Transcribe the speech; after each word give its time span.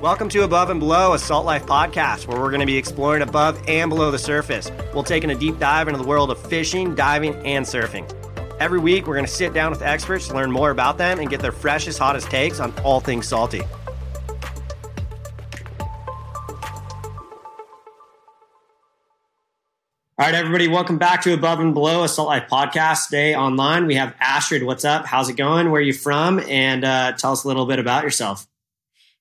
Welcome 0.00 0.30
to 0.30 0.44
Above 0.44 0.70
and 0.70 0.80
Below, 0.80 1.12
a 1.12 1.18
Salt 1.18 1.44
Life 1.44 1.66
podcast, 1.66 2.26
where 2.26 2.40
we're 2.40 2.48
going 2.48 2.60
to 2.60 2.66
be 2.66 2.78
exploring 2.78 3.20
above 3.20 3.62
and 3.68 3.90
below 3.90 4.10
the 4.10 4.18
surface. 4.18 4.72
We'll 4.94 5.04
taking 5.04 5.30
a 5.30 5.34
deep 5.34 5.58
dive 5.58 5.88
into 5.88 6.00
the 6.00 6.08
world 6.08 6.30
of 6.30 6.40
fishing, 6.46 6.94
diving, 6.94 7.34
and 7.44 7.66
surfing. 7.66 8.10
Every 8.58 8.78
week, 8.78 9.06
we're 9.06 9.16
going 9.16 9.26
to 9.26 9.30
sit 9.30 9.52
down 9.52 9.70
with 9.70 9.82
experts 9.82 10.28
to 10.28 10.34
learn 10.34 10.50
more 10.50 10.70
about 10.70 10.96
them 10.96 11.18
and 11.18 11.28
get 11.28 11.40
their 11.40 11.52
freshest, 11.52 11.98
hottest 11.98 12.30
takes 12.30 12.60
on 12.60 12.72
all 12.80 13.00
things 13.00 13.28
salty. 13.28 13.60
All 13.60 13.68
right, 20.18 20.34
everybody, 20.34 20.68
welcome 20.68 20.96
back 20.96 21.20
to 21.24 21.34
Above 21.34 21.60
and 21.60 21.74
Below, 21.74 22.04
a 22.04 22.08
Salt 22.08 22.28
Life 22.28 22.48
podcast. 22.50 23.08
Today 23.08 23.34
online, 23.34 23.86
we 23.86 23.96
have 23.96 24.14
Astrid. 24.18 24.62
What's 24.62 24.86
up? 24.86 25.04
How's 25.04 25.28
it 25.28 25.36
going? 25.36 25.70
Where 25.70 25.82
are 25.82 25.84
you 25.84 25.92
from? 25.92 26.40
And 26.40 26.86
uh, 26.86 27.12
tell 27.18 27.32
us 27.32 27.44
a 27.44 27.48
little 27.48 27.66
bit 27.66 27.78
about 27.78 28.02
yourself. 28.04 28.46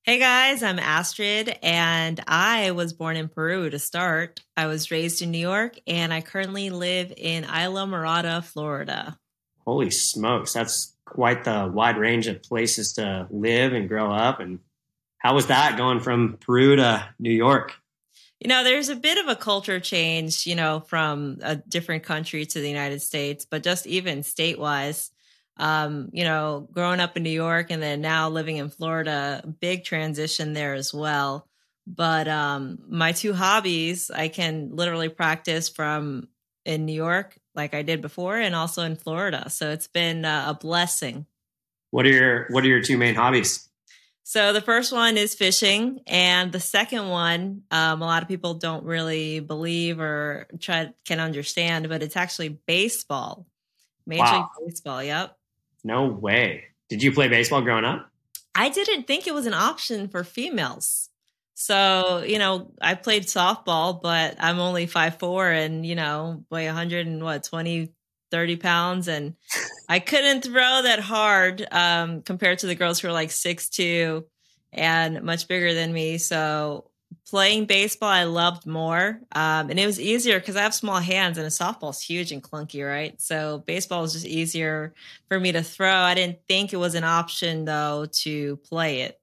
Hey 0.09 0.17
guys, 0.17 0.63
I'm 0.63 0.79
Astrid, 0.79 1.55
and 1.61 2.19
I 2.27 2.71
was 2.71 2.93
born 2.93 3.15
in 3.15 3.29
Peru 3.29 3.69
to 3.69 3.77
start. 3.77 4.41
I 4.57 4.65
was 4.65 4.89
raised 4.89 5.21
in 5.21 5.29
New 5.29 5.37
York, 5.37 5.77
and 5.85 6.11
I 6.11 6.21
currently 6.21 6.71
live 6.71 7.13
in 7.15 7.43
Islamorada, 7.43 8.43
Florida. 8.43 9.19
Holy 9.67 9.91
smokes, 9.91 10.53
that's 10.53 10.95
quite 11.05 11.43
the 11.43 11.69
wide 11.71 11.97
range 11.97 12.25
of 12.25 12.41
places 12.41 12.93
to 12.93 13.27
live 13.29 13.73
and 13.73 13.87
grow 13.87 14.11
up. 14.11 14.39
And 14.39 14.61
how 15.19 15.35
was 15.35 15.45
that 15.45 15.77
going 15.77 15.99
from 15.99 16.39
Peru 16.41 16.75
to 16.77 17.07
New 17.19 17.29
York? 17.29 17.75
You 18.39 18.47
know, 18.47 18.63
there's 18.63 18.89
a 18.89 18.95
bit 18.95 19.19
of 19.19 19.27
a 19.27 19.35
culture 19.35 19.79
change, 19.79 20.47
you 20.47 20.55
know, 20.55 20.79
from 20.79 21.37
a 21.43 21.55
different 21.55 22.01
country 22.01 22.47
to 22.47 22.59
the 22.59 22.67
United 22.67 23.03
States, 23.03 23.45
but 23.45 23.61
just 23.61 23.85
even 23.85 24.23
state 24.23 24.57
wise, 24.57 25.11
um, 25.59 26.09
you 26.13 26.23
know, 26.23 26.67
growing 26.71 26.99
up 26.99 27.17
in 27.17 27.23
New 27.23 27.29
York 27.29 27.67
and 27.69 27.83
then 27.83 28.01
now 28.01 28.29
living 28.29 28.57
in 28.57 28.69
Florida, 28.69 29.43
big 29.59 29.83
transition 29.83 30.53
there 30.53 30.73
as 30.73 30.93
well. 30.93 31.47
But 31.85 32.27
um, 32.27 32.79
my 32.87 33.11
two 33.11 33.33
hobbies, 33.33 34.09
I 34.09 34.29
can 34.29 34.75
literally 34.75 35.09
practice 35.09 35.69
from 35.69 36.29
in 36.65 36.85
New 36.85 36.93
York, 36.93 37.37
like 37.55 37.73
I 37.73 37.81
did 37.81 38.01
before, 38.01 38.37
and 38.37 38.55
also 38.55 38.83
in 38.83 38.95
Florida. 38.95 39.49
So 39.49 39.71
it's 39.71 39.87
been 39.87 40.23
uh, 40.23 40.45
a 40.47 40.53
blessing. 40.53 41.25
What 41.91 42.05
are 42.05 42.11
your 42.11 42.47
What 42.49 42.63
are 42.63 42.67
your 42.67 42.81
two 42.81 42.97
main 42.97 43.15
hobbies? 43.15 43.67
So 44.23 44.53
the 44.53 44.61
first 44.61 44.91
one 44.93 45.17
is 45.17 45.33
fishing, 45.33 46.01
and 46.05 46.51
the 46.51 46.59
second 46.59 47.09
one, 47.09 47.63
um, 47.71 48.03
a 48.03 48.05
lot 48.05 48.21
of 48.21 48.27
people 48.27 48.53
don't 48.53 48.85
really 48.85 49.39
believe 49.39 49.99
or 49.99 50.45
try 50.59 50.93
can 51.03 51.19
understand, 51.19 51.89
but 51.89 52.03
it's 52.03 52.15
actually 52.15 52.49
baseball, 52.67 53.47
Major 54.05 54.21
wow. 54.21 54.49
League 54.59 54.69
Baseball. 54.69 55.03
Yep. 55.03 55.38
No 55.83 56.07
way. 56.07 56.65
Did 56.89 57.03
you 57.03 57.11
play 57.11 57.27
baseball 57.27 57.61
growing 57.61 57.85
up? 57.85 58.09
I 58.55 58.69
didn't 58.69 59.07
think 59.07 59.27
it 59.27 59.33
was 59.33 59.45
an 59.45 59.53
option 59.53 60.07
for 60.07 60.23
females. 60.23 61.09
So, 61.53 62.23
you 62.25 62.39
know, 62.39 62.71
I 62.81 62.95
played 62.95 63.23
softball, 63.23 64.01
but 64.01 64.35
I'm 64.39 64.59
only 64.59 64.85
five 64.85 65.19
four 65.19 65.49
and, 65.49 65.85
you 65.85 65.95
know, 65.95 66.45
weigh 66.49 66.67
100 66.67 67.05
and 67.05 67.23
what, 67.23 67.43
20, 67.43 67.93
30 68.31 68.55
pounds 68.57 69.07
and 69.07 69.35
I 69.87 69.99
couldn't 69.99 70.43
throw 70.43 70.81
that 70.83 70.99
hard 70.99 71.67
um, 71.71 72.21
compared 72.21 72.59
to 72.59 72.67
the 72.67 72.75
girls 72.75 72.99
who 72.99 73.07
are 73.07 73.13
like 73.13 73.31
six 73.31 73.69
two 73.69 74.25
and 74.71 75.23
much 75.23 75.47
bigger 75.47 75.73
than 75.73 75.91
me. 75.91 76.17
So 76.19 76.91
playing 77.29 77.65
baseball, 77.65 78.09
I 78.09 78.23
loved 78.23 78.65
more. 78.65 79.19
Um, 79.31 79.69
and 79.69 79.79
it 79.79 79.85
was 79.85 79.99
easier 79.99 80.39
because 80.39 80.55
I 80.55 80.61
have 80.61 80.73
small 80.73 80.99
hands 80.99 81.37
and 81.37 81.45
a 81.45 81.49
softball's 81.49 82.01
huge 82.01 82.31
and 82.31 82.43
clunky, 82.43 82.87
right? 82.87 83.19
So 83.21 83.63
baseball 83.65 84.01
was 84.01 84.13
just 84.13 84.25
easier 84.25 84.93
for 85.27 85.39
me 85.39 85.51
to 85.51 85.63
throw. 85.63 85.93
I 85.93 86.13
didn't 86.13 86.39
think 86.47 86.73
it 86.73 86.77
was 86.77 86.95
an 86.95 87.03
option 87.03 87.65
though 87.65 88.07
to 88.11 88.57
play 88.57 89.01
it. 89.01 89.19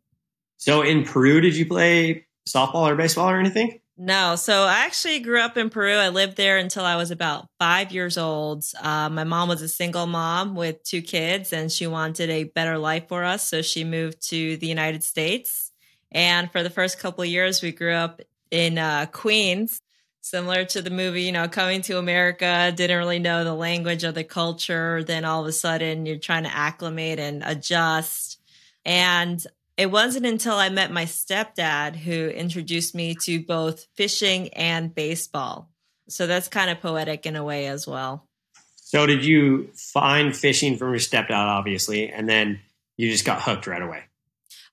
So 0.57 0.83
in 0.83 1.05
Peru, 1.05 1.41
did 1.41 1.57
you 1.57 1.67
play 1.67 2.27
softball 2.49 2.89
or 2.89 2.97
baseball 2.97 3.29
or 3.29 3.39
anything? 3.39 3.81
No, 3.99 4.37
so 4.37 4.65
I 4.65 4.85
actually 4.85 5.21
grew 5.21 5.41
up 5.41 5.57
in 5.57 5.71
Peru. 5.71 5.95
I 5.95 6.11
lived 6.11 6.37
there 6.37 6.59
until 6.59 6.85
I 6.85 6.97
was 6.97 7.11
about 7.11 7.49
five 7.59 7.93
years 7.93 8.19
old. 8.19 8.65
Uh, 8.79 9.09
my 9.09 9.25
mom 9.25 9.49
was 9.49 9.63
a 9.63 9.69
single 9.69 10.07
mom 10.07 10.55
with 10.55 10.83
two 10.83 11.01
kids, 11.01 11.55
and 11.55 11.73
she 11.73 11.87
wanted 11.87 12.29
a 12.29 12.45
better 12.45 12.77
life 12.77 13.09
for 13.09 13.25
us. 13.25 13.49
So 13.49 13.63
she 13.63 13.85
moved 13.85 14.21
to 14.29 14.59
the 14.59 14.67
United 14.67 15.03
States. 15.03 15.66
And 16.13 16.51
for 16.51 16.63
the 16.63 16.71
first 16.71 16.99
couple 16.99 17.23
of 17.23 17.29
years, 17.29 17.63
we 17.63 17.73
grew 17.73 17.93
up 17.93 18.21
in 18.51 18.79
uh, 18.79 19.07
Queens, 19.13 19.81
similar 20.21 20.65
to 20.65 20.83
the 20.83 20.91
movie, 20.91 21.23
you 21.23 21.33
know, 21.33 21.49
coming 21.49 21.83
to 21.83 21.99
America, 21.99 22.73
didn't 22.75 22.99
really 22.99 23.19
know 23.19 23.45
the 23.45 23.55
language 23.55 24.05
or 24.05 24.13
the 24.13 24.25
culture. 24.25 25.03
Then 25.05 25.25
all 25.25 25.43
of 25.43 25.47
a 25.47 25.53
sudden, 25.53 26.07
you're 26.07 26.19
trying 26.19 26.45
to 26.45 26.57
acclimate 26.57 27.19
and 27.19 27.43
adjust. 27.45 28.41
And 28.85 29.45
it 29.77 29.91
wasn't 29.91 30.27
until 30.27 30.55
I 30.55 30.69
met 30.69 30.91
my 30.91 31.05
stepdad 31.05 31.97
who 31.97 32.29
introduced 32.29 32.95
me 32.95 33.15
to 33.23 33.41
both 33.43 33.87
fishing 33.95 34.49
and 34.55 34.95
baseball. 34.95 35.69
So 36.09 36.27
that's 36.27 36.49
kind 36.49 36.71
of 36.71 36.81
poetic 36.81 37.27
in 37.27 37.37
a 37.37 37.45
way 37.45 37.67
as 37.67 37.87
well. 37.87 38.27
So, 38.75 39.05
did 39.05 39.25
you 39.25 39.71
find 39.75 40.35
fishing 40.35 40.77
from 40.77 40.91
your 40.91 41.01
stepdad, 41.01 41.33
obviously, 41.33 42.09
and 42.09 42.29
then 42.29 42.61
you 42.97 43.11
just 43.11 43.25
got 43.25 43.43
hooked 43.43 43.67
right 43.67 43.83
away? 43.83 44.05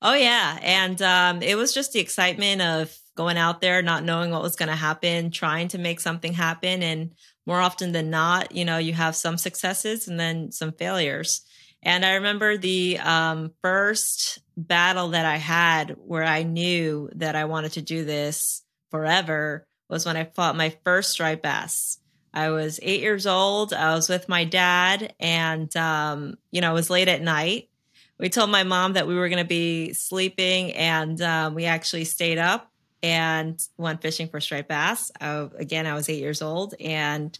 Oh, 0.03 0.13
yeah. 0.13 0.59
And 0.61 1.01
um, 1.01 1.41
it 1.41 1.55
was 1.55 1.73
just 1.73 1.93
the 1.93 2.01
excitement 2.01 2.61
of 2.61 2.95
going 3.15 3.37
out 3.37 3.61
there, 3.61 3.81
not 3.81 4.03
knowing 4.03 4.31
what 4.31 4.41
was 4.41 4.57
going 4.57 4.69
to 4.69 4.75
happen, 4.75 5.31
trying 5.31 5.69
to 5.69 5.77
make 5.77 6.01
something 6.01 6.33
happen. 6.33 6.83
And 6.83 7.13
more 7.45 7.61
often 7.61 7.93
than 7.93 8.09
not, 8.09 8.53
you 8.53 8.65
know, 8.65 8.77
you 8.77 8.91
have 8.93 9.15
some 9.15 9.37
successes 9.37 10.09
and 10.09 10.19
then 10.19 10.51
some 10.51 10.73
failures. 10.73 11.41
And 11.81 12.05
I 12.05 12.15
remember 12.15 12.57
the 12.57 12.99
um, 12.99 13.51
first 13.61 14.39
battle 14.57 15.09
that 15.09 15.25
I 15.25 15.37
had 15.37 15.95
where 15.97 16.23
I 16.23 16.43
knew 16.43 17.09
that 17.15 17.35
I 17.35 17.45
wanted 17.45 17.73
to 17.73 17.81
do 17.81 18.03
this 18.03 18.61
forever 18.91 19.65
was 19.89 20.05
when 20.05 20.17
I 20.17 20.25
fought 20.25 20.57
my 20.57 20.75
first 20.83 21.11
striped 21.11 21.43
bass. 21.43 21.97
I 22.33 22.49
was 22.49 22.79
eight 22.81 23.01
years 23.01 23.27
old. 23.27 23.73
I 23.73 23.93
was 23.93 24.09
with 24.09 24.27
my 24.27 24.43
dad, 24.43 25.13
and 25.19 25.73
um, 25.77 26.35
you 26.51 26.61
know, 26.61 26.71
it 26.71 26.73
was 26.73 26.89
late 26.89 27.07
at 27.07 27.21
night. 27.21 27.69
We 28.19 28.29
told 28.29 28.49
my 28.49 28.63
mom 28.63 28.93
that 28.93 29.07
we 29.07 29.15
were 29.15 29.29
going 29.29 29.43
to 29.43 29.47
be 29.47 29.93
sleeping, 29.93 30.73
and 30.73 31.21
um, 31.21 31.55
we 31.55 31.65
actually 31.65 32.05
stayed 32.05 32.37
up 32.37 32.71
and 33.01 33.59
went 33.77 34.01
fishing 34.01 34.29
for 34.29 34.39
striped 34.39 34.69
bass. 34.69 35.11
I, 35.19 35.49
again, 35.57 35.85
I 35.85 35.93
was 35.93 36.07
eight 36.09 36.21
years 36.21 36.41
old, 36.41 36.73
and 36.79 37.37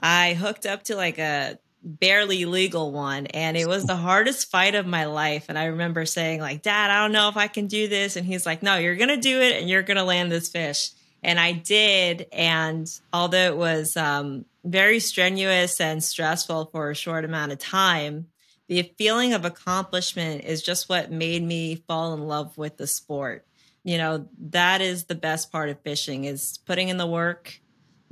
I 0.00 0.34
hooked 0.34 0.66
up 0.66 0.84
to 0.84 0.96
like 0.96 1.18
a 1.18 1.58
barely 1.84 2.44
legal 2.44 2.92
one 2.92 3.26
and 3.26 3.56
it 3.56 3.66
was 3.66 3.84
the 3.84 3.96
hardest 3.96 4.50
fight 4.50 4.74
of 4.74 4.86
my 4.86 5.06
life. 5.06 5.46
And 5.48 5.58
i 5.58 5.64
remember 5.64 6.06
saying 6.06 6.40
like 6.40 6.62
dad 6.62 6.90
i 6.90 7.02
don't 7.02 7.12
know 7.12 7.28
if 7.28 7.36
i 7.36 7.48
can 7.48 7.66
do 7.66 7.88
this. 7.88 8.16
And 8.16 8.24
he's 8.24 8.46
like 8.46 8.62
no 8.62 8.76
you're 8.76 8.96
gonna 8.96 9.16
do 9.16 9.40
it 9.40 9.60
and 9.60 9.68
you're 9.68 9.82
gonna 9.82 10.04
land 10.04 10.30
this 10.30 10.48
fish. 10.48 10.90
And 11.22 11.40
i 11.40 11.52
did. 11.52 12.26
And 12.32 12.86
although 13.12 13.52
it 13.52 13.56
was 13.56 13.96
um, 13.96 14.44
very 14.64 15.00
strenuous 15.00 15.80
and 15.80 16.02
stressful 16.02 16.66
for 16.66 16.90
a 16.90 16.94
short 16.94 17.24
amount 17.24 17.52
of 17.52 17.58
time 17.58 18.26
the 18.72 18.92
feeling 18.96 19.32
of 19.32 19.44
accomplishment 19.44 20.44
is 20.44 20.62
just 20.62 20.88
what 20.88 21.10
made 21.10 21.42
me 21.42 21.76
fall 21.86 22.14
in 22.14 22.26
love 22.26 22.56
with 22.56 22.76
the 22.76 22.86
sport 22.86 23.46
you 23.84 23.98
know 23.98 24.28
that 24.38 24.80
is 24.80 25.04
the 25.04 25.14
best 25.14 25.52
part 25.52 25.68
of 25.68 25.80
fishing 25.80 26.24
is 26.24 26.58
putting 26.66 26.88
in 26.88 26.96
the 26.96 27.06
work 27.06 27.60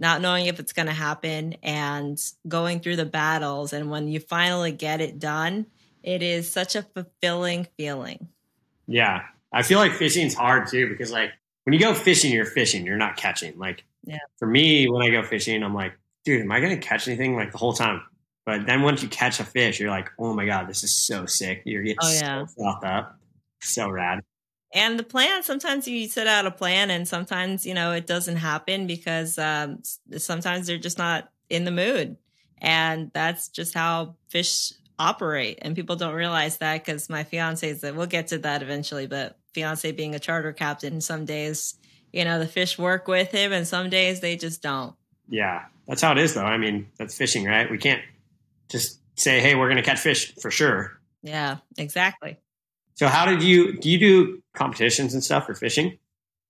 not 0.00 0.22
knowing 0.22 0.46
if 0.46 0.58
it's 0.58 0.72
going 0.72 0.86
to 0.86 0.92
happen 0.92 1.54
and 1.62 2.18
going 2.48 2.80
through 2.80 2.96
the 2.96 3.04
battles. 3.04 3.74
And 3.74 3.90
when 3.90 4.08
you 4.08 4.18
finally 4.18 4.72
get 4.72 5.02
it 5.02 5.18
done, 5.18 5.66
it 6.02 6.22
is 6.22 6.50
such 6.50 6.74
a 6.74 6.82
fulfilling 6.82 7.68
feeling. 7.76 8.28
Yeah. 8.86 9.24
I 9.52 9.62
feel 9.62 9.78
like 9.78 9.92
fishing's 9.92 10.34
hard 10.34 10.68
too 10.68 10.88
because 10.88 11.12
like 11.12 11.30
when 11.64 11.74
you 11.74 11.78
go 11.78 11.92
fishing, 11.92 12.32
you're 12.32 12.46
fishing, 12.46 12.86
you're 12.86 12.96
not 12.96 13.18
catching. 13.18 13.58
Like 13.58 13.84
yeah. 14.04 14.16
for 14.38 14.48
me, 14.48 14.88
when 14.88 15.02
I 15.02 15.10
go 15.10 15.22
fishing, 15.22 15.62
I'm 15.62 15.74
like, 15.74 15.92
dude, 16.24 16.40
am 16.40 16.50
I 16.50 16.60
going 16.60 16.80
to 16.80 16.86
catch 16.86 17.06
anything 17.06 17.36
like 17.36 17.52
the 17.52 17.58
whole 17.58 17.74
time? 17.74 18.00
But 18.50 18.66
then 18.66 18.82
once 18.82 19.00
you 19.00 19.08
catch 19.08 19.38
a 19.38 19.44
fish, 19.44 19.78
you're 19.78 19.90
like, 19.90 20.10
oh 20.18 20.34
my 20.34 20.44
God, 20.44 20.66
this 20.66 20.82
is 20.82 20.92
so 20.92 21.24
sick. 21.24 21.62
You're 21.64 21.84
getting 21.84 21.98
oh, 22.02 22.12
yeah. 22.12 22.46
so 22.46 22.66
up. 22.66 23.16
So 23.60 23.88
rad. 23.88 24.24
And 24.74 24.98
the 24.98 25.04
plan 25.04 25.44
sometimes 25.44 25.86
you 25.86 26.08
set 26.08 26.26
out 26.26 26.46
a 26.46 26.50
plan 26.50 26.90
and 26.90 27.06
sometimes 27.06 27.64
you 27.64 27.74
know 27.74 27.92
it 27.92 28.08
doesn't 28.08 28.36
happen 28.36 28.88
because 28.88 29.38
um, 29.38 29.82
sometimes 30.16 30.66
they're 30.66 30.78
just 30.78 30.98
not 30.98 31.30
in 31.48 31.64
the 31.64 31.70
mood. 31.70 32.16
And 32.58 33.12
that's 33.14 33.48
just 33.48 33.72
how 33.72 34.16
fish 34.28 34.72
operate. 34.98 35.60
And 35.62 35.76
people 35.76 35.94
don't 35.94 36.14
realize 36.14 36.58
that 36.58 36.84
because 36.84 37.08
my 37.08 37.22
fiance 37.22 37.72
that 37.72 37.94
we'll 37.94 38.06
get 38.06 38.28
to 38.28 38.38
that 38.38 38.64
eventually 38.64 39.06
but 39.06 39.38
fiance 39.54 39.92
being 39.92 40.16
a 40.16 40.18
charter 40.18 40.52
captain 40.52 41.00
some 41.00 41.24
days 41.24 41.76
you 42.12 42.24
know 42.24 42.40
the 42.40 42.48
fish 42.48 42.78
work 42.78 43.06
with 43.06 43.30
him 43.30 43.52
and 43.52 43.66
some 43.66 43.90
days 43.90 44.18
they 44.18 44.34
just 44.36 44.60
don't. 44.60 44.96
Yeah. 45.28 45.66
That's 45.86 46.02
how 46.02 46.10
it 46.10 46.18
is 46.18 46.34
though. 46.34 46.44
I 46.44 46.58
mean 46.58 46.88
that's 46.98 47.16
fishing 47.16 47.44
right? 47.44 47.70
We 47.70 47.78
can't 47.78 48.02
just 48.70 49.00
say 49.16 49.40
hey 49.40 49.54
we're 49.54 49.66
going 49.66 49.76
to 49.76 49.82
catch 49.82 50.00
fish 50.00 50.34
for 50.36 50.50
sure 50.50 51.00
yeah 51.22 51.58
exactly 51.76 52.38
so 53.00 53.08
how 53.08 53.24
did 53.24 53.42
you 53.42 53.78
do 53.78 53.88
you 53.88 53.98
do 53.98 54.42
competitions 54.54 55.14
and 55.14 55.24
stuff 55.24 55.46
for 55.46 55.54
fishing? 55.54 55.96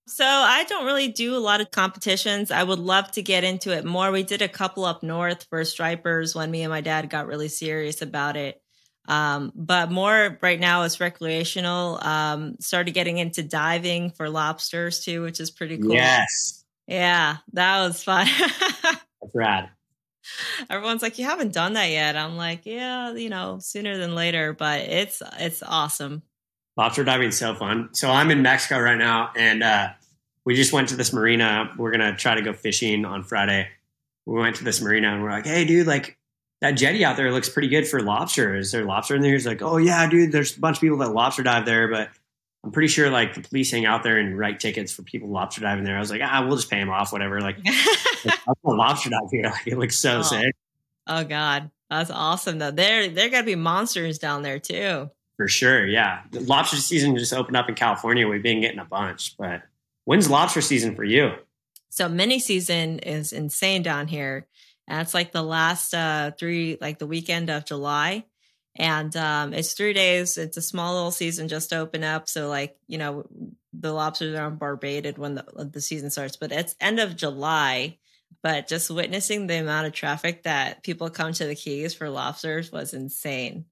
So 0.05 0.25
I 0.25 0.65
don't 0.65 0.85
really 0.85 1.07
do 1.07 1.33
a 1.33 1.39
lot 1.39 1.61
of 1.61 1.71
competitions. 1.71 2.51
I 2.51 2.61
would 2.61 2.77
love 2.77 3.09
to 3.11 3.21
get 3.21 3.45
into 3.45 3.71
it 3.71 3.85
more. 3.85 4.11
We 4.11 4.23
did 4.23 4.41
a 4.41 4.49
couple 4.49 4.83
up 4.83 5.01
north 5.01 5.45
for 5.49 5.63
stripers 5.63 6.35
when 6.35 6.51
me 6.51 6.63
and 6.63 6.69
my 6.69 6.81
dad 6.81 7.09
got 7.09 7.25
really 7.25 7.47
serious 7.47 8.01
about 8.01 8.35
it. 8.35 8.61
Um, 9.07 9.53
but 9.55 9.91
more 9.91 10.37
right 10.41 10.59
now 10.59 10.83
is 10.83 10.99
recreational. 10.99 11.99
Um, 12.01 12.57
started 12.59 12.93
getting 12.93 13.17
into 13.17 13.43
diving 13.43 14.09
for 14.09 14.29
lobsters 14.29 15.05
too, 15.05 15.21
which 15.21 15.39
is 15.39 15.51
pretty 15.51 15.77
cool. 15.77 15.93
Yes. 15.93 16.65
Yeah, 16.85 17.37
that 17.53 17.87
was 17.87 18.03
fun. 18.03 18.27
That's 18.83 19.33
rad. 19.33 19.69
Everyone's 20.69 21.01
like, 21.01 21.17
"You 21.17 21.25
haven't 21.25 21.53
done 21.53 21.73
that 21.73 21.89
yet." 21.89 22.15
I'm 22.15 22.37
like, 22.37 22.65
"Yeah, 22.65 23.13
you 23.13 23.29
know, 23.29 23.59
sooner 23.59 23.97
than 23.97 24.15
later." 24.15 24.53
But 24.53 24.81
it's 24.81 25.21
it's 25.39 25.63
awesome. 25.63 26.21
Lobster 26.77 27.03
diving 27.03 27.31
so 27.31 27.53
fun. 27.55 27.89
So 27.93 28.09
I'm 28.09 28.31
in 28.31 28.41
Mexico 28.41 28.79
right 28.79 28.97
now, 28.97 29.31
and 29.35 29.61
uh, 29.63 29.89
we 30.45 30.55
just 30.55 30.73
went 30.73 30.89
to 30.89 30.95
this 30.95 31.13
marina. 31.13 31.71
We're 31.77 31.91
gonna 31.91 32.15
try 32.15 32.35
to 32.35 32.41
go 32.41 32.53
fishing 32.53 33.05
on 33.05 33.23
Friday. 33.23 33.67
We 34.25 34.39
went 34.39 34.55
to 34.57 34.63
this 34.63 34.81
marina, 34.81 35.13
and 35.13 35.23
we're 35.23 35.31
like, 35.31 35.45
"Hey, 35.45 35.65
dude, 35.65 35.87
like 35.87 36.17
that 36.61 36.71
jetty 36.71 37.03
out 37.03 37.17
there 37.17 37.31
looks 37.31 37.49
pretty 37.49 37.67
good 37.67 37.87
for 37.87 38.01
lobster. 38.01 38.55
Is 38.55 38.71
there 38.71 38.85
lobster 38.85 39.15
in 39.15 39.21
there?" 39.21 39.33
He's 39.33 39.47
like, 39.47 39.61
"Oh 39.61 39.77
yeah, 39.77 40.07
dude. 40.09 40.31
There's 40.31 40.55
a 40.55 40.59
bunch 40.59 40.77
of 40.77 40.81
people 40.81 40.97
that 40.99 41.11
lobster 41.13 41.43
dive 41.43 41.65
there, 41.65 41.87
but." 41.87 42.09
I'm 42.63 42.71
pretty 42.71 42.89
sure 42.89 43.09
like 43.09 43.33
the 43.33 43.41
police 43.41 43.71
hang 43.71 43.85
out 43.85 44.03
there 44.03 44.17
and 44.17 44.37
write 44.37 44.59
tickets 44.59 44.91
for 44.91 45.01
people 45.01 45.29
lobster 45.29 45.61
diving 45.61 45.83
there. 45.83 45.95
I 45.95 45.99
was 45.99 46.11
like, 46.11 46.21
ah, 46.23 46.45
we'll 46.45 46.57
just 46.57 46.69
pay 46.69 46.79
them 46.79 46.89
off, 46.89 47.11
whatever. 47.11 47.41
Like, 47.41 47.57
I'm 47.65 48.55
a 48.63 48.71
lobster 48.71 49.09
dive 49.09 49.31
here. 49.31 49.43
Like, 49.51 49.67
it 49.67 49.77
looks 49.77 49.97
so 49.97 50.19
oh. 50.19 50.21
sick. 50.21 50.55
Oh 51.07 51.23
God, 51.23 51.71
that's 51.89 52.11
awesome 52.11 52.59
though. 52.59 52.71
There, 52.71 53.09
there 53.09 53.29
got 53.29 53.39
to 53.39 53.45
be 53.45 53.55
monsters 53.55 54.19
down 54.19 54.43
there 54.43 54.59
too. 54.59 55.09
For 55.37 55.47
sure, 55.47 55.87
yeah. 55.87 56.21
The 56.29 56.41
lobster 56.41 56.77
season 56.77 57.17
just 57.17 57.33
opened 57.33 57.57
up 57.57 57.67
in 57.67 57.73
California. 57.73 58.27
We've 58.27 58.43
been 58.43 58.61
getting 58.61 58.79
a 58.79 58.85
bunch, 58.85 59.35
but 59.37 59.63
when's 60.05 60.29
lobster 60.29 60.61
season 60.61 60.95
for 60.95 61.03
you? 61.03 61.31
So 61.89 62.07
mini 62.07 62.39
season 62.39 62.99
is 62.99 63.33
insane 63.33 63.81
down 63.81 64.07
here. 64.07 64.45
And 64.87 65.01
it's 65.01 65.15
like 65.15 65.31
the 65.31 65.41
last 65.41 65.95
uh 65.95 66.31
three, 66.37 66.77
like 66.79 66.99
the 66.99 67.07
weekend 67.07 67.49
of 67.49 67.65
July 67.65 68.25
and 68.75 69.15
um, 69.17 69.53
it's 69.53 69.73
three 69.73 69.93
days. 69.93 70.37
It's 70.37 70.57
a 70.57 70.61
small 70.61 70.95
little 70.95 71.11
season 71.11 71.47
just 71.47 71.69
to 71.69 71.79
open 71.79 72.03
up, 72.03 72.29
so 72.29 72.47
like 72.47 72.77
you 72.87 72.97
know 72.97 73.25
the 73.73 73.91
lobsters 73.91 74.37
are 74.37 74.45
on 74.45 74.57
barbated 74.57 75.17
when 75.17 75.35
the 75.35 75.69
the 75.71 75.81
season 75.81 76.09
starts. 76.09 76.37
But 76.37 76.51
it's 76.51 76.75
end 76.79 76.99
of 76.99 77.15
July. 77.15 77.97
But 78.43 78.67
just 78.67 78.89
witnessing 78.89 79.45
the 79.45 79.59
amount 79.59 79.87
of 79.87 79.93
traffic 79.93 80.43
that 80.43 80.83
people 80.83 81.09
come 81.09 81.33
to 81.33 81.45
the 81.45 81.53
Keys 81.53 81.93
for 81.93 82.09
lobsters 82.09 82.71
was 82.71 82.93
insane 82.93 83.65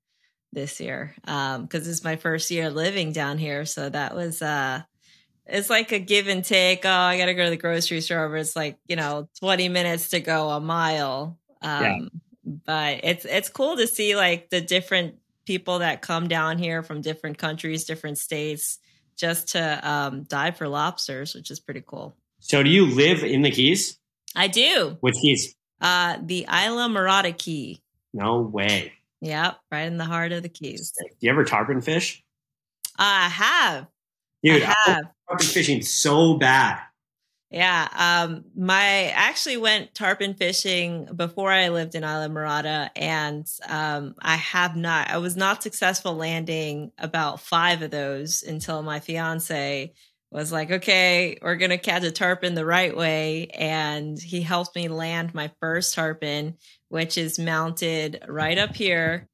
this 0.51 0.79
year 0.79 1.15
because 1.21 1.55
um, 1.55 1.67
it's 1.71 2.03
my 2.03 2.17
first 2.17 2.51
year 2.51 2.69
living 2.69 3.11
down 3.11 3.37
here. 3.37 3.65
So 3.65 3.89
that 3.89 4.13
was 4.13 4.41
uh, 4.41 4.81
it's 5.45 5.69
like 5.69 5.91
a 5.93 5.97
give 5.97 6.27
and 6.27 6.43
take. 6.43 6.85
Oh, 6.85 6.89
I 6.89 7.17
got 7.17 7.27
to 7.27 7.33
go 7.33 7.45
to 7.45 7.49
the 7.49 7.57
grocery 7.57 8.01
store, 8.01 8.27
but 8.29 8.41
it's 8.41 8.55
like 8.55 8.77
you 8.85 8.97
know 8.97 9.29
twenty 9.39 9.69
minutes 9.69 10.09
to 10.09 10.19
go 10.19 10.49
a 10.49 10.59
mile. 10.59 11.39
Um, 11.61 11.83
yeah 11.83 12.19
but 12.49 13.01
it's 13.03 13.25
it's 13.25 13.49
cool 13.49 13.77
to 13.77 13.85
see 13.85 14.15
like 14.15 14.49
the 14.49 14.61
different 14.61 15.15
people 15.45 15.79
that 15.79 16.01
come 16.01 16.27
down 16.27 16.57
here 16.57 16.83
from 16.83 17.01
different 17.01 17.37
countries, 17.37 17.85
different 17.85 18.17
states, 18.17 18.79
just 19.15 19.49
to 19.49 19.89
um, 19.89 20.23
dive 20.23 20.57
for 20.57 20.67
lobsters, 20.67 21.35
which 21.35 21.51
is 21.51 21.59
pretty 21.59 21.83
cool. 21.85 22.15
So, 22.39 22.63
do 22.63 22.69
you 22.69 22.85
live 22.85 23.23
in 23.23 23.41
the 23.41 23.51
Keys? 23.51 23.99
I 24.35 24.47
do. 24.47 24.97
Which 25.01 25.15
Keys? 25.21 25.55
Uh, 25.81 26.17
the 26.21 26.45
Islamorada 26.47 27.37
Key. 27.37 27.81
No 28.13 28.41
way. 28.41 28.93
Yep, 29.21 29.57
right 29.71 29.87
in 29.87 29.97
the 29.97 30.05
heart 30.05 30.31
of 30.31 30.43
the 30.43 30.49
Keys. 30.49 30.93
Do 30.97 31.07
you 31.19 31.29
ever 31.31 31.43
tarpon 31.43 31.81
fish? 31.81 32.23
I 32.97 33.29
have. 33.29 33.87
Dude, 34.43 34.63
I 34.63 34.73
have. 34.85 35.03
tarpon 35.27 35.45
fishing 35.45 35.81
so 35.81 36.37
bad. 36.37 36.79
Yeah. 37.49 37.87
Um, 38.27 38.45
my 38.55 39.11
actually 39.15 39.57
went 39.57 39.95
tarpon 39.95 40.35
fishing 40.35 41.09
before 41.15 41.51
I 41.51 41.69
lived 41.69 41.95
in 41.95 42.03
Islamorada, 42.03 42.89
and 42.95 43.47
um, 43.67 44.15
I 44.19 44.35
have 44.35 44.75
not. 44.75 45.09
I 45.09 45.17
was 45.17 45.35
not 45.35 45.63
successful 45.63 46.15
landing 46.15 46.91
about 46.97 47.39
five 47.39 47.81
of 47.81 47.89
those 47.89 48.43
until 48.43 48.83
my 48.83 48.99
fiance 48.99 49.93
was 50.29 50.51
like, 50.51 50.69
"Okay, 50.69 51.39
we're 51.41 51.55
gonna 51.55 51.79
catch 51.79 52.03
a 52.03 52.11
tarpon 52.11 52.53
the 52.53 52.65
right 52.65 52.95
way," 52.95 53.47
and 53.47 54.19
he 54.19 54.41
helped 54.41 54.75
me 54.75 54.87
land 54.87 55.33
my 55.33 55.49
first 55.59 55.95
tarpon, 55.95 56.55
which 56.89 57.17
is 57.17 57.39
mounted 57.39 58.23
right 58.27 58.59
up 58.59 58.75
here. 58.75 59.27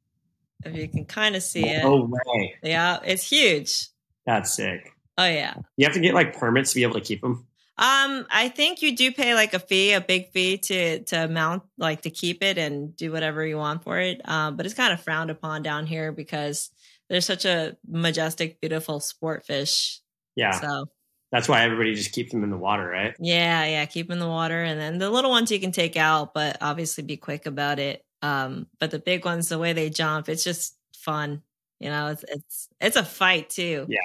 If 0.64 0.74
you 0.74 0.88
can 0.88 1.04
kind 1.04 1.36
of 1.36 1.44
see 1.44 1.68
it. 1.68 1.84
Oh 1.84 2.10
way! 2.10 2.56
Yeah, 2.64 3.00
it's 3.04 3.30
huge. 3.30 3.90
That's 4.26 4.56
sick. 4.56 4.90
Oh 5.18 5.28
yeah. 5.28 5.56
You 5.78 5.86
have 5.86 5.96
to 5.96 6.00
get 6.00 6.14
like 6.14 6.38
permits 6.38 6.72
to 6.72 6.76
be 6.76 6.84
able 6.84 6.96
to 6.96 7.02
keep 7.02 7.22
them. 7.22 7.48
Um, 7.78 8.26
I 8.32 8.48
think 8.48 8.82
you 8.82 8.96
do 8.96 9.12
pay 9.12 9.34
like 9.34 9.54
a 9.54 9.60
fee, 9.60 9.92
a 9.92 10.02
big 10.02 10.32
fee 10.32 10.58
to 10.60 11.04
to 11.06 11.28
mount, 11.28 11.64
like 11.78 12.02
to 12.02 12.10
keep 12.10 12.42
it 12.42 12.58
and 12.58 12.96
do 12.96 13.12
whatever 13.12 13.46
you 13.46 13.58
want 13.58 13.84
for 13.84 14.00
it. 14.00 14.22
Um, 14.24 14.56
but 14.56 14.66
it's 14.66 14.76
kind 14.76 14.94
of 14.94 15.02
frowned 15.02 15.30
upon 15.30 15.62
down 15.62 15.86
here 15.86 16.14
because 16.14 16.70
there's 17.10 17.26
such 17.26 17.44
a 17.44 17.76
majestic, 17.86 18.62
beautiful 18.62 19.00
sport 19.00 19.46
fish. 19.46 20.00
Yeah. 20.36 20.52
So 20.52 20.86
that's 21.32 21.50
why 21.50 21.64
everybody 21.64 21.96
just 21.96 22.14
keeps 22.14 22.32
them 22.32 22.46
in 22.46 22.50
the 22.50 22.58
water, 22.58 22.88
right? 22.88 23.14
Yeah, 23.20 23.66
yeah, 23.66 23.86
keep 23.86 24.08
them 24.08 24.14
in 24.14 24.20
the 24.20 24.28
water, 24.28 24.64
and 24.64 24.80
then 24.80 24.98
the 24.98 25.10
little 25.10 25.32
ones 25.32 25.52
you 25.52 25.60
can 25.60 25.74
take 25.74 25.98
out, 25.98 26.34
but 26.34 26.58
obviously 26.62 27.04
be 27.04 27.18
quick 27.18 27.46
about 27.46 27.80
it. 27.80 28.06
Um, 28.22 28.68
but 28.80 28.92
the 28.92 29.00
big 29.00 29.26
ones, 29.26 29.50
the 29.50 29.60
way 29.60 29.74
they 29.74 29.90
jump, 29.90 30.30
it's 30.30 30.46
just 30.46 30.78
fun. 30.96 31.42
You 31.80 31.90
know, 31.90 32.08
it's 32.08 32.24
it's 32.28 32.70
it's 32.80 32.96
a 32.96 33.04
fight 33.04 33.50
too. 33.50 33.86
Yeah. 33.90 34.00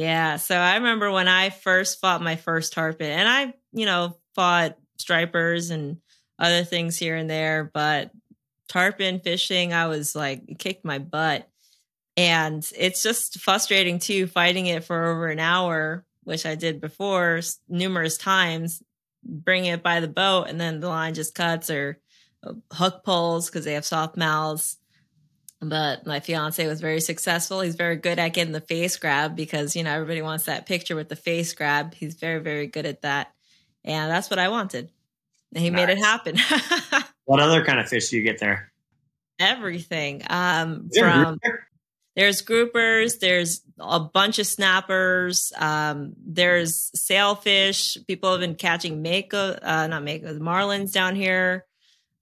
Yeah. 0.00 0.36
So 0.36 0.56
I 0.56 0.76
remember 0.76 1.10
when 1.10 1.28
I 1.28 1.50
first 1.50 2.00
fought 2.00 2.22
my 2.22 2.36
first 2.36 2.72
tarpon, 2.72 3.06
and 3.06 3.28
I, 3.28 3.52
you 3.72 3.84
know, 3.84 4.16
fought 4.34 4.78
stripers 4.98 5.68
and 5.68 5.98
other 6.38 6.64
things 6.64 6.96
here 6.96 7.16
and 7.16 7.28
there, 7.28 7.70
but 7.74 8.10
tarpon 8.66 9.20
fishing, 9.20 9.74
I 9.74 9.88
was 9.88 10.16
like, 10.16 10.58
kicked 10.58 10.86
my 10.86 10.98
butt. 10.98 11.46
And 12.16 12.66
it's 12.78 13.02
just 13.02 13.40
frustrating 13.40 13.98
too, 13.98 14.26
fighting 14.26 14.64
it 14.64 14.84
for 14.84 15.04
over 15.04 15.26
an 15.26 15.38
hour, 15.38 16.06
which 16.24 16.46
I 16.46 16.54
did 16.54 16.80
before 16.80 17.42
numerous 17.68 18.16
times, 18.16 18.82
bring 19.22 19.66
it 19.66 19.82
by 19.82 20.00
the 20.00 20.08
boat, 20.08 20.44
and 20.44 20.58
then 20.58 20.80
the 20.80 20.88
line 20.88 21.12
just 21.12 21.34
cuts 21.34 21.68
or 21.68 22.00
uh, 22.42 22.54
hook 22.72 23.04
pulls 23.04 23.50
because 23.50 23.66
they 23.66 23.74
have 23.74 23.84
soft 23.84 24.16
mouths 24.16 24.78
but 25.60 26.06
my 26.06 26.20
fiance 26.20 26.66
was 26.66 26.80
very 26.80 27.00
successful. 27.00 27.60
He's 27.60 27.74
very 27.74 27.96
good 27.96 28.18
at 28.18 28.32
getting 28.32 28.52
the 28.52 28.62
face 28.62 28.96
grab 28.96 29.36
because, 29.36 29.76
you 29.76 29.84
know, 29.84 29.92
everybody 29.92 30.22
wants 30.22 30.46
that 30.46 30.66
picture 30.66 30.96
with 30.96 31.10
the 31.10 31.16
face 31.16 31.52
grab. 31.52 31.94
He's 31.94 32.14
very, 32.14 32.40
very 32.40 32.66
good 32.66 32.86
at 32.86 33.02
that. 33.02 33.32
And 33.84 34.10
that's 34.10 34.30
what 34.30 34.38
I 34.38 34.48
wanted. 34.48 34.90
And 35.54 35.62
he 35.62 35.70
nice. 35.70 35.86
made 35.86 35.92
it 35.92 35.98
happen. 35.98 36.38
what 37.26 37.40
other 37.40 37.64
kind 37.64 37.78
of 37.78 37.88
fish 37.88 38.08
do 38.08 38.16
you 38.16 38.22
get 38.22 38.38
there? 38.38 38.72
Everything. 39.38 40.22
Um, 40.30 40.88
from 40.96 41.38
there's 42.16 42.42
groupers, 42.42 43.18
there's 43.18 43.60
a 43.78 44.00
bunch 44.00 44.38
of 44.38 44.46
snappers, 44.46 45.52
um, 45.58 46.14
there's 46.26 46.90
sailfish. 46.94 47.98
People 48.06 48.32
have 48.32 48.40
been 48.40 48.54
catching 48.54 49.02
mako, 49.02 49.58
uh, 49.62 49.86
not 49.86 50.04
mako, 50.04 50.32
the 50.34 50.40
marlins 50.40 50.92
down 50.92 51.16
here. 51.16 51.66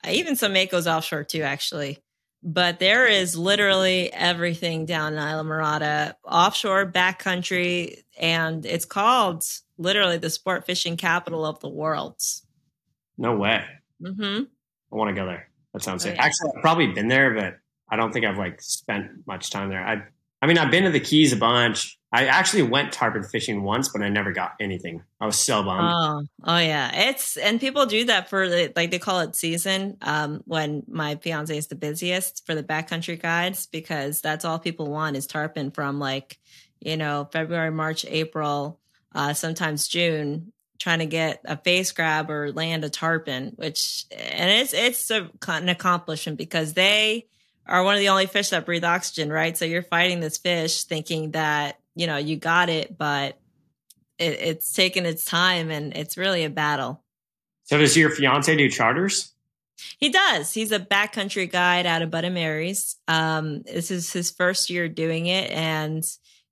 Uh, 0.05 0.11
even 0.11 0.37
some 0.37 0.53
makos 0.53 0.87
offshore 0.93 1.25
too, 1.25 1.43
actually 1.43 2.03
but 2.43 2.79
there 2.79 3.07
is 3.07 3.37
literally 3.37 4.13
everything 4.13 4.87
down 4.87 5.15
in 5.15 5.19
Islamorada, 5.19 6.15
offshore, 6.25 6.91
backcountry, 6.91 8.03
and 8.19 8.65
it's 8.65 8.85
called 8.85 9.45
literally 9.77 10.19
the 10.19 10.31
sport 10.31 10.67
fishing 10.67 10.97
capital 10.97 11.45
of 11.45 11.61
the 11.61 11.69
world. 11.69 12.21
No 13.17 13.37
way. 13.37 13.65
Mm-hmm. 14.03 14.45
I 14.93 14.97
want 14.97 15.15
to 15.15 15.21
go 15.21 15.27
there. 15.27 15.51
That 15.73 15.83
sounds 15.83 16.07
oh, 16.07 16.11
yeah. 16.11 16.23
Actually, 16.23 16.53
I've 16.57 16.63
probably 16.63 16.87
been 16.89 17.09
there, 17.09 17.35
but 17.35 17.59
I 17.91 17.97
don't 17.97 18.13
think 18.13 18.25
I've 18.25 18.39
like 18.39 18.63
spent 18.63 19.27
much 19.27 19.51
time 19.51 19.69
there. 19.69 19.85
I, 19.85 20.03
I 20.41 20.47
mean, 20.47 20.59
I've 20.59 20.71
been 20.71 20.85
to 20.85 20.91
the 20.91 21.01
Keys 21.01 21.33
a 21.33 21.37
bunch. 21.37 21.98
I 22.11 22.25
actually 22.27 22.63
went 22.63 22.93
tarpon 22.93 23.23
fishing 23.23 23.63
once, 23.63 23.91
but 23.91 24.01
I 24.01 24.09
never 24.09 24.33
got 24.33 24.55
anything. 24.61 25.03
I 25.21 25.27
was 25.27 25.37
so 25.37 25.63
bummed. 25.63 25.93
Oh, 25.95 26.23
oh 26.45 26.59
yeah. 26.59 27.09
It's 27.11 27.37
and 27.37 27.61
people 27.61 27.85
do 27.85 28.07
that 28.07 28.31
for 28.31 28.49
the 28.49 28.73
like 28.75 28.91
they 28.91 28.99
call 28.99 29.21
it 29.21 29.37
season. 29.37 29.99
Um, 30.01 30.43
when 30.47 30.85
my 30.89 31.17
fiance 31.17 31.57
is 31.57 31.67
the 31.67 31.75
busiest 31.75 32.47
for 32.47 32.55
the 32.55 32.63
backcountry 32.63 33.21
guides 33.21 33.67
because 33.67 34.23
that's 34.23 34.47
all 34.47 34.59
people 34.59 34.91
want 34.91 35.17
is 35.17 35.27
tarpon 35.27 35.71
from 35.71 35.99
like 35.99 36.39
you 36.81 36.97
know 36.97 37.29
February, 37.31 37.71
March, 37.71 38.07
April, 38.09 38.81
uh, 39.15 39.35
sometimes 39.35 39.87
June, 39.87 40.55
trying 40.79 41.01
to 41.01 41.07
get 41.07 41.43
a 41.45 41.59
face 41.59 41.93
grab 41.93 42.31
or 42.31 42.53
land 42.53 42.85
a 42.85 42.91
tarpon. 42.91 43.53
Which 43.57 44.07
and 44.11 44.51
it's 44.51 44.73
it's 44.73 45.11
a, 45.11 45.31
an 45.47 45.69
accomplishment 45.69 46.39
because 46.39 46.73
they 46.73 47.27
are 47.67 47.85
one 47.85 47.97
of 47.97 48.01
the 48.01 48.09
only 48.09 48.27
fish 48.27 48.49
that 48.49 48.65
breathe 48.65 48.85
oxygen, 48.85 49.31
right? 49.31 49.55
So 49.59 49.67
you're 49.67 49.83
fighting 49.83 50.21
this 50.21 50.39
fish 50.39 50.85
thinking 50.85 51.33
that 51.33 51.79
you 51.99 52.07
know, 52.07 52.17
you 52.17 52.37
got 52.37 52.69
it, 52.69 52.97
but 52.97 53.41
it, 54.19 54.41
it's 54.41 54.73
taken 54.73 55.05
its 55.05 55.25
time 55.25 55.69
and 55.71 55.97
it's 55.97 56.17
really 56.17 56.45
a 56.45 56.51
battle. 56.51 57.03
So 57.65 57.77
does 57.77 57.97
your 57.97 58.11
fiance 58.11 58.57
do 58.57 58.71
charters? 58.71 59.35
He 59.99 60.09
does. 60.09 60.53
He's 60.53 60.71
a 60.71 60.79
backcountry 60.79 61.51
guide 61.51 61.87
out 61.87 62.03
of 62.03 62.11
Bud 62.11 62.31
Mary's. 62.33 62.97
Um, 63.09 63.63
this 63.63 63.91
is 63.91 64.13
his 64.13 64.31
first 64.31 64.71
year 64.71 64.89
doing 64.89 65.27
it, 65.27 65.51
and 65.51 66.05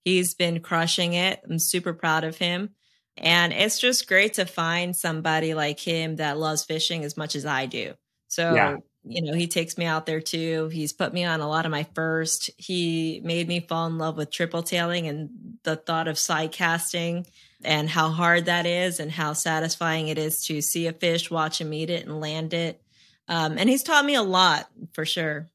he's 0.05 0.35
been 0.35 0.61
crushing 0.61 1.15
it. 1.15 1.41
I'm 1.49 1.59
super 1.59 1.93
proud 1.93 2.25
of 2.25 2.37
him. 2.37 2.71
And 3.17 3.53
it's 3.53 3.79
just 3.79 4.09
great 4.09 4.35
to 4.35 4.45
find 4.45 4.95
somebody 4.95 5.55
like 5.55 5.81
him 5.81 6.17
that 6.17 6.38
loves 6.38 6.65
fishing 6.65 7.05
as 7.05 7.17
much 7.17 7.35
as 7.35 7.47
I 7.47 7.67
do. 7.67 7.95
So, 8.29 8.55
yeah. 8.55 8.76
You 9.09 9.23
know, 9.23 9.35
he 9.35 9.47
takes 9.47 9.79
me 9.79 9.85
out 9.85 10.05
there 10.05 10.21
too. 10.21 10.69
He's 10.69 10.93
put 10.93 11.15
me 11.15 11.25
on 11.25 11.41
a 11.41 11.49
lot 11.49 11.65
of 11.65 11.71
my 11.71 11.87
first. 11.95 12.51
He 12.57 13.21
made 13.25 13.47
me 13.47 13.61
fall 13.61 13.87
in 13.87 13.99
love 13.99 14.17
with 14.17 14.31
triple 14.31 14.65
tailing 14.65 15.07
and 15.07 15.59
the 15.63 15.77
thought 15.77 16.09
of 16.09 16.19
sight 16.19 16.51
casting 16.51 17.27
and 17.65 17.89
how 17.89 18.11
hard 18.11 18.47
that 18.47 18.67
is 18.67 18.99
and 18.99 19.11
how 19.11 19.33
satisfying 19.33 20.09
it 20.09 20.19
is 20.19 20.45
to 20.47 20.61
see 20.61 20.89
a 20.89 20.93
fish, 20.93 21.31
watch 21.31 21.61
him 21.61 21.73
eat 21.73 21.89
it 21.89 22.05
and 22.05 22.21
land 22.21 22.53
it. 22.53 22.83
Um, 23.29 23.59
and 23.59 23.69
he's 23.69 23.83
taught 23.83 24.05
me 24.05 24.15
a 24.15 24.23
lot 24.23 24.69
for 24.93 25.05
sure. 25.05 25.49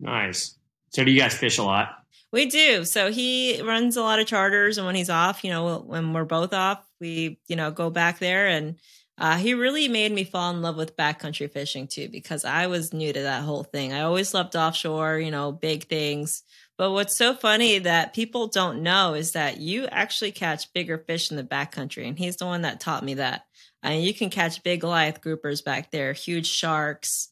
Nice. 0.00 0.56
So 0.90 1.04
do 1.04 1.10
you 1.10 1.20
guys 1.20 1.34
fish 1.34 1.58
a 1.58 1.62
lot? 1.62 1.96
We 2.32 2.46
do. 2.46 2.84
So 2.84 3.10
he 3.10 3.60
runs 3.62 3.96
a 3.96 4.02
lot 4.02 4.20
of 4.20 4.26
charters, 4.26 4.78
and 4.78 4.86
when 4.86 4.94
he's 4.94 5.10
off, 5.10 5.42
you 5.42 5.50
know, 5.50 5.78
when 5.78 6.12
we're 6.12 6.24
both 6.24 6.52
off, 6.52 6.84
we, 7.00 7.40
you 7.48 7.56
know, 7.56 7.70
go 7.70 7.90
back 7.90 8.20
there. 8.20 8.46
And 8.46 8.76
uh, 9.20 9.36
he 9.36 9.52
really 9.52 9.86
made 9.86 10.10
me 10.10 10.24
fall 10.24 10.50
in 10.50 10.62
love 10.62 10.76
with 10.76 10.96
backcountry 10.96 11.52
fishing 11.52 11.86
too, 11.86 12.08
because 12.08 12.44
I 12.44 12.66
was 12.68 12.94
new 12.94 13.12
to 13.12 13.22
that 13.22 13.44
whole 13.44 13.64
thing. 13.64 13.92
I 13.92 14.00
always 14.00 14.32
loved 14.32 14.56
offshore, 14.56 15.18
you 15.18 15.30
know, 15.30 15.52
big 15.52 15.84
things. 15.84 16.42
But 16.78 16.92
what's 16.92 17.18
so 17.18 17.34
funny 17.34 17.78
that 17.80 18.14
people 18.14 18.46
don't 18.46 18.82
know 18.82 19.12
is 19.12 19.32
that 19.32 19.58
you 19.58 19.86
actually 19.88 20.32
catch 20.32 20.72
bigger 20.72 20.96
fish 20.96 21.30
in 21.30 21.36
the 21.36 21.44
backcountry, 21.44 22.08
and 22.08 22.18
he's 22.18 22.36
the 22.36 22.46
one 22.46 22.62
that 22.62 22.80
taught 22.80 23.04
me 23.04 23.14
that. 23.14 23.44
I 23.82 23.90
mean, 23.90 24.02
you 24.02 24.14
can 24.14 24.30
catch 24.30 24.62
big 24.62 24.80
Goliath 24.80 25.20
groupers 25.20 25.62
back 25.62 25.90
there, 25.90 26.14
huge 26.14 26.46
sharks, 26.46 27.28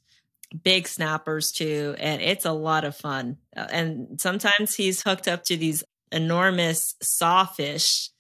big 0.63 0.87
snappers 0.87 1.53
too, 1.53 1.95
and 1.99 2.21
it's 2.21 2.45
a 2.45 2.53
lot 2.53 2.85
of 2.85 2.97
fun. 2.97 3.39
Uh, 3.57 3.67
and 3.71 4.21
sometimes 4.21 4.75
he's 4.75 5.03
hooked 5.03 5.29
up 5.29 5.45
to 5.45 5.57
these 5.57 5.85
enormous 6.13 6.95
sawfish, 7.01 8.11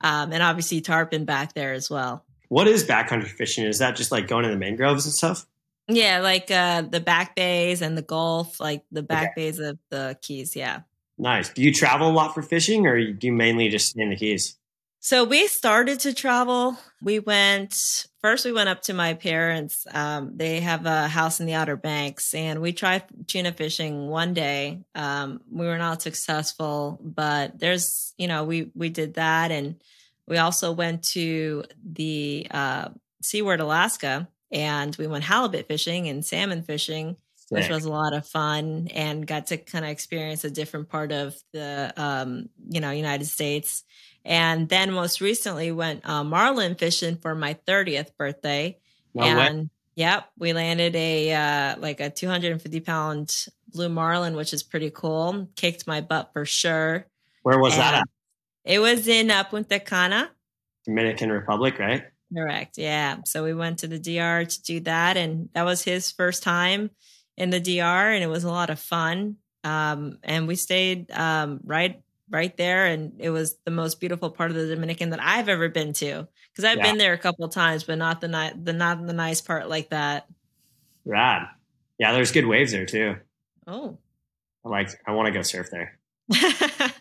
um, 0.00 0.32
and 0.32 0.42
obviously 0.42 0.80
tarpon 0.80 1.24
back 1.24 1.54
there 1.54 1.72
as 1.72 1.90
well. 1.90 2.24
What 2.48 2.68
is 2.68 2.84
backcountry 2.84 3.28
fishing? 3.28 3.64
Is 3.64 3.78
that 3.78 3.96
just 3.96 4.12
like 4.12 4.28
going 4.28 4.44
to 4.44 4.50
the 4.50 4.56
mangroves 4.56 5.04
and 5.04 5.14
stuff? 5.14 5.46
Yeah, 5.88 6.20
like 6.20 6.50
uh, 6.50 6.82
the 6.82 7.00
back 7.00 7.36
bays 7.36 7.80
and 7.80 7.96
the 7.96 8.02
Gulf, 8.02 8.58
like 8.58 8.84
the 8.90 9.02
back 9.02 9.32
okay. 9.32 9.46
bays 9.46 9.58
of 9.58 9.78
the 9.90 10.18
Keys. 10.20 10.56
Yeah. 10.56 10.80
Nice. 11.18 11.48
Do 11.48 11.62
you 11.62 11.72
travel 11.72 12.10
a 12.10 12.12
lot 12.12 12.34
for 12.34 12.42
fishing, 12.42 12.86
or 12.86 13.12
do 13.12 13.26
you 13.26 13.32
mainly 13.32 13.68
just 13.68 13.90
stay 13.90 14.02
in 14.02 14.10
the 14.10 14.16
Keys? 14.16 14.56
So 15.00 15.22
we 15.22 15.46
started 15.46 16.00
to 16.00 16.12
travel. 16.12 16.76
We 17.00 17.20
went 17.20 17.76
first. 18.22 18.44
We 18.44 18.50
went 18.50 18.68
up 18.68 18.82
to 18.82 18.92
my 18.92 19.14
parents. 19.14 19.86
Um, 19.94 20.32
they 20.36 20.58
have 20.60 20.84
a 20.84 21.06
house 21.06 21.38
in 21.38 21.46
the 21.46 21.54
Outer 21.54 21.76
Banks, 21.76 22.34
and 22.34 22.60
we 22.60 22.72
tried 22.72 23.04
tuna 23.28 23.52
fishing 23.52 24.08
one 24.08 24.34
day. 24.34 24.82
Um, 24.96 25.42
we 25.48 25.66
were 25.66 25.78
not 25.78 26.02
successful, 26.02 26.98
but 27.00 27.58
there's 27.60 28.14
you 28.18 28.26
know 28.26 28.42
we 28.42 28.72
we 28.74 28.88
did 28.88 29.14
that, 29.14 29.52
and 29.52 29.76
we 30.26 30.38
also 30.38 30.72
went 30.72 31.02
to 31.04 31.64
the 31.84 32.46
uh, 32.50 32.88
Seward 33.22 33.60
Alaska, 33.60 34.28
and 34.50 34.94
we 34.96 35.06
went 35.06 35.24
halibut 35.24 35.66
fishing 35.68 36.08
and 36.08 36.24
salmon 36.24 36.62
fishing. 36.62 37.16
Which 37.48 37.68
was 37.68 37.84
a 37.84 37.92
lot 37.92 38.12
of 38.12 38.26
fun 38.26 38.88
and 38.92 39.24
got 39.24 39.46
to 39.46 39.56
kind 39.56 39.84
of 39.84 39.92
experience 39.92 40.42
a 40.42 40.50
different 40.50 40.88
part 40.88 41.12
of 41.12 41.36
the 41.52 41.92
um, 41.96 42.48
you 42.68 42.80
know 42.80 42.90
United 42.90 43.26
States 43.26 43.84
and 44.26 44.68
then 44.68 44.92
most 44.92 45.20
recently 45.20 45.70
went 45.70 46.06
uh, 46.06 46.24
marlin 46.24 46.74
fishing 46.74 47.16
for 47.16 47.34
my 47.36 47.54
30th 47.66 48.10
birthday. 48.18 48.76
No 49.14 49.22
and 49.22 49.58
way. 49.60 49.68
yep, 49.94 50.28
we 50.36 50.52
landed 50.52 50.96
a 50.96 51.32
uh, 51.32 51.76
like 51.78 52.00
a 52.00 52.10
250 52.10 52.80
pound 52.80 53.46
blue 53.68 53.88
marlin, 53.88 54.34
which 54.34 54.52
is 54.52 54.64
pretty 54.64 54.90
cool. 54.90 55.48
Kicked 55.54 55.86
my 55.86 56.00
butt 56.00 56.32
for 56.32 56.44
sure. 56.44 57.06
Where 57.44 57.60
was 57.60 57.74
and 57.74 57.82
that 57.82 57.94
at? 57.94 58.08
It 58.66 58.80
was 58.80 59.06
in 59.06 59.30
uh, 59.30 59.44
Punta 59.44 59.78
Cana, 59.78 60.30
Dominican 60.84 61.30
Republic, 61.30 61.78
right? 61.78 62.02
Correct. 62.34 62.76
Yeah. 62.76 63.18
So 63.24 63.44
we 63.44 63.54
went 63.54 63.78
to 63.78 63.86
the 63.86 63.98
DR 63.98 64.44
to 64.44 64.62
do 64.62 64.80
that, 64.80 65.16
and 65.16 65.48
that 65.54 65.64
was 65.64 65.82
his 65.82 66.10
first 66.10 66.42
time 66.42 66.90
in 67.36 67.50
the 67.50 67.60
DR, 67.60 68.10
and 68.12 68.24
it 68.24 68.28
was 68.28 68.44
a 68.44 68.50
lot 68.50 68.70
of 68.70 68.80
fun. 68.80 69.36
Um, 69.62 70.18
and 70.22 70.48
we 70.48 70.56
stayed 70.56 71.10
um, 71.12 71.60
right 71.64 72.02
right 72.30 72.56
there 72.56 72.86
and 72.86 73.12
it 73.20 73.30
was 73.30 73.56
the 73.64 73.70
most 73.70 74.00
beautiful 74.00 74.30
part 74.30 74.50
of 74.50 74.56
the 74.56 74.66
Dominican 74.66 75.10
that 75.10 75.22
I've 75.22 75.48
ever 75.48 75.68
been 75.68 75.92
to 75.94 76.26
because 76.50 76.64
I've 76.64 76.78
yeah. 76.78 76.82
been 76.82 76.98
there 76.98 77.12
a 77.12 77.18
couple 77.18 77.48
times 77.48 77.84
but 77.84 77.98
not 77.98 78.20
the 78.20 78.28
ni- 78.28 78.60
the 78.60 78.72
not 78.72 79.06
the 79.06 79.12
nice 79.12 79.40
part 79.40 79.68
like 79.68 79.90
that. 79.90 80.26
Rad. 81.04 81.46
Yeah, 81.98 82.12
there's 82.12 82.32
good 82.32 82.46
waves 82.46 82.72
there 82.72 82.86
too. 82.86 83.16
Oh. 83.66 83.98
I 84.64 84.68
like 84.68 84.90
I 85.06 85.12
want 85.12 85.26
to 85.26 85.32
go 85.32 85.42
surf 85.42 85.68
there. 85.70 85.98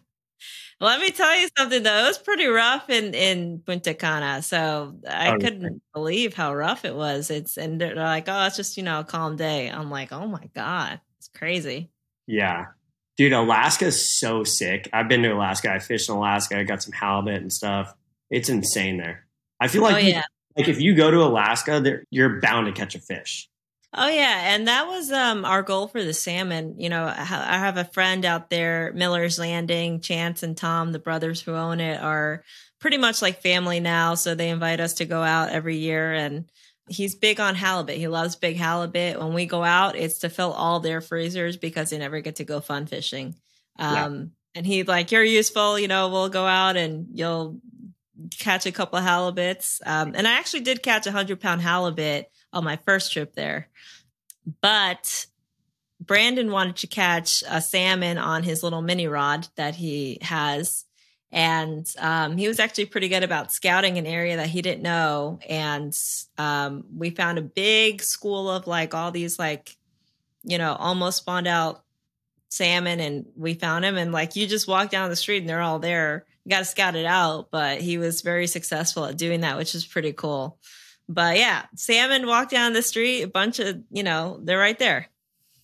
Let 0.82 1.00
me 1.00 1.10
tell 1.12 1.40
you 1.40 1.48
something 1.58 1.84
though. 1.84 2.04
It 2.04 2.08
was 2.08 2.18
pretty 2.18 2.48
rough 2.48 2.90
in 2.90 3.14
in 3.14 3.60
Punta 3.60 3.94
Cana. 3.94 4.42
So 4.42 4.96
I 5.10 5.32
oh, 5.32 5.38
couldn't 5.38 5.82
believe 5.94 6.34
how 6.34 6.54
rough 6.54 6.84
it 6.84 6.96
was. 6.96 7.32
It's 7.32 7.58
and 7.58 7.80
they're 7.80 7.96
like, 7.96 8.26
"Oh, 8.28 8.46
it's 8.46 8.58
just, 8.58 8.76
you 8.76 8.84
know, 8.84 9.00
a 9.00 9.04
calm 9.06 9.38
day." 9.38 9.70
I'm 9.70 9.90
like, 9.90 10.12
"Oh 10.12 10.28
my 10.28 10.50
god. 10.54 11.00
It's 11.18 11.30
crazy." 11.30 11.92
Yeah. 12.28 12.66
Dude, 13.18 13.32
Alaska 13.32 13.86
is 13.86 14.20
so 14.20 14.44
sick. 14.44 14.90
I've 14.92 15.08
been 15.08 15.24
to 15.24 15.30
Alaska. 15.30 15.72
I 15.72 15.80
fished 15.80 16.10
in 16.10 16.16
Alaska. 16.16 16.60
I 16.60 16.64
got 16.64 16.84
some 16.84 16.92
halibut 16.92 17.42
and 17.42 17.54
stuff. 17.54 17.96
It's 18.30 18.50
insane 18.50 18.98
there. 18.98 19.26
I 19.62 19.70
feel 19.70 19.84
like, 19.84 19.96
oh, 19.96 20.00
yeah. 20.00 20.18
you, 20.18 20.22
like 20.58 20.68
if 20.68 20.82
you 20.82 20.94
go 20.96 21.10
to 21.10 21.24
Alaska, 21.24 22.02
you're 22.10 22.42
bound 22.42 22.68
to 22.68 22.74
catch 22.74 22.96
a 22.96 23.00
fish. 23.00 23.50
Oh 23.98 24.10
yeah, 24.10 24.54
and 24.54 24.68
that 24.68 24.88
was 24.88 25.10
um, 25.10 25.46
our 25.46 25.62
goal 25.62 25.88
for 25.88 26.04
the 26.04 26.14
salmon. 26.14 26.76
You 26.80 26.90
know, 26.90 27.06
I 27.06 27.24
have 27.24 27.78
a 27.78 27.86
friend 27.86 28.26
out 28.26 28.50
there, 28.50 28.92
Miller's 28.94 29.40
Landing. 29.40 30.02
Chance 30.02 30.44
and 30.44 30.58
Tom, 30.58 30.92
the 30.92 31.00
brothers 31.00 31.42
who 31.42 31.54
own 31.54 31.80
it, 31.80 32.02
are 32.02 32.44
pretty 32.80 32.98
much 32.98 33.22
like 33.22 33.42
family 33.42 33.80
now. 33.80 34.16
So 34.16 34.36
they 34.36 34.50
invite 34.50 34.82
us 34.82 34.96
to 34.96 35.06
go 35.06 35.24
out 35.24 35.50
every 35.50 35.78
year, 35.78 36.14
and 36.14 36.50
he's 36.90 37.16
big 37.16 37.40
on 37.40 37.56
halibut. 37.56 37.96
He 37.96 38.10
loves 38.10 38.36
big 38.36 38.58
halibut. 38.58 39.18
When 39.18 39.34
we 39.34 39.46
go 39.46 39.64
out, 39.64 39.96
it's 39.96 40.20
to 40.20 40.30
fill 40.30 40.52
all 40.52 40.82
their 40.82 41.00
freezers 41.00 41.56
because 41.56 41.90
they 41.90 41.98
never 41.98 42.20
get 42.20 42.38
to 42.38 42.44
go 42.44 42.60
fun 42.60 42.88
fishing. 42.88 43.36
Um, 43.80 43.96
yeah. 43.96 44.24
And 44.56 44.66
he 44.66 44.84
like, 44.84 45.12
you're 45.12 45.24
useful. 45.24 45.80
You 45.80 45.88
know, 45.88 46.10
we'll 46.10 46.30
go 46.30 46.46
out 46.46 46.76
and 46.76 47.08
you'll 47.14 47.60
catch 48.40 48.66
a 48.66 48.72
couple 48.72 49.00
of 49.00 49.06
halibuts. 49.06 49.80
Um, 49.86 50.14
and 50.16 50.28
I 50.28 50.34
actually 50.34 50.62
did 50.62 50.84
catch 50.84 51.08
a 51.08 51.12
hundred 51.12 51.40
pound 51.40 51.62
halibut 51.62 52.28
on 52.56 52.64
my 52.64 52.78
first 52.78 53.12
trip 53.14 53.36
there, 53.36 53.68
but 54.62 55.28
Brandon 56.00 56.52
wanted 56.52 56.78
to 56.78 56.88
catch 56.88 57.44
a 57.50 57.62
salmon 57.62 58.18
on 58.18 58.44
his 58.44 58.64
little 58.64 58.82
mini 58.82 59.08
rod 59.08 59.48
that 59.56 59.76
he 59.76 60.20
has. 60.22 60.86
And 61.32 61.86
um, 62.00 62.38
he 62.38 62.48
was 62.48 62.60
actually 62.60 62.86
pretty 62.86 63.10
good 63.10 63.24
about 63.24 63.52
scouting 63.52 63.98
an 63.98 64.06
area 64.06 64.38
that 64.38 64.48
he 64.48 64.62
didn't 64.62 64.84
know. 64.84 65.40
And 65.50 65.98
um, 66.38 66.86
we 66.96 67.10
found 67.10 67.38
a 67.38 67.44
big 67.44 68.02
school 68.02 68.50
of 68.50 68.68
like 68.68 68.94
all 68.94 69.12
these 69.12 69.38
like 69.38 69.76
you 70.44 70.58
know 70.58 70.74
almost 70.74 71.18
spawned 71.18 71.48
out 71.48 71.84
salmon. 72.50 73.00
And 73.00 73.26
we 73.36 73.54
found 73.54 73.84
him. 73.84 73.98
And 73.98 74.12
like 74.12 74.36
you 74.36 74.48
just 74.48 74.68
walk 74.68 74.90
down 74.90 75.10
the 75.10 75.16
street 75.16 75.40
and 75.40 75.50
they're 75.50 75.62
all 75.62 75.80
there. 75.80 76.26
You 76.46 76.52
got 76.52 76.60
to 76.60 76.66
scout 76.66 76.96
it 76.96 77.06
out. 77.06 77.50
But 77.52 77.82
he 77.82 77.98
was 77.98 78.22
very 78.22 78.48
successful 78.48 79.06
at 79.06 79.18
doing 79.18 79.42
that 79.42 79.58
which 79.58 79.76
is 79.76 79.86
pretty 79.86 80.14
cool 80.14 80.60
but 81.08 81.38
yeah 81.38 81.66
salmon 81.76 82.28
walk 82.28 82.50
down 82.50 82.74
the 82.74 82.82
street 82.82 83.22
a 83.22 83.28
bunch 83.28 83.60
of 83.60 83.82
you 83.92 84.04
know 84.04 84.40
they're 84.44 84.60
right 84.60 84.80
there 84.80 85.08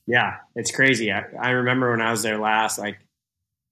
yeah 0.07 0.37
it's 0.55 0.71
crazy 0.71 1.11
I, 1.11 1.25
I 1.39 1.49
remember 1.51 1.91
when 1.91 2.01
i 2.01 2.11
was 2.11 2.23
there 2.23 2.37
last 2.37 2.77
like 2.77 2.99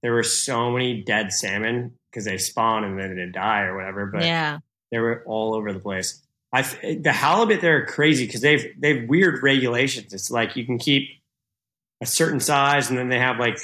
there 0.02 0.14
were 0.14 0.24
so 0.24 0.72
many 0.72 1.02
dead 1.04 1.34
salmon 1.34 1.94
because 2.10 2.26
they 2.26 2.38
spawn 2.38 2.84
and 2.84 2.98
then 2.98 3.16
they 3.16 3.26
die 3.28 3.62
or 3.62 3.76
whatever. 3.76 4.06
But 4.06 4.24
yeah, 4.24 4.60
they 4.92 5.00
were 5.00 5.24
all 5.26 5.56
over 5.56 5.74
the 5.74 5.80
place. 5.80 6.22
I 6.52 6.64
the 6.64 7.12
halibut 7.12 7.62
they're 7.62 7.86
crazy 7.86 8.26
because 8.26 8.42
they've 8.42 8.74
they've 8.78 9.08
weird 9.08 9.44
regulations. 9.44 10.14
It's 10.14 10.32
like 10.32 10.56
you 10.56 10.66
can 10.66 10.78
keep 10.78 11.10
a 12.02 12.06
certain 12.06 12.40
size, 12.40 12.90
and 12.90 12.98
then 12.98 13.10
they 13.10 13.20
have 13.20 13.38
like 13.38 13.60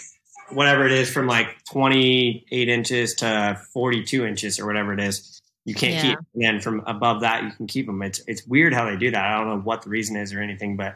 whatever 0.51 0.85
it 0.85 0.91
is 0.91 1.11
from 1.11 1.25
like 1.25 1.63
28 1.71 2.69
inches 2.69 3.15
to 3.15 3.59
42 3.73 4.25
inches 4.25 4.59
or 4.59 4.67
whatever 4.67 4.93
it 4.93 4.99
is. 4.99 5.41
You 5.65 5.73
can't 5.73 5.93
yeah. 5.95 6.15
keep, 6.15 6.19
and 6.43 6.63
from 6.63 6.83
above 6.85 7.21
that 7.21 7.43
you 7.43 7.51
can 7.51 7.65
keep 7.65 7.87
them. 7.87 8.01
It's 8.03 8.21
it's 8.27 8.45
weird 8.45 8.73
how 8.73 8.85
they 8.85 8.97
do 8.97 9.09
that. 9.11 9.25
I 9.25 9.37
don't 9.37 9.47
know 9.47 9.61
what 9.61 9.81
the 9.81 9.89
reason 9.89 10.15
is 10.15 10.31
or 10.31 10.39
anything, 10.39 10.77
but 10.77 10.95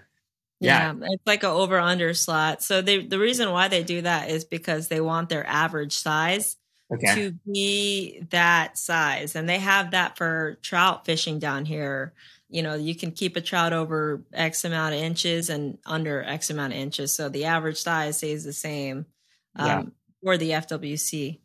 yeah. 0.59 0.93
yeah. 0.93 1.07
it's 1.09 1.25
like 1.25 1.43
an 1.43 1.49
over 1.49 1.79
under 1.79 2.13
slot. 2.13 2.61
So 2.61 2.81
they 2.81 3.03
the 3.03 3.17
reason 3.17 3.51
why 3.51 3.67
they 3.67 3.83
do 3.83 4.01
that 4.01 4.29
is 4.29 4.45
because 4.45 4.87
they 4.87 5.01
want 5.01 5.29
their 5.29 5.45
average 5.47 5.93
size 5.93 6.55
okay. 6.93 7.15
to 7.15 7.31
be 7.51 8.21
that 8.29 8.77
size. 8.77 9.35
And 9.35 9.47
they 9.47 9.59
have 9.59 9.91
that 9.91 10.17
for 10.17 10.59
trout 10.61 11.05
fishing 11.05 11.39
down 11.39 11.65
here. 11.65 12.13
You 12.49 12.63
know, 12.63 12.75
you 12.75 12.95
can 12.95 13.11
keep 13.11 13.35
a 13.35 13.41
trout 13.41 13.73
over 13.73 14.23
X 14.33 14.65
amount 14.65 14.95
of 14.95 15.01
inches 15.01 15.49
and 15.49 15.77
under 15.85 16.23
X 16.23 16.49
amount 16.49 16.73
of 16.73 16.79
inches. 16.79 17.11
So 17.11 17.29
the 17.29 17.45
average 17.45 17.77
size 17.77 18.17
stays 18.17 18.43
the 18.43 18.53
same 18.53 19.05
um, 19.55 19.67
yeah. 19.67 19.83
for 20.23 20.37
the 20.37 20.51
FWC. 20.51 21.39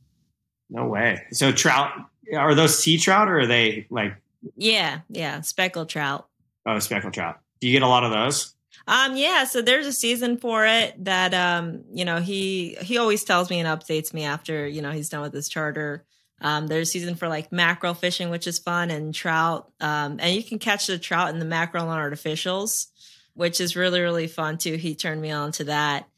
No 0.71 0.87
way. 0.87 1.23
So 1.31 1.52
trout 1.52 1.90
are 2.37 2.54
those 2.54 2.78
sea 2.78 2.99
trout 2.99 3.28
or 3.28 3.40
are 3.40 3.47
they 3.47 3.87
like? 3.90 4.14
Yeah, 4.57 5.00
yeah, 5.09 5.40
speckled 5.40 5.88
trout. 5.88 6.28
Oh, 6.66 6.78
speckled 6.78 7.14
trout. 7.14 7.40
Do 7.61 7.69
you 7.69 7.73
get 7.73 7.83
a 7.83 7.88
lot 7.88 8.04
of 8.04 8.11
those? 8.11 8.54
Um, 8.87 9.16
yeah, 9.16 9.45
so 9.45 9.62
there's 9.62 9.87
a 9.87 9.93
season 9.93 10.37
for 10.37 10.66
it 10.66 11.02
that 11.04 11.33
um, 11.33 11.85
you 11.93 12.04
know, 12.04 12.21
he 12.21 12.76
he 12.83 12.99
always 12.99 13.25
tells 13.25 13.49
me 13.49 13.61
and 13.61 13.69
updates 13.69 14.12
me 14.12 14.25
after, 14.25 14.66
you 14.66 14.83
know, 14.83 14.90
he's 14.90 15.09
done 15.09 15.23
with 15.23 15.33
his 15.33 15.49
charter. 15.49 16.04
Um, 16.40 16.66
there's 16.66 16.88
a 16.88 16.90
season 16.90 17.14
for 17.14 17.28
like 17.28 17.52
mackerel 17.52 17.95
fishing, 17.95 18.28
which 18.28 18.47
is 18.47 18.59
fun, 18.59 18.90
and 18.90 19.14
trout. 19.14 19.71
Um, 19.81 20.19
and 20.21 20.35
you 20.35 20.43
can 20.43 20.59
catch 20.59 20.87
the 20.87 20.99
trout 20.99 21.31
and 21.31 21.40
the 21.40 21.47
mackerel 21.47 21.88
on 21.88 21.99
artificials. 21.99 22.88
which 23.35 23.61
is 23.61 23.76
really 23.76 24.00
really 24.00 24.26
fun 24.26 24.59
too. 24.59 24.75
He 24.76 24.95
turned 24.95 25.21
me 25.23 25.31
on 25.31 25.52
to 25.52 25.64
that. 25.64 26.09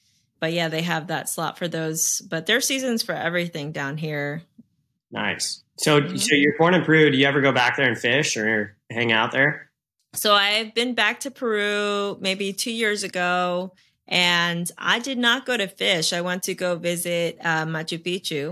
But 0.40 0.52
yeah, 0.52 0.68
they 0.68 0.82
have 0.82 1.06
that 1.06 1.28
slot 1.28 1.58
for 1.58 1.68
those. 1.68 2.20
But 2.20 2.46
there's 2.46 2.66
seasons 2.66 3.02
for 3.02 3.12
everything 3.14 3.72
down 3.72 3.96
here. 3.96 4.42
Nice. 5.16 5.64
So, 5.78 6.00
mm-hmm. 6.00 6.16
so 6.16 6.35
you're 6.35 6.56
born 6.58 6.75
in 6.75 6.82
Peru. 6.82 7.11
Do 7.11 7.16
you 7.16 7.26
ever 7.26 7.40
go 7.40 7.50
back 7.50 7.76
there 7.76 7.88
and 7.88 7.99
fish 7.99 8.37
or 8.37 8.76
hang 8.90 9.12
out 9.12 9.32
there? 9.32 9.70
So 10.14 10.35
I've 10.35 10.75
been 10.75 10.94
back 10.94 11.20
to 11.20 11.30
Peru 11.30 12.18
maybe 12.20 12.52
two 12.52 12.70
years 12.70 13.02
ago, 13.02 13.75
and 14.06 14.70
I 14.78 14.99
did 14.99 15.18
not 15.18 15.46
go 15.46 15.56
to 15.56 15.68
fish. 15.68 16.12
I 16.12 16.20
went 16.20 16.44
to 16.44 16.54
go 16.54 16.76
visit 16.76 17.38
uh, 17.42 17.64
Machu 17.64 17.99
Picchu, 17.99 18.50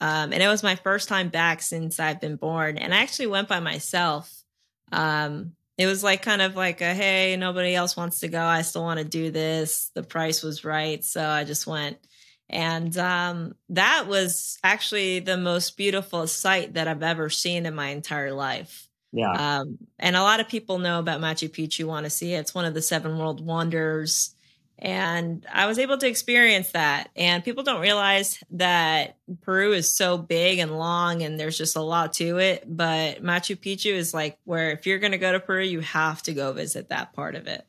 um, 0.00 0.32
and 0.32 0.42
it 0.42 0.48
was 0.48 0.62
my 0.62 0.76
first 0.76 1.08
time 1.08 1.28
back 1.28 1.62
since 1.62 2.00
I've 2.00 2.20
been 2.20 2.36
born. 2.36 2.78
And 2.78 2.94
I 2.94 2.98
actually 2.98 3.28
went 3.28 3.48
by 3.48 3.60
myself. 3.60 4.32
Um, 4.92 5.52
it 5.76 5.86
was 5.86 6.02
like 6.02 6.22
kind 6.22 6.40
of 6.40 6.56
like 6.56 6.80
a 6.80 6.94
hey, 6.94 7.36
nobody 7.36 7.74
else 7.74 7.94
wants 7.94 8.20
to 8.20 8.28
go. 8.28 8.42
I 8.42 8.62
still 8.62 8.82
want 8.82 8.98
to 8.98 9.04
do 9.04 9.30
this. 9.30 9.90
The 9.94 10.02
price 10.02 10.42
was 10.42 10.64
right, 10.64 11.04
so 11.04 11.26
I 11.26 11.44
just 11.44 11.66
went. 11.66 11.98
And 12.48 12.96
um, 12.96 13.54
that 13.70 14.06
was 14.06 14.58
actually 14.62 15.20
the 15.20 15.36
most 15.36 15.76
beautiful 15.76 16.26
sight 16.26 16.74
that 16.74 16.86
I've 16.86 17.02
ever 17.02 17.28
seen 17.28 17.66
in 17.66 17.74
my 17.74 17.88
entire 17.88 18.32
life. 18.32 18.88
Yeah. 19.12 19.32
Um, 19.32 19.78
and 19.98 20.14
a 20.14 20.22
lot 20.22 20.40
of 20.40 20.48
people 20.48 20.78
know 20.78 20.98
about 20.98 21.20
Machu 21.20 21.48
Picchu, 21.48 21.86
want 21.86 22.04
to 22.04 22.10
see 22.10 22.34
it. 22.34 22.38
It's 22.38 22.54
one 22.54 22.64
of 22.64 22.74
the 22.74 22.82
seven 22.82 23.18
world 23.18 23.44
wonders. 23.44 24.34
And 24.78 25.46
I 25.50 25.66
was 25.66 25.78
able 25.78 25.96
to 25.96 26.06
experience 26.06 26.72
that. 26.72 27.08
And 27.16 27.42
people 27.42 27.64
don't 27.64 27.80
realize 27.80 28.38
that 28.50 29.16
Peru 29.40 29.72
is 29.72 29.90
so 29.92 30.18
big 30.18 30.58
and 30.58 30.76
long 30.76 31.22
and 31.22 31.40
there's 31.40 31.56
just 31.56 31.76
a 31.76 31.80
lot 31.80 32.12
to 32.14 32.38
it. 32.38 32.64
But 32.66 33.22
Machu 33.22 33.56
Picchu 33.56 33.92
is 33.92 34.12
like 34.12 34.38
where 34.44 34.72
if 34.72 34.86
you're 34.86 34.98
going 34.98 35.12
to 35.12 35.18
go 35.18 35.32
to 35.32 35.40
Peru, 35.40 35.64
you 35.64 35.80
have 35.80 36.22
to 36.24 36.34
go 36.34 36.52
visit 36.52 36.90
that 36.90 37.14
part 37.14 37.36
of 37.36 37.46
it. 37.46 37.66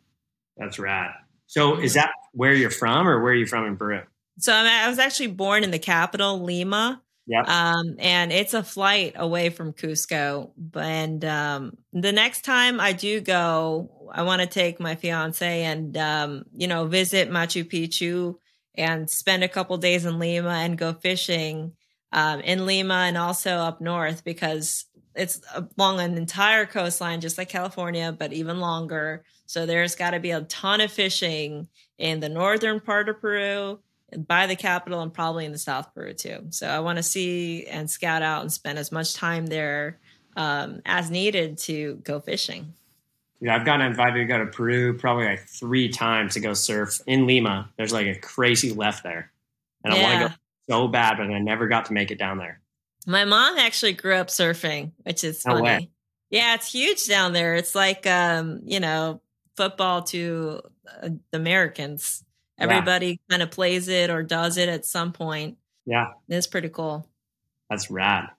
That's 0.57 0.79
rad. 0.79 1.12
So 1.46 1.79
is 1.79 1.93
that 1.93 2.12
where 2.34 2.53
you're 2.53 2.69
from 2.69 3.07
or 3.07 3.24
where 3.24 3.31
are 3.31 3.36
you 3.36 3.46
from 3.46 3.65
in 3.65 3.77
Peru? 3.77 4.01
So 4.39 4.53
I 4.53 4.88
was 4.89 5.00
actually 5.00 5.27
born 5.27 5.63
in 5.63 5.72
the 5.72 5.79
capital, 5.79 6.39
Lima. 6.41 7.01
Yeah. 7.25 7.41
Um, 7.41 7.96
and 8.00 8.32
it's 8.32 8.53
a 8.53 8.63
flight 8.63 9.13
away 9.15 9.50
from 9.50 9.74
Cusco. 9.74 10.51
And 10.75 11.25
um, 11.25 11.77
the 11.91 12.13
next 12.13 12.46
time 12.46 12.79
I 12.79 12.94
do 12.94 13.20
go, 13.20 14.10
I 14.13 14.24
want 14.24 14.41
to 14.41 14.48
take 14.48 14.79
my 14.79 14.96
fiance 14.96 15.63
and 15.63 15.98
um, 15.98 16.46
you 16.56 16.67
know 16.67 16.86
visit 16.86 17.29
Machu 17.29 17.65
Picchu 17.65 18.36
and 18.75 19.10
spend 19.10 19.44
a 19.44 19.50
couple 19.50 19.75
days 19.77 20.06
in 20.06 20.20
Lima 20.20 20.50
and 20.50 20.77
go 20.77 20.94
fishing 20.94 21.74
um, 22.13 22.39
in 22.41 22.65
Lima 22.65 22.94
and 22.94 23.17
also 23.17 23.51
up 23.51 23.82
north 23.82 24.24
because 24.24 24.86
it's 25.15 25.41
along 25.77 26.00
an 26.00 26.15
entire 26.15 26.65
coastline, 26.65 27.20
just 27.22 27.38
like 27.38 27.50
California, 27.50 28.15
but 28.17 28.32
even 28.34 28.60
longer. 28.60 29.24
So 29.48 29.65
there's 29.65 29.96
got 29.96 30.12
to 30.12 30.20
be 30.20 30.32
a 30.32 30.41
ton 30.41 30.79
of 30.79 30.91
fishing 30.91 31.67
in 31.98 32.20
the 32.20 32.29
northern 32.29 32.79
part 32.79 33.10
of 33.10 33.20
Peru 33.20 33.79
by 34.16 34.48
the 34.48 34.56
capital 34.56 35.02
and 35.02 35.14
probably 35.14 35.46
in 35.46 35.52
the 35.52 35.58
South 35.58 35.94
Peru 35.94 36.14
too. 36.14 36.48
So 36.52 36.68
I 36.68 36.80
want 36.80 36.98
to 36.98 37.04
see 37.04 37.66
and 37.66 37.90
scout 37.90 38.22
out 38.22 38.42
and 38.42 38.52
spend 38.52 38.80
as 38.80 38.92
much 38.92 39.14
time 39.14 39.48
there 39.48 40.00
um, 40.36 40.82
as 40.86 41.12
needed 41.12 41.58
to 41.60 41.96
go 42.04 42.20
fishing. 42.20 42.74
Yeah, 43.40 43.56
I've 43.56 43.66
gotten 43.66 43.86
invited 43.86 44.20
to 44.20 44.26
go 44.26 44.40
to 44.40 44.46
Peru 44.48 44.98
probably 44.98 45.26
like 45.26 45.48
three 45.48 45.90
times 45.90 46.34
to 46.34 46.40
go 46.40 46.54
surf 46.54 47.02
in 47.06 47.28
Lima. 47.28 47.70
There's 47.78 47.94
like 47.94 48.08
a 48.08 48.16
crazy 48.20 48.74
left 48.74 49.04
there, 49.04 49.32
and 49.84 49.94
yeah. 49.94 50.00
I 50.00 50.04
want 50.04 50.22
to 50.22 50.28
go 50.30 50.36
so 50.70 50.88
bad, 50.88 51.18
but 51.18 51.28
I 51.28 51.40
never 51.40 51.68
got 51.68 51.86
to 51.86 51.94
make 51.94 52.10
it 52.10 52.18
down 52.18 52.40
there. 52.40 52.62
My 53.06 53.26
mom 53.26 53.58
actually 53.58 53.94
grew 53.94 54.16
up 54.16 54.28
surfing, 54.28 54.92
which 55.04 55.24
is 55.24 55.46
no 55.46 55.54
funny. 55.54 55.64
Way. 55.64 55.90
Yeah, 56.32 56.56
it's 56.56 56.72
huge 56.72 57.08
down 57.08 57.34
there. 57.34 57.56
It's 57.56 57.76
like 57.76 58.08
um, 58.08 58.62
you 58.66 58.80
know 58.80 59.22
football 59.56 60.04
to 60.04 60.62
uh, 61.04 61.10
the 61.32 61.38
Americans. 61.38 62.24
Everybody 62.60 63.08
yeah. 63.08 63.16
kind 63.30 63.44
of 63.44 63.52
plays 63.52 63.88
it 63.88 64.10
or 64.10 64.24
does 64.24 64.58
it 64.58 64.70
at 64.70 64.86
some 64.86 65.14
point. 65.14 65.58
Yeah. 65.86 66.08
It's 66.27 66.48
pretty 66.48 66.70
cool. 66.70 67.08
That's 67.70 67.92
rad. 67.92 68.29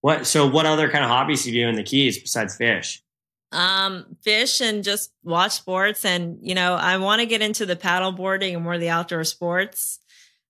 What 0.00 0.26
so 0.26 0.46
what 0.46 0.66
other 0.66 0.90
kind 0.90 1.04
of 1.04 1.10
hobbies 1.10 1.44
do 1.44 1.50
you 1.50 1.64
do 1.64 1.68
in 1.68 1.74
the 1.74 1.82
Keys 1.82 2.18
besides 2.18 2.56
fish? 2.56 3.02
Um, 3.50 4.16
fish 4.22 4.60
and 4.60 4.84
just 4.84 5.10
watch 5.22 5.52
sports 5.52 6.04
and 6.04 6.38
you 6.42 6.54
know, 6.54 6.74
I 6.74 6.98
want 6.98 7.20
to 7.20 7.26
get 7.26 7.42
into 7.42 7.66
the 7.66 7.76
paddle 7.76 8.12
boarding 8.12 8.54
and 8.54 8.62
more 8.62 8.74
of 8.74 8.80
the 8.80 8.90
outdoor 8.90 9.24
sports. 9.24 10.00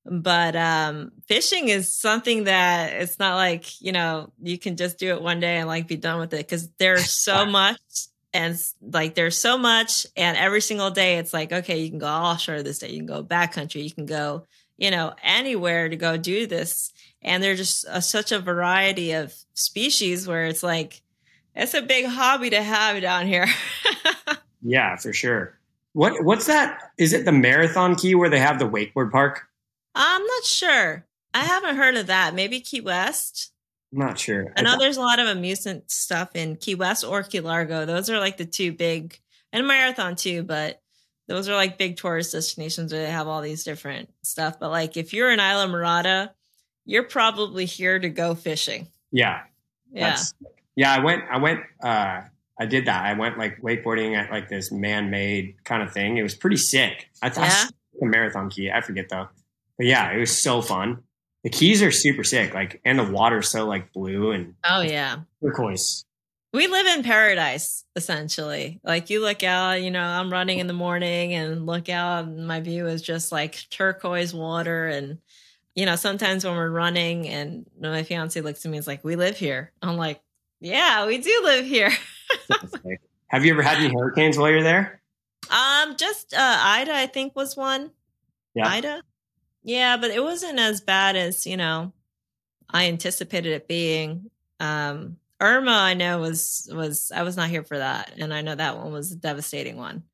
But 0.04 0.56
um 0.56 1.12
fishing 1.26 1.68
is 1.68 1.94
something 1.94 2.44
that 2.44 2.92
it's 2.94 3.18
not 3.18 3.36
like, 3.36 3.80
you 3.80 3.92
know, 3.92 4.32
you 4.40 4.58
can 4.58 4.76
just 4.76 4.98
do 4.98 5.14
it 5.14 5.22
one 5.22 5.40
day 5.40 5.56
and 5.56 5.68
like 5.68 5.88
be 5.88 5.96
done 5.96 6.20
with 6.20 6.32
it 6.34 6.46
because 6.46 6.68
there's 6.78 7.10
so 7.10 7.46
much 7.60 7.80
and 8.32 8.58
like 8.82 9.14
there's 9.14 9.38
so 9.38 9.56
much 9.56 10.06
and 10.16 10.36
every 10.36 10.60
single 10.60 10.90
day 10.90 11.18
it's 11.18 11.32
like 11.32 11.52
okay 11.52 11.78
you 11.78 11.88
can 11.88 11.98
go 11.98 12.06
offshore 12.06 12.62
this 12.62 12.78
day 12.78 12.90
you 12.90 12.98
can 12.98 13.06
go 13.06 13.24
backcountry 13.24 13.82
you 13.82 13.90
can 13.90 14.06
go 14.06 14.44
you 14.78 14.90
know 14.90 15.12
anywhere 15.22 15.90
to 15.90 15.96
go 15.96 16.16
do 16.16 16.46
this. 16.46 16.92
And 17.20 17.42
there's 17.42 17.58
just 17.58 17.84
a, 17.88 18.00
such 18.00 18.32
a 18.32 18.38
variety 18.38 19.12
of 19.12 19.34
species 19.52 20.26
where 20.26 20.46
it's 20.46 20.62
like 20.62 21.02
it's 21.54 21.74
a 21.74 21.82
big 21.82 22.06
hobby 22.06 22.50
to 22.50 22.62
have 22.62 23.02
down 23.02 23.26
here. 23.26 23.46
Yeah 24.60 24.96
for 24.96 25.12
sure. 25.12 25.56
What 25.92 26.24
what's 26.24 26.46
that 26.46 26.90
is 26.98 27.12
it 27.12 27.24
the 27.24 27.30
marathon 27.30 27.94
key 27.94 28.16
where 28.16 28.28
they 28.28 28.40
have 28.40 28.58
the 28.58 28.68
wakeboard 28.68 29.12
park? 29.12 29.42
I'm 29.94 30.20
not 30.26 30.44
sure. 30.44 31.06
I 31.32 31.44
haven't 31.44 31.76
heard 31.76 31.96
of 31.96 32.08
that. 32.08 32.34
Maybe 32.34 32.60
key 32.60 32.80
west 32.80 33.52
I'm 33.92 33.98
not 33.98 34.18
sure. 34.18 34.52
I 34.56 34.62
know 34.62 34.76
there's 34.78 34.98
a 34.98 35.02
lot 35.02 35.18
of 35.18 35.28
amusement 35.28 35.90
stuff 35.90 36.30
in 36.34 36.56
Key 36.56 36.74
West 36.74 37.04
or 37.04 37.22
Key 37.22 37.40
Largo. 37.40 37.86
Those 37.86 38.10
are 38.10 38.18
like 38.18 38.36
the 38.36 38.44
two 38.44 38.72
big, 38.72 39.18
and 39.52 39.66
Marathon 39.66 40.14
too, 40.14 40.42
but 40.42 40.82
those 41.26 41.48
are 41.48 41.54
like 41.54 41.78
big 41.78 41.96
tourist 41.96 42.32
destinations 42.32 42.92
where 42.92 43.02
they 43.02 43.10
have 43.10 43.28
all 43.28 43.42
these 43.42 43.64
different 43.64 44.10
stuff. 44.22 44.58
But 44.58 44.70
like 44.70 44.96
if 44.96 45.12
you're 45.12 45.30
in 45.30 45.38
Islamorada, 45.38 46.30
you're 46.84 47.04
probably 47.04 47.66
here 47.66 47.98
to 47.98 48.08
go 48.08 48.34
fishing. 48.34 48.88
Yeah. 49.12 49.42
Yeah. 49.92 50.18
Yeah. 50.74 50.92
I 50.92 51.04
went, 51.04 51.24
I 51.30 51.38
went, 51.38 51.60
uh, 51.82 52.22
I 52.58 52.66
did 52.66 52.86
that. 52.86 53.04
I 53.04 53.12
went 53.12 53.38
like 53.38 53.60
wakeboarding 53.60 54.16
at 54.16 54.30
like 54.30 54.48
this 54.48 54.72
man 54.72 55.10
made 55.10 55.62
kind 55.64 55.82
of 55.82 55.92
thing. 55.92 56.16
It 56.16 56.22
was 56.22 56.34
pretty 56.34 56.56
sick. 56.56 57.08
I 57.22 57.28
thought 57.28 57.48
yeah. 57.48 57.66
a 58.02 58.06
marathon 58.06 58.50
key. 58.50 58.70
I 58.70 58.80
forget 58.80 59.08
though. 59.08 59.28
But 59.76 59.86
yeah, 59.86 60.10
it 60.10 60.18
was 60.18 60.36
so 60.36 60.60
fun. 60.60 61.04
The 61.44 61.50
keys 61.50 61.82
are 61.82 61.90
super 61.90 62.24
sick, 62.24 62.52
like, 62.52 62.80
and 62.84 62.98
the 62.98 63.04
water's 63.04 63.48
so 63.48 63.66
like 63.66 63.92
blue 63.92 64.32
and 64.32 64.54
oh 64.64 64.80
yeah, 64.80 65.18
turquoise. 65.42 66.04
We 66.52 66.66
live 66.66 66.86
in 66.86 67.02
paradise 67.02 67.84
essentially. 67.94 68.80
Like 68.82 69.10
you 69.10 69.20
look 69.20 69.42
out, 69.42 69.82
you 69.82 69.90
know, 69.90 70.02
I'm 70.02 70.32
running 70.32 70.58
in 70.58 70.66
the 70.66 70.72
morning 70.72 71.34
and 71.34 71.66
look 71.66 71.88
out, 71.88 72.24
and 72.24 72.46
my 72.46 72.60
view 72.60 72.86
is 72.86 73.02
just 73.02 73.30
like 73.30 73.68
turquoise 73.70 74.34
water. 74.34 74.88
And 74.88 75.18
you 75.74 75.86
know, 75.86 75.96
sometimes 75.96 76.44
when 76.44 76.56
we're 76.56 76.70
running, 76.70 77.28
and 77.28 77.66
my 77.80 78.02
fiance 78.02 78.40
looks 78.40 78.64
at 78.64 78.70
me, 78.70 78.78
and 78.78 78.82
is 78.82 78.88
like, 78.88 79.04
"We 79.04 79.14
live 79.14 79.36
here." 79.36 79.72
I'm 79.80 79.96
like, 79.96 80.20
"Yeah, 80.60 81.06
we 81.06 81.18
do 81.18 81.40
live 81.44 81.66
here." 81.66 81.92
Have 83.28 83.44
you 83.44 83.52
ever 83.52 83.62
had 83.62 83.78
any 83.78 83.92
hurricanes 83.94 84.38
while 84.38 84.50
you're 84.50 84.62
there? 84.62 85.00
Um, 85.50 85.96
just 85.96 86.34
uh, 86.34 86.58
Ida, 86.60 86.94
I 86.94 87.06
think 87.06 87.36
was 87.36 87.56
one. 87.56 87.90
Yeah. 88.54 88.68
Ida. 88.68 89.02
Yeah, 89.68 89.98
but 89.98 90.10
it 90.10 90.22
wasn't 90.22 90.58
as 90.58 90.80
bad 90.80 91.14
as, 91.14 91.46
you 91.46 91.58
know, 91.58 91.92
I 92.70 92.86
anticipated 92.86 93.52
it 93.52 93.68
being. 93.68 94.30
Um, 94.60 95.18
Irma, 95.42 95.72
I 95.72 95.92
know 95.92 96.20
was 96.20 96.70
was 96.72 97.12
I 97.14 97.22
was 97.22 97.36
not 97.36 97.50
here 97.50 97.62
for 97.62 97.76
that, 97.76 98.14
and 98.18 98.32
I 98.32 98.40
know 98.40 98.54
that 98.54 98.78
one 98.78 98.92
was 98.92 99.12
a 99.12 99.16
devastating 99.16 99.76
one. 99.76 100.04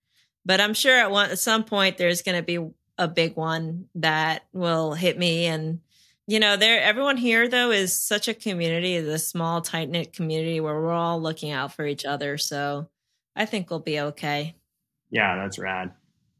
But 0.44 0.60
I'm 0.60 0.74
sure 0.74 0.98
at 0.98 1.12
one 1.12 1.30
at 1.30 1.38
some 1.38 1.62
point 1.62 1.98
there's 1.98 2.22
going 2.22 2.36
to 2.36 2.42
be 2.42 2.68
a 2.98 3.06
big 3.06 3.36
one 3.36 3.86
that 3.94 4.44
will 4.52 4.92
hit 4.92 5.16
me, 5.16 5.46
and 5.46 5.80
you 6.26 6.40
know, 6.40 6.56
there 6.56 6.82
everyone 6.82 7.16
here 7.16 7.48
though 7.48 7.70
is 7.70 7.96
such 7.96 8.26
a 8.26 8.34
community, 8.34 8.96
is 8.96 9.06
a 9.06 9.20
small 9.20 9.60
tight 9.60 9.88
knit 9.88 10.12
community 10.12 10.58
where 10.58 10.74
we're 10.74 10.90
all 10.90 11.22
looking 11.22 11.52
out 11.52 11.72
for 11.72 11.86
each 11.86 12.04
other. 12.04 12.38
So 12.38 12.88
I 13.36 13.46
think 13.46 13.70
we'll 13.70 13.78
be 13.78 14.00
okay. 14.00 14.56
Yeah, 15.10 15.36
that's 15.36 15.60
rad. 15.60 15.92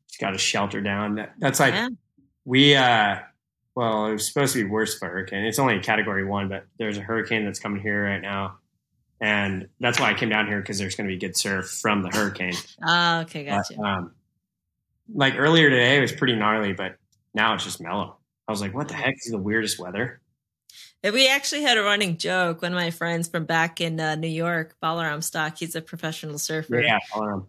Just 0.09 0.21
got 0.21 0.31
to 0.31 0.39
shelter 0.39 0.81
down. 0.81 1.29
That's 1.39 1.61
like 1.61 1.75
yeah 1.75 1.91
we 2.45 2.75
uh 2.75 3.19
well 3.75 4.07
it 4.07 4.13
was 4.13 4.27
supposed 4.27 4.53
to 4.55 4.65
be 4.65 4.69
worse 4.69 4.99
for 4.99 5.09
hurricane. 5.09 5.45
It's 5.45 5.59
only 5.59 5.77
a 5.77 5.83
category 5.83 6.25
one 6.25 6.49
but 6.49 6.67
there's 6.79 6.99
a 6.99 7.01
hurricane 7.01 7.45
that's 7.45 7.61
coming 7.61 7.83
here 7.83 8.05
right 8.05 8.21
now. 8.21 8.59
And 9.21 9.69
that's 9.81 9.99
why 9.99 10.11
i 10.11 10.15
came 10.15 10.29
down 10.29 10.47
here 10.47 10.61
because 10.61 10.79
there's 10.79 10.97
going 10.97 11.09
to 11.09 11.15
be 11.15 11.19
good 11.19 11.37
surf 11.37 11.67
from 11.81 12.03
the 12.03 12.11
hurricane. 12.11 12.55
Oh 12.87 13.21
okay 13.23 13.45
gotcha. 13.45 13.75
but, 13.77 13.85
um, 13.85 14.13
like 15.15 15.35
earlier 15.37 15.71
today 15.71 15.99
it 15.99 16.01
was 16.01 16.13
pretty 16.13 16.37
gnarly 16.37 16.73
but 16.73 16.97
now 17.35 17.55
it's 17.55 17.65
just 17.65 17.81
mellow. 17.81 18.17
I 18.47 18.53
was 18.53 18.61
like 18.61 18.75
what 18.75 18.89
the 18.89 18.95
heck? 18.95 19.15
Is 19.25 19.33
the 19.33 19.39
weirdest 19.39 19.79
weather. 19.79 20.21
We 21.03 21.29
actually 21.29 21.63
had 21.63 21.77
a 21.77 21.83
running 21.83 22.17
joke. 22.17 22.63
One 22.63 22.73
of 22.73 22.77
my 22.77 22.91
friends 22.91 23.29
from 23.29 23.45
back 23.45 23.79
in 23.79 24.01
uh, 24.01 24.15
New 24.15 24.27
York, 24.29 24.75
Balaram 24.83 25.23
Stack, 25.23 25.59
he's 25.59 25.77
a 25.77 25.83
professional 25.83 26.39
surfer. 26.39 26.81
Yeah, 26.81 26.99
Balaram. 27.13 27.47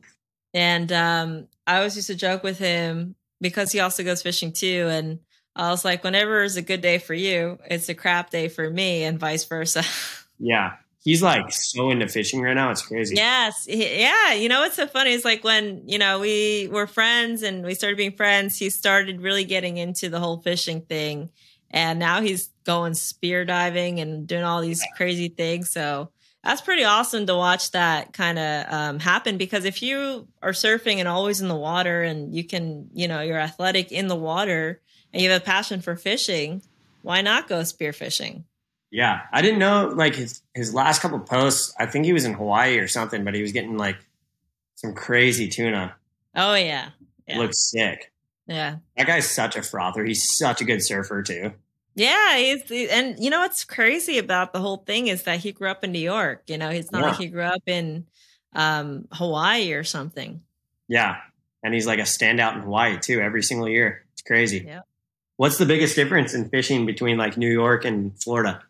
And 0.53 0.91
um, 0.91 1.47
I 1.65 1.77
always 1.77 1.95
used 1.95 2.07
to 2.07 2.15
joke 2.15 2.43
with 2.43 2.57
him 2.59 3.15
because 3.41 3.71
he 3.71 3.79
also 3.79 4.03
goes 4.03 4.21
fishing 4.21 4.51
too. 4.51 4.87
And 4.89 5.19
I 5.55 5.69
was 5.69 5.85
like, 5.85 6.03
whenever 6.03 6.43
is 6.43 6.57
a 6.57 6.61
good 6.61 6.81
day 6.81 6.97
for 6.97 7.13
you, 7.13 7.59
it's 7.69 7.89
a 7.89 7.93
crap 7.95 8.29
day 8.29 8.49
for 8.49 8.69
me, 8.69 9.03
and 9.03 9.19
vice 9.19 9.45
versa. 9.45 9.83
Yeah. 10.37 10.73
he's 11.01 11.23
like 11.23 11.49
so 11.53 11.91
into 11.91 12.09
fishing 12.09 12.41
right 12.41 12.55
now. 12.55 12.69
It's 12.69 12.81
crazy. 12.81 13.15
Yes. 13.15 13.65
Yeah. 13.69 14.33
You 14.33 14.49
know, 14.49 14.59
what's 14.59 14.75
so 14.75 14.85
funny 14.85 15.11
is 15.13 15.23
like 15.23 15.45
when, 15.45 15.87
you 15.87 15.97
know, 15.97 16.19
we 16.19 16.67
were 16.69 16.87
friends 16.87 17.41
and 17.41 17.63
we 17.63 17.73
started 17.73 17.95
being 17.95 18.11
friends, 18.11 18.57
he 18.57 18.69
started 18.69 19.21
really 19.21 19.45
getting 19.45 19.77
into 19.77 20.09
the 20.09 20.19
whole 20.19 20.41
fishing 20.41 20.81
thing. 20.81 21.29
And 21.71 21.99
now 21.99 22.19
he's 22.19 22.49
going 22.65 22.95
spear 22.95 23.45
diving 23.45 24.01
and 24.01 24.27
doing 24.27 24.43
all 24.43 24.61
these 24.61 24.83
crazy 24.97 25.29
things. 25.29 25.69
So 25.69 26.09
that's 26.45 26.61
pretty 26.61 26.83
awesome 26.83 27.25
to 27.25 27.35
watch 27.35 27.71
that 27.71 28.13
kind 28.13 28.37
of 28.37 28.65
um, 28.71 28.99
happen 28.99 29.37
because 29.37 29.65
if 29.65 29.81
you 29.81 30.27
are 30.43 30.51
surfing 30.51 30.97
and 30.97 31.07
always 31.07 31.41
in 31.41 31.47
the 31.47 31.55
water 31.55 32.03
and 32.03 32.35
you 32.35 32.43
can, 32.43 32.87
you 32.93 33.07
know, 33.07 33.21
you're 33.21 33.39
athletic 33.39 33.91
in 33.91 34.07
the 34.07 34.15
water 34.15 34.79
and 35.11 35.23
you 35.23 35.31
have 35.31 35.41
a 35.41 35.43
passion 35.43 35.81
for 35.81 35.95
fishing, 35.95 36.61
why 37.01 37.21
not 37.21 37.47
go 37.47 37.61
spearfishing? 37.61 38.43
Yeah, 38.91 39.21
I 39.33 39.41
didn't 39.41 39.59
know 39.59 39.91
like 39.93 40.15
his 40.15 40.41
his 40.53 40.73
last 40.73 41.01
couple 41.01 41.19
posts. 41.19 41.73
I 41.79 41.87
think 41.87 42.05
he 42.05 42.13
was 42.13 42.25
in 42.25 42.33
Hawaii 42.33 42.77
or 42.77 42.87
something, 42.87 43.25
but 43.25 43.33
he 43.33 43.41
was 43.41 43.51
getting 43.51 43.75
like 43.75 43.97
some 44.75 44.93
crazy 44.93 45.49
tuna. 45.49 45.95
Oh 46.35 46.53
yeah, 46.53 46.89
yeah. 47.27 47.39
looks 47.39 47.71
sick. 47.71 48.11
Yeah, 48.45 48.77
that 48.95 49.07
guy's 49.07 49.29
such 49.29 49.55
a 49.55 49.63
frother. 49.63 50.05
He's 50.05 50.37
such 50.37 50.61
a 50.61 50.63
good 50.63 50.83
surfer 50.83 51.23
too. 51.23 51.53
Yeah, 51.95 52.37
he's 52.37 52.89
and 52.91 53.17
you 53.23 53.29
know 53.29 53.39
what's 53.39 53.63
crazy 53.63 54.17
about 54.17 54.51
the 54.51 54.59
whole 54.59 54.77
thing 54.77 55.07
is 55.07 55.23
that 55.23 55.39
he 55.39 55.53
grew 55.53 55.69
up 55.69 55.83
in 55.83 55.91
New 55.93 55.99
York. 55.99 56.43
You 56.47 56.57
know, 56.57 56.69
he's 56.69 56.91
not 56.91 57.01
yeah. 57.01 57.07
like 57.09 57.17
he 57.17 57.27
grew 57.27 57.43
up 57.43 57.63
in 57.65 58.05
um, 58.53 59.07
Hawaii 59.13 59.71
or 59.73 59.85
something. 59.85 60.41
Yeah, 60.89 61.17
and 61.63 61.73
he's 61.73 61.87
like 61.87 61.99
a 61.99 62.03
standout 62.03 62.55
in 62.55 62.61
Hawaii 62.61 62.97
too. 62.99 63.21
Every 63.21 63.41
single 63.41 63.69
year, 63.69 64.05
it's 64.13 64.21
crazy. 64.21 64.65
Yeah. 64.67 64.81
What's 65.37 65.57
the 65.57 65.65
biggest 65.65 65.95
difference 65.95 66.33
in 66.33 66.49
fishing 66.49 66.85
between 66.85 67.17
like 67.17 67.37
New 67.37 67.51
York 67.51 67.85
and 67.85 68.21
Florida? 68.21 68.61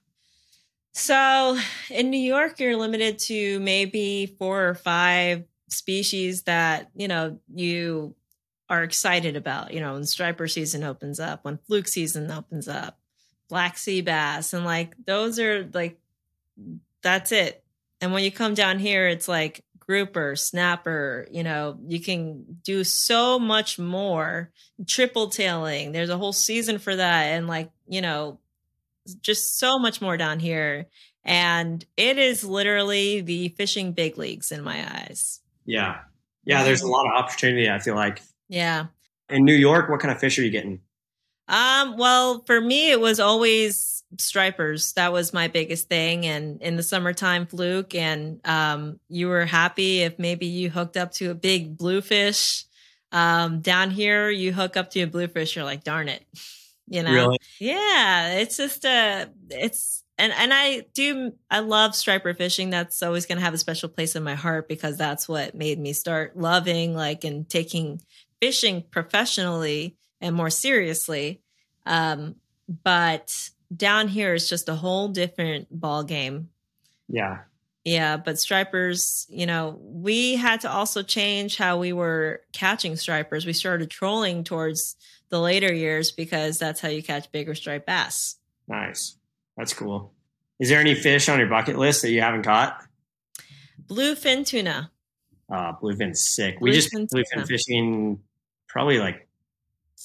So 0.94 1.60
in 1.90 2.10
New 2.10 2.20
York, 2.20 2.60
you're 2.60 2.78
limited 2.78 3.20
to 3.20 3.60
maybe 3.60 4.36
four 4.40 4.70
or 4.70 4.76
five 4.76 5.44
species 5.68 6.44
that, 6.44 6.90
you 6.96 7.08
know, 7.08 7.40
you 7.54 8.16
are 8.70 8.82
excited 8.82 9.36
about, 9.36 9.74
you 9.74 9.80
know, 9.80 9.94
when 9.94 10.06
striper 10.06 10.48
season 10.48 10.84
opens 10.84 11.20
up, 11.20 11.44
when 11.44 11.60
fluke 11.68 11.88
season 11.88 12.32
opens 12.32 12.68
up, 12.68 12.98
black 13.50 13.78
sea 13.78 14.02
bass, 14.02 14.54
and 14.54 14.66
like 14.66 14.96
those 15.06 15.40
are 15.40 15.70
like, 15.74 16.00
that's 17.02 17.32
it. 17.32 17.64
And 18.02 18.14
when 18.14 18.24
you 18.24 18.32
come 18.32 18.54
down 18.54 18.80
here, 18.80 19.08
it's 19.08 19.28
like 19.28 19.64
grouper, 19.80 20.36
snapper, 20.36 21.28
you 21.32 21.44
know, 21.44 21.78
you 21.88 22.00
can 22.00 22.44
do 22.64 22.84
so 22.84 23.40
much 23.40 23.78
more. 23.78 24.52
Triple 24.88 25.30
tailing, 25.30 25.92
there's 25.92 26.10
a 26.10 26.18
whole 26.18 26.34
season 26.34 26.80
for 26.80 26.96
that. 26.96 27.24
And 27.26 27.48
like, 27.48 27.72
you 27.88 28.02
know, 28.02 28.40
just 29.22 29.58
so 29.60 29.78
much 29.78 30.02
more 30.02 30.18
down 30.18 30.40
here. 30.40 30.88
And 31.24 31.84
it 31.98 32.18
is 32.18 32.44
literally 32.44 33.22
the 33.22 33.50
fishing 33.50 33.94
big 33.94 34.18
leagues 34.18 34.52
in 34.52 34.64
my 34.64 34.84
eyes. 34.84 35.40
Yeah. 35.66 36.00
Yeah. 36.44 36.64
There's 36.64 36.82
a 36.82 36.84
mm-hmm. 36.84 36.92
lot 36.92 37.08
of 37.08 37.14
opportunity, 37.14 37.70
I 37.70 37.80
feel 37.80 37.96
like. 37.96 38.22
Yeah. 38.48 38.88
In 39.30 39.44
New 39.44 39.56
York, 39.56 39.90
what 39.90 40.00
kind 40.00 40.12
of 40.12 40.20
fish 40.20 40.38
are 40.38 40.44
you 40.44 40.52
getting? 40.52 40.82
Um, 41.48 41.98
well, 41.98 42.44
for 42.46 42.60
me, 42.60 42.92
it 42.92 43.00
was 43.00 43.20
always 43.20 44.04
stripers. 44.18 44.94
That 44.94 45.14
was 45.14 45.34
my 45.34 45.48
biggest 45.48 45.90
thing. 45.90 46.26
And 46.26 46.62
in 46.62 46.76
the 46.76 46.84
summertime, 46.84 47.46
fluke. 47.46 47.96
And 47.96 48.40
um, 48.46 49.00
you 49.10 49.28
were 49.28 49.46
happy 49.46 50.02
if 50.02 50.18
maybe 50.20 50.46
you 50.48 50.70
hooked 50.70 50.98
up 50.98 51.12
to 51.14 51.32
a 51.32 51.36
big 51.36 51.78
bluefish. 51.78 52.66
Um, 53.12 53.62
down 53.62 53.92
here, 53.92 54.30
you 54.30 54.52
hook 54.52 54.76
up 54.78 54.90
to 54.92 55.02
a 55.02 55.08
bluefish, 55.08 55.56
you're 55.56 55.66
like, 55.66 55.84
darn 55.84 56.10
it. 56.10 56.24
you 56.88 57.04
know 57.04 57.12
really? 57.12 57.38
yeah 57.60 58.34
it's 58.36 58.58
just 58.58 58.86
a 58.86 59.30
it's 59.50 60.04
and 60.18 60.32
and 60.34 60.54
i 60.54 60.86
do 60.94 61.34
i 61.50 61.60
love 61.60 61.96
striper 61.96 62.34
fishing 62.34 62.70
that's 62.70 63.02
always 63.02 63.26
going 63.26 63.38
to 63.38 63.44
have 63.44 63.54
a 63.54 63.58
special 63.58 63.90
place 63.90 64.16
in 64.16 64.24
my 64.24 64.36
heart 64.36 64.68
because 64.68 64.98
that's 64.98 65.28
what 65.28 65.56
made 65.56 65.80
me 65.80 65.94
start 65.94 66.38
loving 66.38 66.94
like 66.94 67.24
and 67.24 67.50
taking 67.50 68.02
fishing 68.40 68.84
professionally 68.92 69.96
and 70.22 70.36
more 70.36 70.50
seriously 70.50 71.42
um 71.86 72.36
but 72.84 73.50
down 73.76 74.08
here 74.08 74.34
is 74.34 74.50
just 74.50 74.70
a 74.70 74.76
whole 74.76 75.08
different 75.08 75.68
ball 75.72 76.04
game 76.04 76.50
yeah 77.08 77.40
yeah, 77.86 78.18
but 78.18 78.40
stripers, 78.40 79.28
you 79.30 79.46
know, 79.46 79.80
we 79.80 80.36
had 80.36 80.62
to 80.62 80.72
also 80.72 81.04
change 81.04 81.56
how 81.56 81.78
we 81.78 81.94
were 81.94 82.42
catching 82.52 82.96
stripers. 82.96 83.46
We 83.46 83.54
started 83.54 83.92
trolling 83.92 84.44
towards 84.44 84.96
the 85.30 85.40
later 85.40 85.72
years 85.72 86.12
because 86.12 86.58
that's 86.58 86.82
how 86.82 86.90
you 86.90 87.04
catch 87.04 87.32
bigger 87.32 87.54
striped 87.54 87.86
bass. 87.86 88.38
Nice. 88.68 89.18
That's 89.56 89.74
cool. 89.74 90.14
Is 90.60 90.70
there 90.70 90.80
any 90.80 90.96
fish 90.96 91.30
on 91.30 91.38
your 91.38 91.48
bucket 91.48 91.78
list 91.78 92.02
that 92.02 92.10
you 92.10 92.22
haven't 92.22 92.42
caught? 92.42 92.84
Bluefin 93.86 94.48
tuna. 94.48 94.92
Uh, 95.48 95.74
bluefin's 95.74 96.24
sick. 96.34 96.58
We 96.60 96.72
just 96.72 96.92
bluefin 96.92 97.08
tuna. 97.34 97.46
fishing 97.46 98.20
probably 98.68 98.98
like 98.98 99.28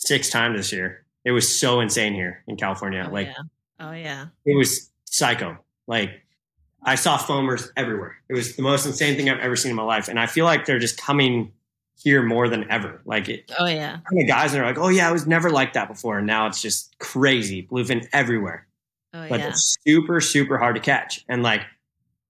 six 0.01 0.31
times 0.31 0.59
this 0.59 0.73
year. 0.73 1.05
It 1.25 1.33
was 1.33 1.61
so 1.61 1.81
insane 1.81 2.15
here 2.15 2.43
in 2.47 2.57
California. 2.57 3.05
Oh, 3.07 3.13
like, 3.13 3.29
yeah. 3.29 3.43
oh 3.79 3.93
yeah, 3.93 4.27
it 4.45 4.57
was 4.57 4.91
psycho. 5.05 5.59
Like 5.87 6.11
I 6.83 6.95
saw 6.95 7.19
foamers 7.19 7.69
everywhere. 7.77 8.17
It 8.29 8.35
was 8.35 8.57
the 8.57 8.63
most 8.63 8.87
insane 8.87 9.17
thing 9.17 9.29
I've 9.29 9.39
ever 9.39 9.57
seen 9.57 9.71
in 9.71 9.77
my 9.77 9.83
life. 9.83 10.09
And 10.09 10.19
I 10.19 10.27
feel 10.27 10.47
like 10.47 10.65
they're 10.65 10.79
just 10.79 10.99
coming 11.01 11.53
here 12.03 12.23
more 12.23 12.49
than 12.49 12.71
ever. 12.71 13.03
Like 13.05 13.29
it, 13.29 13.53
oh 13.59 13.67
yeah, 13.67 13.97
of 13.97 14.27
guys 14.27 14.55
are 14.55 14.65
like, 14.65 14.79
oh 14.79 14.89
yeah, 14.89 15.09
I 15.09 15.13
was 15.13 15.27
never 15.27 15.51
like 15.51 15.75
that 15.75 15.89
before, 15.89 16.19
and 16.19 16.27
now 16.27 16.47
it's 16.47 16.63
just 16.63 16.99
crazy 16.99 17.67
bluefin 17.71 18.09
everywhere. 18.13 18.67
Oh 19.13 19.27
but 19.29 19.41
yeah, 19.41 19.49
it's 19.49 19.77
super 19.85 20.21
super 20.21 20.57
hard 20.57 20.77
to 20.77 20.81
catch. 20.81 21.25
And 21.29 21.43
like, 21.43 21.63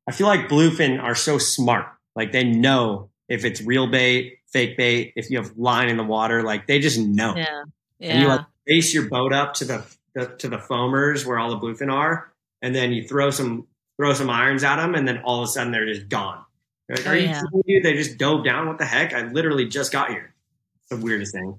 I 0.08 0.12
feel 0.12 0.26
like 0.26 0.48
bluefin 0.48 1.00
are 1.00 1.14
so 1.14 1.38
smart. 1.38 1.86
Like 2.16 2.32
they 2.32 2.44
know 2.44 3.10
if 3.28 3.44
it's 3.44 3.62
real 3.62 3.86
bait, 3.86 4.39
fake 4.52 4.76
bait, 4.76 5.12
if 5.16 5.30
you 5.30 5.38
have 5.38 5.56
line 5.56 5.88
in 5.88 5.96
the 5.96 6.04
water, 6.04 6.42
like 6.42 6.66
they 6.66 6.78
just 6.78 6.98
know. 6.98 7.34
Yeah, 7.36 7.62
yeah. 7.98 8.12
And 8.12 8.22
you 8.22 8.28
like 8.28 8.46
base 8.66 8.94
your 8.94 9.08
boat 9.08 9.32
up 9.32 9.54
to 9.54 9.64
the, 9.64 9.84
the 10.14 10.26
to 10.38 10.48
the 10.48 10.58
foamers 10.58 11.24
where 11.24 11.38
all 11.38 11.50
the 11.50 11.58
bluefin 11.58 11.92
are, 11.92 12.32
and 12.62 12.74
then 12.74 12.92
you 12.92 13.06
throw 13.06 13.30
some 13.30 13.66
throw 13.96 14.12
some 14.14 14.30
irons 14.30 14.64
at 14.64 14.76
them, 14.76 14.94
and 14.94 15.06
then 15.06 15.18
all 15.24 15.42
of 15.42 15.48
a 15.48 15.52
sudden 15.52 15.72
they're 15.72 15.92
just 15.92 16.08
gone. 16.08 16.44
They're 16.88 16.96
like, 16.96 17.06
oh, 17.06 17.10
are 17.10 17.16
you 17.16 17.22
yeah. 17.22 17.42
you? 17.66 17.82
They 17.82 17.94
just 17.94 18.18
dove 18.18 18.44
down. 18.44 18.66
What 18.66 18.78
the 18.78 18.86
heck? 18.86 19.12
I 19.12 19.22
literally 19.22 19.66
just 19.66 19.92
got 19.92 20.10
here. 20.10 20.34
It's 20.82 20.90
the 20.90 21.04
weirdest 21.04 21.32
thing. 21.32 21.58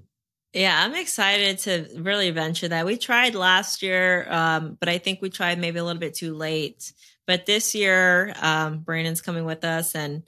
Yeah, 0.52 0.84
I'm 0.84 0.94
excited 0.94 1.58
to 1.60 1.86
really 2.02 2.30
venture 2.30 2.68
that. 2.68 2.84
We 2.84 2.98
tried 2.98 3.34
last 3.34 3.82
year, 3.82 4.26
um, 4.30 4.76
but 4.78 4.90
I 4.90 4.98
think 4.98 5.22
we 5.22 5.30
tried 5.30 5.58
maybe 5.58 5.78
a 5.78 5.84
little 5.84 6.00
bit 6.00 6.14
too 6.14 6.34
late. 6.34 6.92
But 7.26 7.46
this 7.46 7.74
year, 7.74 8.34
um, 8.42 8.80
Brandon's 8.80 9.22
coming 9.22 9.46
with 9.46 9.64
us 9.64 9.94
and 9.94 10.22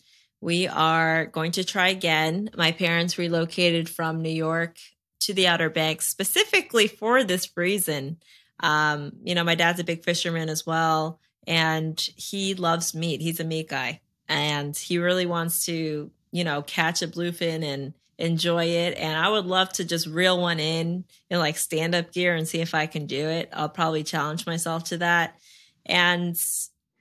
we 0.44 0.68
are 0.68 1.24
going 1.24 1.52
to 1.52 1.64
try 1.64 1.88
again. 1.88 2.50
My 2.54 2.70
parents 2.70 3.16
relocated 3.16 3.88
from 3.88 4.20
New 4.20 4.28
York 4.28 4.76
to 5.20 5.32
the 5.32 5.46
Outer 5.46 5.70
Banks 5.70 6.06
specifically 6.06 6.86
for 6.86 7.24
this 7.24 7.50
reason. 7.56 8.18
Um, 8.60 9.12
you 9.22 9.34
know, 9.34 9.42
my 9.42 9.54
dad's 9.54 9.80
a 9.80 9.84
big 9.84 10.04
fisherman 10.04 10.50
as 10.50 10.66
well 10.66 11.18
and 11.46 11.98
he 12.14 12.54
loves 12.54 12.94
meat. 12.94 13.22
He's 13.22 13.40
a 13.40 13.44
meat 13.44 13.70
guy 13.70 14.02
and 14.28 14.76
he 14.76 14.98
really 14.98 15.24
wants 15.24 15.64
to, 15.64 16.10
you 16.30 16.44
know, 16.44 16.60
catch 16.60 17.00
a 17.00 17.08
bluefin 17.08 17.64
and 17.64 17.94
enjoy 18.18 18.66
it. 18.66 18.98
And 18.98 19.16
I 19.16 19.30
would 19.30 19.46
love 19.46 19.70
to 19.72 19.84
just 19.84 20.06
reel 20.06 20.38
one 20.38 20.60
in 20.60 21.06
in 21.30 21.38
like 21.38 21.56
stand 21.56 21.94
up 21.94 22.12
gear 22.12 22.34
and 22.34 22.46
see 22.46 22.60
if 22.60 22.74
I 22.74 22.84
can 22.84 23.06
do 23.06 23.28
it. 23.30 23.48
I'll 23.50 23.70
probably 23.70 24.04
challenge 24.04 24.44
myself 24.44 24.84
to 24.84 24.98
that. 24.98 25.38
And 25.86 26.38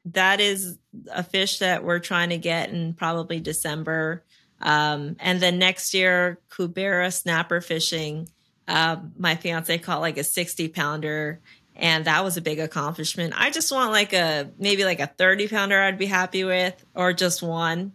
that 0.05 0.39
is 0.39 0.77
a 1.11 1.23
fish 1.23 1.59
that 1.59 1.83
we're 1.83 1.99
trying 1.99 2.29
to 2.29 2.37
get 2.37 2.69
in 2.69 2.93
probably 2.93 3.39
December. 3.39 4.23
Um, 4.61 5.15
and 5.19 5.39
then 5.39 5.59
next 5.59 5.93
year, 5.93 6.39
Cubera 6.49 7.11
snapper 7.13 7.61
fishing. 7.61 8.29
Uh, 8.67 8.97
my 9.17 9.35
fiance 9.35 9.77
caught 9.79 10.01
like 10.01 10.17
a 10.17 10.23
60 10.23 10.69
pounder 10.69 11.41
and 11.75 12.05
that 12.05 12.23
was 12.23 12.37
a 12.37 12.41
big 12.41 12.59
accomplishment. 12.59 13.33
I 13.35 13.49
just 13.49 13.71
want 13.71 13.91
like 13.91 14.13
a 14.13 14.51
maybe 14.57 14.85
like 14.85 14.99
a 14.99 15.07
30 15.07 15.47
pounder 15.47 15.81
I'd 15.81 15.97
be 15.97 16.05
happy 16.05 16.43
with 16.43 16.83
or 16.93 17.13
just 17.13 17.41
one. 17.41 17.93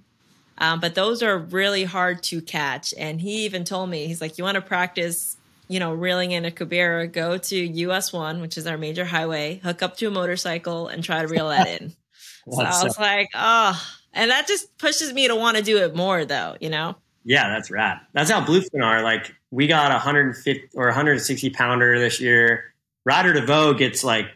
Um, 0.59 0.81
but 0.81 0.97
those 0.97 1.23
are 1.23 1.39
really 1.39 1.85
hard 1.85 2.23
to 2.25 2.43
catch. 2.43 2.93
And 2.99 3.21
he 3.21 3.45
even 3.45 3.63
told 3.65 3.89
me, 3.91 4.09
he's 4.09 4.21
like, 4.21 4.39
you 4.39 4.45
want 4.45 4.57
to 4.57 4.61
practice, 4.61 5.37
you 5.69 5.81
know, 5.81 5.93
reeling 5.93 6.33
in 6.33 6.45
a 6.45 6.51
Cubera, 6.51 7.11
go 7.11 7.39
to 7.39 7.57
US 7.57 8.13
1, 8.13 8.41
which 8.41 8.59
is 8.59 8.67
our 8.67 8.79
major 8.79 9.05
highway, 9.05 9.61
hook 9.63 9.83
up 9.83 9.97
to 9.99 10.07
a 10.07 10.11
motorcycle 10.11 10.89
and 10.89 11.05
try 11.05 11.23
to 11.23 11.29
reel 11.29 11.49
that 11.49 11.69
in. 11.69 11.95
so 12.51 12.63
I 12.63 12.83
was 12.83 12.99
like, 12.99 13.29
oh, 13.35 13.81
and 14.13 14.31
that 14.31 14.47
just 14.47 14.77
pushes 14.79 15.13
me 15.13 15.29
to 15.29 15.37
want 15.37 15.57
to 15.57 15.63
do 15.63 15.79
it 15.79 15.95
more 15.95 16.25
though, 16.25 16.57
you 16.61 16.71
know? 16.71 16.97
Yeah, 17.25 17.51
that's 17.51 17.71
rad. 17.71 17.99
That's 18.15 18.31
how 18.31 18.45
bluefin 18.45 18.83
are. 18.83 19.03
Like 19.03 19.35
we 19.51 19.67
got 19.67 19.91
a 19.91 19.95
150 19.95 20.71
or 20.75 20.87
160 20.87 21.51
pounder 21.51 21.99
this 21.99 22.21
year 22.21 22.73
Ryder 23.09 23.33
DeVoe 23.33 23.73
gets 23.73 24.05
like 24.05 24.27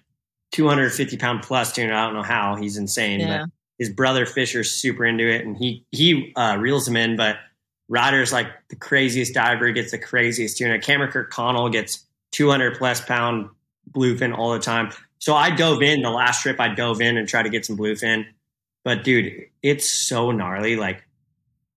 250 0.53 1.19
pound 1.19 1.43
plus 1.43 1.75
tuna. 1.75 1.95
I 1.95 2.07
don't 2.07 2.15
know 2.15 2.23
how 2.23 2.57
he's 2.57 2.79
insane, 2.79 3.21
yeah. 3.21 3.43
but 3.43 3.51
his 3.79 3.91
brother 3.91 4.25
Fisher's 4.25 4.71
super 4.71 5.05
into 5.05 5.31
it 5.31 5.45
and 5.45 5.59
he, 5.59 5.85
he 5.91 6.33
uh, 6.37 6.57
reels 6.59 6.89
him 6.89 6.97
in, 6.97 7.17
but 7.17 7.37
Ryder's 7.93 8.33
like 8.33 8.47
the 8.69 8.77
craziest 8.77 9.35
diver. 9.35 9.71
Gets 9.71 9.91
the 9.91 9.99
craziest 9.99 10.57
tuna. 10.57 10.81
Cameron 10.81 11.13
Kirkconnell 11.13 11.71
gets 11.71 12.07
200 12.31 12.79
plus 12.79 13.03
pound 13.03 13.51
bluefin 13.91 14.37
all 14.37 14.55
the 14.55 14.59
time. 14.59 14.91
So 15.19 15.35
I 15.35 15.51
dove 15.51 15.83
in 15.83 16.01
the 16.01 16.09
last 16.09 16.41
trip. 16.41 16.59
I 16.59 16.75
dove 16.75 17.03
in 17.03 17.19
and 17.19 17.29
tried 17.29 17.43
to 17.43 17.51
get 17.51 17.67
some 17.67 17.77
bluefin. 17.77 18.25
But 18.83 19.05
dude, 19.05 19.45
it's 19.63 19.93
so 19.93 20.31
gnarly. 20.31 20.77
Like 20.77 21.05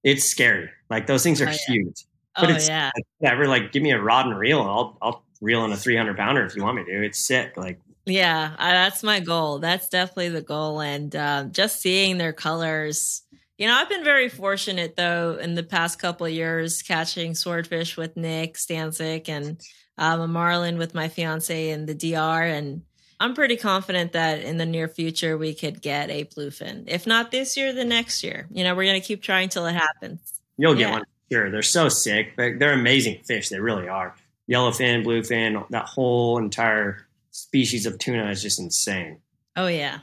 it's 0.06 0.24
scary. 0.24 0.70
Like 0.90 1.06
those 1.06 1.22
things 1.22 1.42
are 1.42 1.50
oh, 1.50 1.52
yeah. 1.52 1.58
huge. 1.68 2.06
But 2.40 2.50
oh, 2.50 2.54
it's 2.54 2.70
yeah. 2.70 2.92
Like, 2.96 3.06
whatever. 3.18 3.48
Like 3.48 3.74
give 3.74 3.84
me 3.84 3.92
a 3.92 4.02
rod 4.02 4.26
and 4.26 4.40
reel. 4.40 4.62
I'll 4.62 4.98
I'll 5.02 5.26
reel 5.42 5.66
in 5.66 5.74
a 5.74 5.78
300 5.78 6.16
pounder 6.16 6.46
if 6.46 6.56
you 6.56 6.64
want 6.64 6.78
me 6.78 6.86
to. 6.86 7.06
It's 7.06 7.20
sick. 7.20 7.58
Like 7.58 7.82
yeah, 8.06 8.56
that's 8.58 9.04
my 9.04 9.20
goal. 9.20 9.60
That's 9.60 9.90
definitely 9.90 10.30
the 10.30 10.42
goal. 10.42 10.80
And 10.80 11.14
uh, 11.14 11.46
just 11.52 11.82
seeing 11.82 12.18
their 12.18 12.34
colors. 12.34 13.24
You 13.58 13.68
know, 13.68 13.76
I've 13.76 13.90
been 13.90 14.04
very 14.04 14.28
fortunate 14.28 14.96
though 14.96 15.38
in 15.40 15.56
the 15.56 15.64
past 15.64 16.00
couple 16.00 16.26
of 16.26 16.34
years 16.34 16.82
catching 16.82 17.36
swordfish 17.36 17.96
with 17.96 18.18
Nick 18.18 18.56
Stanczyk 18.56 19.30
and 19.30 19.62
um, 19.98 20.22
a 20.22 20.28
marlin 20.28 20.78
with 20.78 20.94
my 20.94 21.08
fiance 21.08 21.70
in 21.70 21.86
the 21.86 21.96
DR. 21.96 22.44
And 22.44 22.82
I'm 23.20 23.34
pretty 23.34 23.56
confident 23.56 24.12
that 24.12 24.42
in 24.42 24.58
the 24.58 24.66
near 24.66 24.90
future 24.90 25.38
we 25.38 25.54
could 25.54 25.82
get 25.82 26.10
a 26.10 26.26
bluefin. 26.26 26.84
If 26.88 27.08
not 27.08 27.32
this 27.32 27.56
year, 27.56 27.72
the 27.72 27.86
next 27.86 28.24
year. 28.24 28.48
You 28.52 28.66
know, 28.66 28.76
we're 28.76 28.86
going 28.86 29.00
to 29.00 29.08
keep 29.08 29.22
trying 29.22 29.50
till 29.50 29.66
it 29.68 29.74
happens. 29.74 30.42
You'll 30.58 30.74
get 30.74 30.90
yeah. 30.90 30.92
one. 30.92 31.04
Sure. 31.32 31.50
They're 31.50 31.62
so 31.62 31.88
sick. 31.88 32.36
They're, 32.36 32.60
they're 32.60 32.74
amazing 32.74 33.22
fish. 33.24 33.50
They 33.50 33.60
really 33.60 33.88
are. 33.88 34.16
Yellowfin, 34.50 35.06
bluefin, 35.06 35.68
that 35.70 35.86
whole 35.86 36.38
entire 36.38 37.08
species 37.32 37.86
of 37.86 37.98
tuna 37.98 38.30
is 38.30 38.42
just 38.42 38.60
insane. 38.60 39.20
Oh, 39.56 39.68
yeah. 39.68 40.00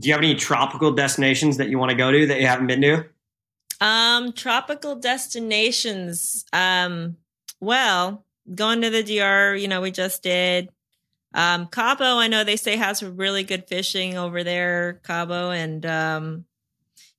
Do 0.00 0.08
you 0.08 0.14
have 0.14 0.22
any 0.22 0.34
tropical 0.34 0.92
destinations 0.92 1.58
that 1.58 1.68
you 1.68 1.78
want 1.78 1.90
to 1.90 1.96
go 1.96 2.10
to 2.10 2.26
that 2.26 2.40
you 2.40 2.46
haven't 2.46 2.66
been 2.66 2.80
to? 2.80 3.04
Um, 3.80 4.32
tropical 4.32 4.96
destinations. 4.96 6.44
Um, 6.52 7.16
well, 7.60 8.24
going 8.54 8.80
to 8.82 8.90
the 8.90 9.02
DR, 9.02 9.54
you 9.54 9.68
know, 9.68 9.80
we 9.80 9.90
just 9.90 10.22
did. 10.22 10.70
Um, 11.32 11.68
Cabo, 11.68 12.18
I 12.18 12.26
know 12.26 12.42
they 12.42 12.56
say 12.56 12.76
has 12.76 13.02
really 13.02 13.44
good 13.44 13.68
fishing 13.68 14.18
over 14.18 14.42
there, 14.42 15.00
Cabo, 15.04 15.50
and 15.50 15.86
um, 15.86 16.44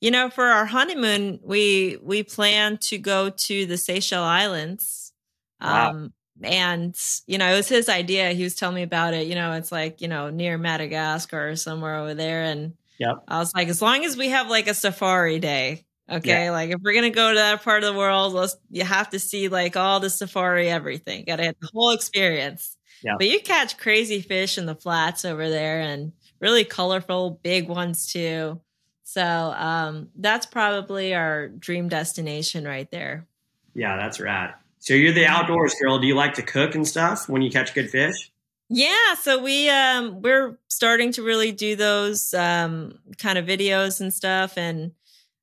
you 0.02 0.12
know, 0.12 0.30
for 0.30 0.46
our 0.46 0.66
honeymoon, 0.66 1.40
we 1.44 1.98
we 2.02 2.24
plan 2.24 2.78
to 2.78 2.98
go 2.98 3.30
to 3.30 3.66
the 3.66 3.78
Seychelles 3.78 4.26
Islands. 4.26 5.14
Wow. 5.62 5.92
Um, 5.92 6.14
and 6.44 6.96
you 7.28 7.38
know, 7.38 7.52
it 7.52 7.58
was 7.58 7.70
his 7.70 7.90
idea. 7.90 8.32
He 8.32 8.44
was 8.44 8.56
telling 8.56 8.76
me 8.76 8.84
about 8.84 9.14
it. 9.14 9.28
You 9.28 9.36
know, 9.36 9.54
it's 9.54 9.72
like 9.72 10.02
you 10.02 10.08
know 10.08 10.30
near 10.30 10.58
Madagascar 10.58 11.50
or 11.50 11.56
somewhere 11.56 11.98
over 11.98 12.14
there, 12.14 12.44
and 12.44 12.74
yep. 13.00 13.24
I 13.28 13.40
was 13.40 13.54
like, 13.54 13.68
as 13.68 13.82
long 13.82 14.06
as 14.06 14.18
we 14.18 14.30
have 14.30 14.50
like 14.50 14.68
a 14.68 14.74
safari 14.74 15.40
day, 15.40 15.86
Okay, 16.12 16.46
yeah. 16.46 16.52
like 16.52 16.72
if 16.72 16.82
we're 16.82 16.94
gonna 16.94 17.10
go 17.10 17.30
to 17.30 17.38
that 17.38 17.64
part 17.64 17.84
of 17.84 17.94
the 17.94 17.98
world, 17.98 18.34
let's 18.34 18.58
you 18.70 18.84
have 18.84 19.10
to 19.12 19.20
see 19.20 19.48
like 19.48 19.78
all 19.78 20.02
the 20.02 20.10
safari, 20.10 20.70
everything. 20.70 21.24
Got 21.26 21.38
to 21.38 21.46
have 21.46 21.56
the 21.62 21.70
whole 21.74 21.92
experience. 21.92 22.78
Yeah. 23.02 23.16
But 23.18 23.30
you 23.30 23.40
catch 23.40 23.78
crazy 23.78 24.22
fish 24.22 24.58
in 24.58 24.66
the 24.66 24.76
flats 24.76 25.24
over 25.24 25.50
there, 25.50 25.80
and 25.80 26.12
really 26.42 26.66
colorful, 26.66 27.40
big 27.44 27.70
ones 27.70 28.12
too. 28.12 28.60
So 29.04 29.24
um, 29.24 30.10
that's 30.16 30.46
probably 30.46 31.14
our 31.14 31.48
dream 31.48 31.88
destination 31.88 32.66
right 32.66 32.90
there. 32.92 33.28
Yeah, 33.74 33.96
that's 33.96 34.20
rad. 34.20 34.56
So 34.82 34.96
you're 34.96 35.14
the 35.14 35.28
outdoors 35.28 35.76
girl. 35.80 36.00
Do 36.00 36.08
you 36.08 36.16
like 36.16 36.34
to 36.34 36.42
cook 36.42 36.76
and 36.76 36.88
stuff 36.88 37.30
when 37.30 37.42
you 37.42 37.52
catch 37.52 37.74
good 37.74 37.90
fish? 37.90 38.32
Yeah, 38.68 39.14
so 39.20 39.42
we 39.42 39.70
um 39.70 40.22
we're 40.22 40.58
starting 40.70 41.12
to 41.14 41.24
really 41.24 41.52
do 41.52 41.76
those 41.76 42.34
um 42.34 43.00
kind 43.18 43.38
of 43.38 43.46
videos 43.46 44.02
and 44.02 44.14
stuff 44.14 44.58
and 44.58 44.92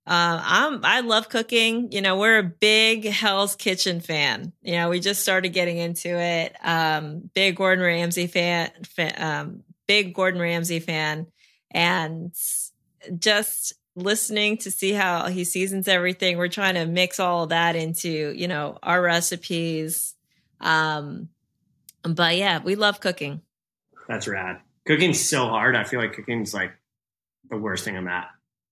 uh, 0.09 0.41
I'm 0.43 0.85
I 0.85 1.01
love 1.01 1.29
cooking. 1.29 1.93
You 1.93 2.01
know, 2.01 2.17
we're 2.17 2.39
a 2.39 2.43
big 2.43 3.05
Hell's 3.05 3.55
Kitchen 3.55 4.01
fan. 4.01 4.55
You 4.63 4.73
know, 4.73 4.89
we 4.89 5.01
just 5.01 5.21
started 5.21 5.51
getting 5.51 5.77
into 5.77 6.09
it. 6.09 6.57
Um, 6.63 7.31
big 7.35 7.57
Gordon 7.57 7.85
Ramsay 7.85 8.27
fan, 8.27 8.71
fan 8.87 9.13
um, 9.19 9.63
big 9.87 10.15
Gordon 10.15 10.41
Ramsay 10.41 10.81
fan, 10.81 11.27
and 11.71 12.35
just 13.19 13.75
listening 13.99 14.59
to 14.59 14.71
see 14.71 14.93
how 14.93 15.27
he 15.27 15.45
seasons 15.45 15.89
everything. 15.89 16.39
We're 16.39 16.49
trying 16.49 16.75
to 16.75 16.87
mix 16.87 17.21
all 17.21 17.47
that 17.49 17.77
into 17.77 18.33
you 18.37 18.49
know 18.49 18.79
our 18.83 19.01
recipes. 19.01 20.15
Um, 20.61 21.29
but 22.03 22.37
yeah, 22.37 22.61
we 22.63 22.75
love 22.75 23.01
cooking. 23.01 23.43
That's 24.09 24.27
rad. 24.27 24.61
Cooking's 24.87 25.21
so 25.21 25.49
hard. 25.49 25.77
I 25.77 25.85
feel 25.85 26.01
like 26.01 26.15
cooking's 26.15 26.55
like 26.55 26.73
the 27.51 27.57
worst 27.59 27.85
thing 27.85 27.97
I'm 27.97 28.09
at 28.09 28.29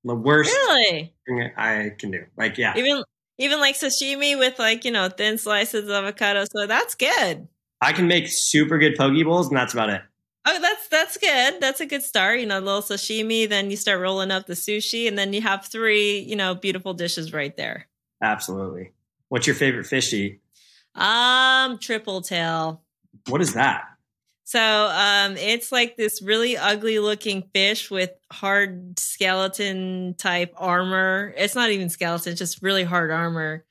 the 0.07 0.15
worst 0.15 0.51
really 0.51 1.13
thing 1.27 1.51
I 1.57 1.91
can 1.99 2.13
do. 2.13 2.25
Like, 2.37 2.59
yeah, 2.59 2.75
even 2.77 3.03
even 3.39 3.61
like 3.61 3.77
sashimi 3.77 4.39
with 4.39 4.59
like 4.59 4.85
you 4.85 4.93
know 4.93 5.09
thin 5.09 5.37
slices 5.37 5.85
of 5.85 5.91
avocado. 5.91 6.45
So 6.45 6.67
that's 6.67 6.95
good. 6.95 7.49
I 7.81 7.93
can 7.93 8.07
make 8.07 8.27
super 8.29 8.79
good 8.79 8.95
poke 8.97 9.13
bowls, 9.25 9.49
and 9.49 9.57
that's 9.57 9.75
about 9.75 9.91
it. 9.91 10.03
Oh, 10.49 10.61
that's 10.61 10.89
that's 10.89 11.17
good. 11.19 11.61
That's 11.61 11.81
a 11.81 11.87
good 11.87 12.03
start. 12.03 12.39
You 12.39 12.47
know, 12.47 12.59
a 12.59 12.61
little 12.61 12.83
sashimi, 12.83 13.49
then 13.49 13.71
you 13.71 13.77
start 13.77 14.01
rolling 14.01 14.31
up 14.31 14.47
the 14.47 14.55
sushi, 14.55 15.09
and 15.09 15.19
then 15.19 15.33
you 15.33 15.43
have 15.43 15.67
three, 15.67 16.21
you 16.21 16.37
know, 16.37 16.55
beautiful 16.55 16.95
dishes 16.95 17.33
right 17.33 17.57
there. 17.57 17.89
Absolutely. 18.23 18.93
What's 19.29 19.47
your 19.47 19.57
favorite 19.57 19.87
fish 19.87 20.11
to 20.11 20.17
eat? 20.17 20.41
Um, 20.95 21.79
triple 21.79 22.23
tail. 22.23 22.83
What 23.29 23.41
is 23.43 23.55
that? 23.55 23.85
So 24.45 24.61
um, 24.61 25.37
it's 25.37 25.73
like 25.73 25.97
this 25.97 26.23
really 26.23 26.57
ugly 26.57 27.01
looking 27.01 27.43
fish 27.53 27.91
with 27.91 28.11
hard 28.31 28.97
skeleton 28.97 30.15
type 30.17 30.55
armor. 30.57 31.35
It's 31.37 31.57
not 31.57 31.71
even 31.71 31.91
skeleton, 31.91 32.31
it's 32.31 32.39
just 32.39 32.63
really 32.63 32.85
hard 32.85 33.11
armor. 33.11 33.65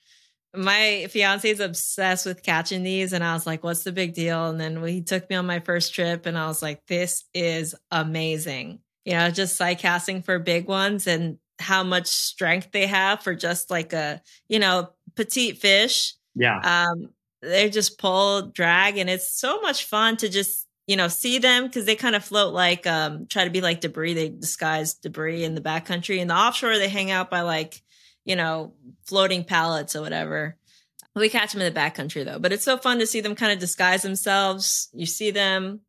My 0.58 1.08
fiance 1.10 1.50
is 1.50 1.60
obsessed 1.60 2.26
with 2.26 2.44
catching 2.44 2.84
these, 2.84 3.14
and 3.14 3.24
I 3.24 3.34
was 3.34 3.46
like, 3.46 3.64
"What's 3.64 3.84
the 3.84 3.92
big 3.92 4.14
deal?" 4.14 4.48
And 4.48 4.60
then 4.60 4.84
he 4.86 5.02
took 5.02 5.30
me 5.30 5.36
on 5.36 5.46
my 5.46 5.60
first 5.60 5.94
trip, 5.94 6.26
and 6.26 6.38
I 6.38 6.48
was 6.48 6.62
like, 6.62 6.86
"This 6.88 7.26
is 7.34 7.76
amazing." 7.92 8.80
You 9.06 9.14
know, 9.14 9.30
just 9.30 9.56
sight 9.56 9.80
casting 9.80 10.22
for 10.22 10.40
big 10.40 10.68
ones 10.68 11.08
and 11.08 11.38
how 11.60 11.84
much 11.84 12.08
strength 12.08 12.72
they 12.72 12.88
have 12.88 13.22
for 13.22 13.36
just 13.36 13.70
like 13.70 13.94
a 13.94 14.22
you 14.48 14.60
know 14.60 14.90
petite 15.16 15.60
fish. 15.60 16.14
Yeah. 16.36 16.60
Um, 16.60 17.10
they 17.42 17.70
just 17.70 18.00
pull 18.00 18.44
drag 18.44 18.98
and 18.98 19.10
it's 19.10 19.32
so 19.32 19.62
much 19.62 19.86
fun 19.86 20.18
to 20.18 20.30
just 20.30 20.66
you 20.88 20.96
know, 20.96 21.08
see 21.08 21.40
them 21.40 21.66
because 21.66 21.86
they 21.86 21.96
kind 21.96 22.16
of 22.16 22.24
float 22.24 22.54
like, 22.54 22.86
um, 22.86 23.26
try 23.26 23.44
to 23.44 23.50
be 23.50 23.62
like 23.62 23.82
debris. 23.82 24.14
They 24.14 24.30
disguise 24.30 24.94
debris 24.94 25.44
in 25.44 25.56
the 25.56 25.62
backcountry. 25.62 26.20
In 26.20 26.28
the 26.28 26.36
offshore, 26.36 26.78
they 26.78 26.90
hang 26.90 27.10
out 27.12 27.32
by 27.32 27.42
like, 27.42 27.82
you 28.26 28.36
know, 28.36 28.74
floating 29.06 29.44
pallets 29.44 29.96
or 29.96 30.02
whatever. 30.02 30.58
We 31.16 31.30
catch 31.30 31.54
them 31.54 31.62
in 31.62 31.74
the 31.74 31.80
backcountry 31.80 32.26
though, 32.26 32.40
but 32.40 32.52
it's 32.52 32.66
so 32.66 32.78
fun 32.78 33.00
to 33.00 33.08
see 33.08 33.22
them 33.22 33.36
kind 33.36 33.54
of 33.54 33.60
disguise 33.60 34.02
themselves. 34.02 34.90
You 34.92 35.06
see 35.06 35.32
them, 35.32 35.80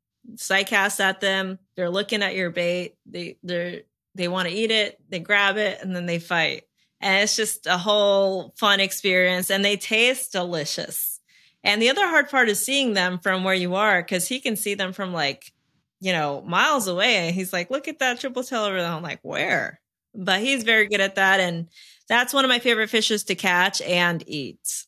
cast 0.67 1.01
at 1.01 1.21
them. 1.21 1.59
They're 1.75 1.91
looking 1.91 2.23
at 2.23 2.37
your 2.37 2.51
bait. 2.51 2.95
They 3.07 3.39
they're 3.43 3.81
they 4.15 4.29
want 4.29 4.49
to 4.49 4.55
eat 4.55 4.71
it. 4.71 4.99
They 5.09 5.19
grab 5.19 5.57
it 5.57 5.81
and 5.83 5.95
then 5.95 6.07
they 6.07 6.19
fight. 6.19 6.65
And 7.01 7.23
it's 7.23 7.37
just 7.37 7.67
a 7.67 7.77
whole 7.77 8.55
fun 8.57 8.81
experience. 8.81 9.51
And 9.51 9.65
they 9.65 9.77
taste 9.77 10.33
delicious. 10.33 11.21
And 11.63 11.83
the 11.83 11.91
other 11.91 12.07
hard 12.07 12.31
part 12.31 12.49
is 12.49 12.65
seeing 12.65 12.95
them 12.95 13.19
from 13.19 13.45
where 13.45 13.55
you 13.55 13.75
are 13.75 14.03
because 14.03 14.27
he 14.27 14.41
can 14.41 14.57
see 14.57 14.75
them 14.75 14.93
from 14.93 15.13
like, 15.13 15.53
you 16.01 16.13
know, 16.13 16.43
miles 16.43 16.89
away. 16.89 17.17
And 17.17 17.35
he's 17.35 17.53
like, 17.53 17.71
look 17.71 17.89
at 17.89 17.99
that 17.99 18.21
triple 18.21 18.45
tail 18.45 18.63
over 18.63 18.81
there. 18.81 18.91
I'm 18.91 19.03
like, 19.03 19.21
where? 19.23 19.81
But 20.15 20.41
he's 20.41 20.63
very 20.63 20.87
good 20.87 21.01
at 21.01 21.17
that. 21.17 21.41
And 21.41 21.69
that's 22.09 22.33
one 22.33 22.45
of 22.45 22.49
my 22.49 22.59
favorite 22.59 22.89
fishes 22.89 23.25
to 23.25 23.35
catch 23.35 23.81
and 23.83 24.23
eat. 24.27 24.85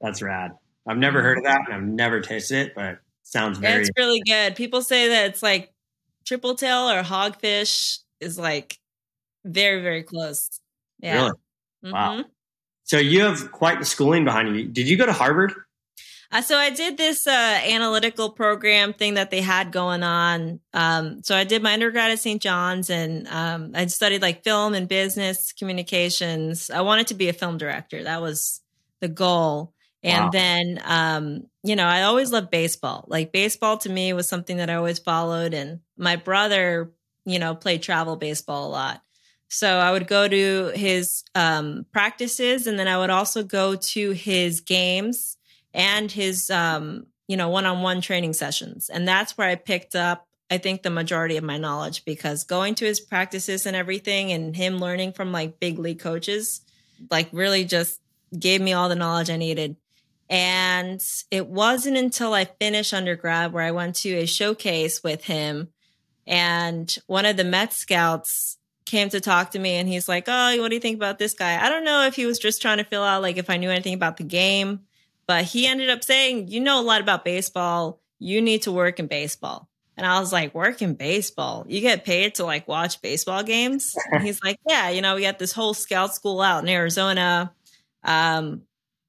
That's 0.00 0.22
rad. 0.22 0.52
I've 0.86 0.98
never 0.98 1.22
heard 1.22 1.38
of 1.38 1.44
that 1.44 1.60
and 1.66 1.74
I've 1.74 1.82
never 1.82 2.20
tasted 2.20 2.66
it, 2.66 2.74
but 2.74 2.98
sounds 3.22 3.58
very. 3.58 3.82
It's 3.82 3.90
really 3.96 4.22
good. 4.26 4.56
People 4.56 4.82
say 4.82 5.08
that 5.08 5.26
it's 5.26 5.42
like 5.42 5.72
triple 6.24 6.54
tail 6.54 6.88
or 6.88 7.02
hogfish 7.02 7.98
is 8.20 8.38
like 8.38 8.78
very, 9.44 9.82
very 9.82 10.02
close. 10.02 10.60
Yeah. 10.98 11.14
Really? 11.14 11.30
Mm-hmm. 11.84 11.92
Wow. 11.92 12.24
So 12.84 12.98
you 12.98 13.22
have 13.22 13.52
quite 13.52 13.78
the 13.78 13.84
schooling 13.84 14.24
behind 14.24 14.54
you. 14.56 14.66
Did 14.66 14.88
you 14.88 14.96
go 14.96 15.06
to 15.06 15.12
Harvard? 15.12 15.52
Uh, 16.32 16.40
so 16.40 16.56
I 16.56 16.70
did 16.70 16.96
this 16.96 17.26
uh, 17.26 17.30
analytical 17.30 18.30
program 18.30 18.94
thing 18.94 19.14
that 19.14 19.30
they 19.30 19.42
had 19.42 19.70
going 19.70 20.02
on. 20.02 20.60
Um, 20.72 21.22
so 21.22 21.36
I 21.36 21.44
did 21.44 21.62
my 21.62 21.74
undergrad 21.74 22.10
at 22.10 22.20
St. 22.20 22.40
John's, 22.40 22.88
and 22.88 23.28
um, 23.28 23.72
I 23.74 23.84
studied 23.86 24.22
like 24.22 24.42
film 24.42 24.72
and 24.72 24.88
business 24.88 25.52
communications. 25.52 26.70
I 26.70 26.80
wanted 26.80 27.08
to 27.08 27.14
be 27.14 27.28
a 27.28 27.34
film 27.34 27.58
director. 27.58 28.02
That 28.02 28.22
was 28.22 28.62
the 29.00 29.08
goal. 29.08 29.74
And 30.02 30.24
wow. 30.24 30.30
then, 30.30 30.82
um, 30.84 31.46
you 31.62 31.76
know, 31.76 31.84
I 31.86 32.02
always 32.02 32.32
loved 32.32 32.50
baseball. 32.50 33.04
Like 33.08 33.30
baseball 33.30 33.76
to 33.78 33.90
me 33.90 34.14
was 34.14 34.26
something 34.26 34.56
that 34.56 34.70
I 34.70 34.74
always 34.76 34.98
followed. 34.98 35.52
And 35.52 35.80
my 35.98 36.16
brother, 36.16 36.92
you 37.26 37.38
know, 37.38 37.54
played 37.54 37.82
travel 37.82 38.16
baseball 38.16 38.66
a 38.66 38.70
lot. 38.70 39.02
So 39.48 39.68
I 39.68 39.92
would 39.92 40.06
go 40.06 40.26
to 40.26 40.72
his 40.74 41.24
um, 41.34 41.84
practices, 41.92 42.66
and 42.66 42.78
then 42.78 42.88
I 42.88 42.96
would 42.96 43.10
also 43.10 43.44
go 43.44 43.76
to 43.76 44.12
his 44.12 44.62
games 44.62 45.36
and 45.74 46.10
his 46.10 46.50
um, 46.50 47.06
you 47.28 47.36
know 47.36 47.48
one-on-one 47.48 48.00
training 48.00 48.32
sessions 48.32 48.88
and 48.88 49.06
that's 49.06 49.36
where 49.38 49.48
i 49.48 49.54
picked 49.54 49.94
up 49.94 50.26
i 50.50 50.58
think 50.58 50.82
the 50.82 50.90
majority 50.90 51.36
of 51.36 51.44
my 51.44 51.56
knowledge 51.56 52.04
because 52.04 52.44
going 52.44 52.74
to 52.74 52.84
his 52.84 53.00
practices 53.00 53.66
and 53.66 53.76
everything 53.76 54.32
and 54.32 54.56
him 54.56 54.78
learning 54.78 55.12
from 55.12 55.32
like 55.32 55.60
big 55.60 55.78
league 55.78 56.00
coaches 56.00 56.60
like 57.10 57.28
really 57.32 57.64
just 57.64 58.00
gave 58.38 58.60
me 58.60 58.72
all 58.72 58.88
the 58.88 58.96
knowledge 58.96 59.30
i 59.30 59.36
needed 59.36 59.76
and 60.28 61.00
it 61.30 61.46
wasn't 61.46 61.96
until 61.96 62.34
i 62.34 62.44
finished 62.44 62.92
undergrad 62.92 63.52
where 63.52 63.64
i 63.64 63.70
went 63.70 63.94
to 63.94 64.10
a 64.10 64.26
showcase 64.26 65.02
with 65.02 65.24
him 65.24 65.68
and 66.26 66.96
one 67.06 67.26
of 67.26 67.36
the 67.36 67.44
met 67.44 67.72
scouts 67.72 68.58
came 68.84 69.08
to 69.08 69.20
talk 69.20 69.50
to 69.52 69.58
me 69.58 69.74
and 69.74 69.88
he's 69.88 70.08
like, 70.08 70.24
Oh, 70.28 70.56
what 70.60 70.68
do 70.68 70.74
you 70.74 70.80
think 70.80 70.96
about 70.96 71.18
this 71.18 71.34
guy? 71.34 71.62
I 71.64 71.68
don't 71.68 71.84
know 71.84 72.04
if 72.04 72.14
he 72.14 72.26
was 72.26 72.38
just 72.38 72.62
trying 72.62 72.78
to 72.78 72.84
fill 72.84 73.02
out 73.02 73.22
like 73.22 73.36
if 73.36 73.50
I 73.50 73.56
knew 73.56 73.70
anything 73.70 73.94
about 73.94 74.16
the 74.16 74.24
game, 74.24 74.80
but 75.26 75.44
he 75.44 75.66
ended 75.66 75.90
up 75.90 76.04
saying, 76.04 76.48
You 76.48 76.60
know 76.60 76.80
a 76.80 76.82
lot 76.82 77.00
about 77.00 77.24
baseball. 77.24 78.00
You 78.18 78.40
need 78.40 78.62
to 78.62 78.72
work 78.72 78.98
in 78.98 79.06
baseball. 79.06 79.68
And 79.96 80.06
I 80.06 80.20
was 80.20 80.32
like, 80.32 80.54
Work 80.54 80.82
in 80.82 80.94
baseball? 80.94 81.64
You 81.68 81.80
get 81.80 82.04
paid 82.04 82.36
to 82.36 82.44
like 82.44 82.68
watch 82.68 83.00
baseball 83.02 83.42
games? 83.42 83.94
And 84.10 84.22
he's 84.22 84.42
like, 84.42 84.58
Yeah, 84.68 84.90
you 84.90 85.02
know, 85.02 85.14
we 85.14 85.22
got 85.22 85.38
this 85.38 85.52
whole 85.52 85.74
scout 85.74 86.14
school 86.14 86.40
out 86.40 86.62
in 86.62 86.68
Arizona. 86.68 87.52
Um, 88.04 88.62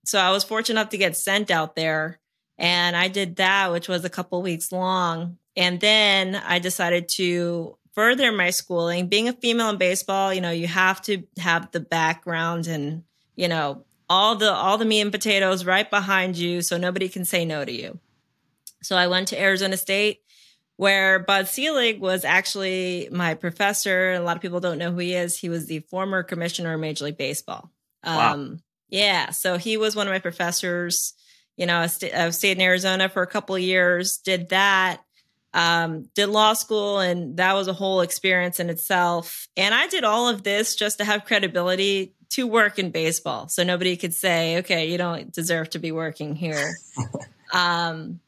so 0.06 0.19
I 0.19 0.32
was 0.32 0.43
fortunate 0.43 0.80
enough 0.80 0.91
to 0.91 0.97
get 0.97 1.17
sent 1.17 1.49
out 1.49 1.76
there. 1.76 2.19
And 2.58 2.95
I 2.95 3.08
did 3.08 3.38
that, 3.38 3.71
which 3.71 3.88
was 3.88 4.06
a 4.06 4.10
couple 4.10 4.41
weeks 4.41 4.71
long. 4.71 5.38
And 5.56 5.80
then 5.80 6.36
I 6.36 6.60
decided 6.60 7.10
to 7.10 7.78
further 7.93 8.32
my 8.32 8.49
schooling. 8.49 9.08
Being 9.08 9.28
a 9.28 9.34
female 9.34 9.69
in 9.69 9.78
baseball, 9.78 10.34
you 10.34 10.41
know, 10.41 10.52
you 10.52 10.67
have 10.67 11.02
to 11.04 11.23
have 11.38 11.71
the 11.71 11.80
background 11.80 12.67
and, 12.67 13.04
you 13.36 13.47
know, 13.47 13.86
all 14.10 14.36
the 14.36 14.52
all 14.52 14.78
the 14.78 14.86
meat 14.86 15.02
and 15.02 15.12
potatoes 15.12 15.66
right 15.66 15.89
behind 15.89 16.38
you 16.38 16.62
so 16.62 16.78
nobody 16.78 17.10
can 17.10 17.26
say 17.26 17.46
no 17.46 17.63
to 17.63 17.72
you. 17.72 18.00
So 18.82 18.96
I 18.96 19.08
went 19.08 19.30
to 19.30 19.39
Arizona 19.39 19.78
State 19.78 20.20
where 20.76 21.20
Bud 21.20 21.48
Selig 21.48 22.00
was 22.00 22.26
actually 22.26 23.08
my 23.12 23.36
professor. 23.36 24.13
A 24.13 24.20
lot 24.20 24.36
of 24.36 24.42
people 24.42 24.60
don't 24.60 24.78
know 24.78 24.92
who 24.92 24.98
he 24.98 25.13
is. 25.13 25.38
He 25.38 25.50
was 25.50 25.68
the 25.68 25.80
former 25.80 26.24
commissioner 26.24 26.74
of 26.74 26.80
Major 26.80 27.06
League 27.06 27.18
Baseball. 27.18 27.72
Wow. 28.04 28.34
Um, 28.34 28.60
yeah, 28.89 29.30
so 29.32 29.58
he 29.58 29.78
was 29.78 29.96
one 29.96 30.08
of 30.08 30.13
my 30.13 30.20
professors. 30.20 31.13
You 31.58 31.68
know, 31.68 31.80
I, 31.80 31.88
st- 31.88 32.13
I 32.13 32.30
stayed 32.32 32.58
in 32.58 32.62
Arizona 32.62 33.10
for 33.10 33.22
a 33.22 33.28
couple 33.28 33.56
of 33.56 33.62
years, 33.62 34.18
did 34.18 34.50
that, 34.50 35.02
um, 35.54 36.10
did 36.16 36.28
law 36.28 36.54
school, 36.54 37.00
and 37.00 37.38
that 37.38 37.54
was 37.54 37.68
a 37.68 37.74
whole 37.74 38.02
experience 38.02 38.60
in 38.60 38.70
itself. 38.70 39.48
And 39.56 39.74
I 39.74 39.88
did 39.88 40.04
all 40.04 40.28
of 40.28 40.44
this 40.44 40.76
just 40.76 40.98
to 40.98 41.06
have 41.06 41.26
credibility 41.26 42.13
to 42.34 42.48
work 42.48 42.80
in 42.80 42.89
baseball. 42.89 43.48
So 43.48 43.63
nobody 43.63 43.96
could 43.96 44.13
say, 44.13 44.58
okay, 44.58 44.89
you 44.91 44.98
don't 44.98 45.32
deserve 45.32 45.69
to 45.72 45.80
be 45.80 45.91
working 45.91 46.36
here. 46.36 46.76
um, 47.54 48.19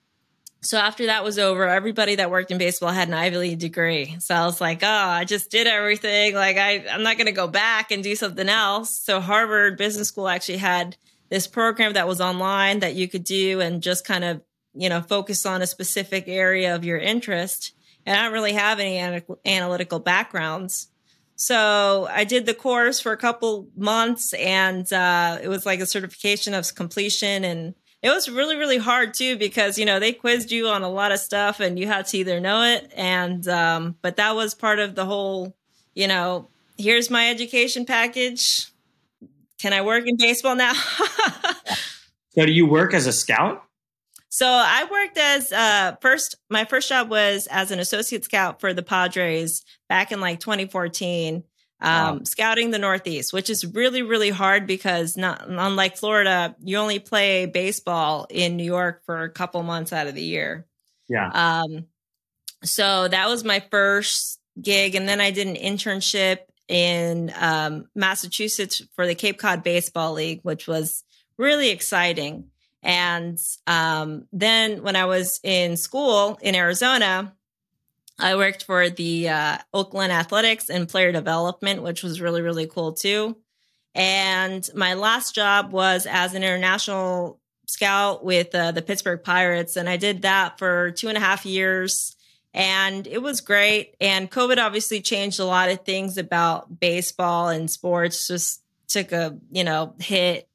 so 0.61 0.77
after 0.77 1.07
that 1.07 1.23
was 1.23 1.39
over, 1.39 1.67
everybody 1.67 2.15
that 2.15 2.29
worked 2.29 2.51
in 2.51 2.59
baseball 2.59 2.89
had 2.89 3.07
an 3.07 3.15
Ivy 3.15 3.37
League 3.37 3.59
degree. 3.59 4.15
So 4.19 4.35
I 4.35 4.45
was 4.45 4.61
like, 4.61 4.83
oh, 4.83 4.87
I 4.87 5.23
just 5.23 5.49
did 5.49 5.65
everything. 5.65 6.35
Like 6.35 6.57
I, 6.57 6.85
I'm 6.91 7.01
not 7.01 7.17
going 7.17 7.25
to 7.25 7.31
go 7.31 7.47
back 7.47 7.91
and 7.91 8.03
do 8.03 8.15
something 8.15 8.47
else. 8.47 8.99
So 8.99 9.19
Harvard 9.19 9.77
Business 9.77 10.09
School 10.09 10.27
actually 10.27 10.57
had 10.57 10.97
this 11.29 11.47
program 11.47 11.93
that 11.93 12.07
was 12.07 12.21
online 12.21 12.79
that 12.79 12.93
you 12.93 13.07
could 13.07 13.23
do 13.23 13.59
and 13.59 13.81
just 13.81 14.05
kind 14.05 14.23
of, 14.23 14.41
you 14.75 14.89
know, 14.89 15.01
focus 15.01 15.45
on 15.45 15.63
a 15.63 15.67
specific 15.67 16.25
area 16.27 16.75
of 16.75 16.85
your 16.85 16.97
interest. 16.99 17.73
And 18.05 18.17
I 18.17 18.23
don't 18.23 18.33
really 18.33 18.53
have 18.53 18.79
any 18.79 18.99
analytical 19.45 19.99
backgrounds. 19.99 20.89
So 21.35 22.07
I 22.09 22.23
did 22.23 22.45
the 22.45 22.53
course 22.53 22.99
for 22.99 23.11
a 23.11 23.17
couple 23.17 23.67
months 23.75 24.33
and 24.33 24.91
uh, 24.93 25.39
it 25.41 25.47
was 25.47 25.65
like 25.65 25.79
a 25.79 25.85
certification 25.85 26.53
of 26.53 26.73
completion. 26.75 27.43
And 27.43 27.75
it 28.01 28.09
was 28.09 28.29
really 28.29 28.55
really 28.55 28.77
hard 28.77 29.13
too 29.13 29.37
because 29.37 29.77
you 29.77 29.85
know 29.85 29.99
they 29.99 30.13
quizzed 30.13 30.51
you 30.51 30.67
on 30.67 30.83
a 30.83 30.89
lot 30.89 31.11
of 31.11 31.19
stuff 31.19 31.59
and 31.59 31.77
you 31.77 31.87
had 31.87 32.07
to 32.07 32.17
either 32.17 32.39
know 32.39 32.63
it. 32.63 32.91
And 32.95 33.47
um, 33.47 33.95
but 34.01 34.17
that 34.17 34.35
was 34.35 34.53
part 34.53 34.79
of 34.79 34.95
the 34.95 35.05
whole 35.05 35.55
you 35.93 36.07
know 36.07 36.49
here's 36.77 37.09
my 37.09 37.29
education 37.29 37.85
package. 37.85 38.67
Can 39.59 39.73
i 39.73 39.81
work 39.81 40.05
in 40.07 40.17
baseball 40.17 40.55
now? 40.55 40.73
So 42.35 42.45
do 42.45 42.51
you 42.51 42.65
work 42.65 42.93
as 42.93 43.07
a 43.07 43.13
scout 43.13 43.64
so 44.35 44.47
i 44.47 44.85
worked 44.89 45.17
as 45.17 45.51
uh, 45.51 45.95
first 46.01 46.35
my 46.49 46.65
first 46.65 46.89
job 46.89 47.09
was 47.09 47.47
as 47.47 47.71
an 47.71 47.79
associate 47.79 48.23
scout 48.23 48.59
for 48.59 48.73
the 48.73 48.83
padres 48.83 49.63
back 49.89 50.11
in 50.11 50.19
like 50.19 50.39
2014 50.39 51.43
um, 51.81 51.91
wow. 51.91 52.19
scouting 52.23 52.71
the 52.71 52.79
Northeast, 52.79 53.33
which 53.33 53.49
is 53.49 53.65
really, 53.65 54.01
really 54.01 54.29
hard 54.29 54.65
because 54.65 55.17
not 55.17 55.45
unlike 55.47 55.97
Florida, 55.97 56.55
you 56.63 56.77
only 56.77 56.99
play 56.99 57.45
baseball 57.45 58.27
in 58.29 58.55
New 58.55 58.63
York 58.63 59.03
for 59.05 59.23
a 59.23 59.29
couple 59.29 59.61
months 59.61 59.91
out 59.91 60.07
of 60.07 60.15
the 60.15 60.23
year. 60.23 60.65
Yeah. 61.09 61.29
Um, 61.33 61.85
so 62.63 63.07
that 63.07 63.27
was 63.27 63.43
my 63.43 63.63
first 63.69 64.39
gig, 64.59 64.95
and 64.95 65.07
then 65.07 65.21
I 65.21 65.31
did 65.31 65.47
an 65.47 65.55
internship 65.55 66.39
in 66.67 67.31
um, 67.39 67.87
Massachusetts 67.93 68.81
for 68.95 69.05
the 69.05 69.15
Cape 69.15 69.37
Cod 69.37 69.61
Baseball 69.61 70.13
League, 70.13 70.39
which 70.43 70.67
was 70.67 71.03
really 71.37 71.69
exciting. 71.69 72.49
And 72.85 73.39
um, 73.65 74.27
then 74.31 74.83
when 74.83 74.95
I 74.95 75.05
was 75.05 75.39
in 75.43 75.75
school 75.75 76.37
in 76.39 76.53
Arizona, 76.53 77.33
I 78.19 78.35
worked 78.35 78.63
for 78.63 78.89
the 78.89 79.27
uh, 79.27 79.57
Oakland 79.73 80.13
Athletics 80.13 80.69
and 80.69 80.87
player 80.87 81.11
development, 81.11 81.81
which 81.81 82.03
was 82.03 82.21
really, 82.21 82.43
really 82.43 82.67
cool 82.67 82.93
too. 82.93 83.37
And 83.95 84.69
my 84.75 84.93
last 84.93 85.33
job 85.33 85.71
was 85.71 86.05
as 86.05 86.35
an 86.35 86.43
international 86.43 87.39
scout 87.65 88.23
with 88.23 88.53
uh, 88.53 88.71
the 88.71 88.83
Pittsburgh 88.83 89.23
Pirates. 89.23 89.77
And 89.77 89.89
I 89.89 89.97
did 89.97 90.21
that 90.21 90.59
for 90.59 90.91
two 90.91 91.07
and 91.07 91.17
a 91.17 91.21
half 91.21 91.43
years. 91.43 92.15
And 92.53 93.07
it 93.07 93.21
was 93.21 93.41
great. 93.41 93.95
And 93.99 94.29
COVID 94.29 94.63
obviously 94.63 95.01
changed 95.01 95.39
a 95.39 95.45
lot 95.45 95.69
of 95.69 95.83
things 95.83 96.19
about 96.19 96.79
baseball 96.79 97.49
and 97.49 97.69
sports, 97.69 98.27
just 98.27 98.61
took 98.87 99.11
a, 99.11 99.37
you 99.51 99.63
know, 99.63 99.95
hit. 99.99 100.47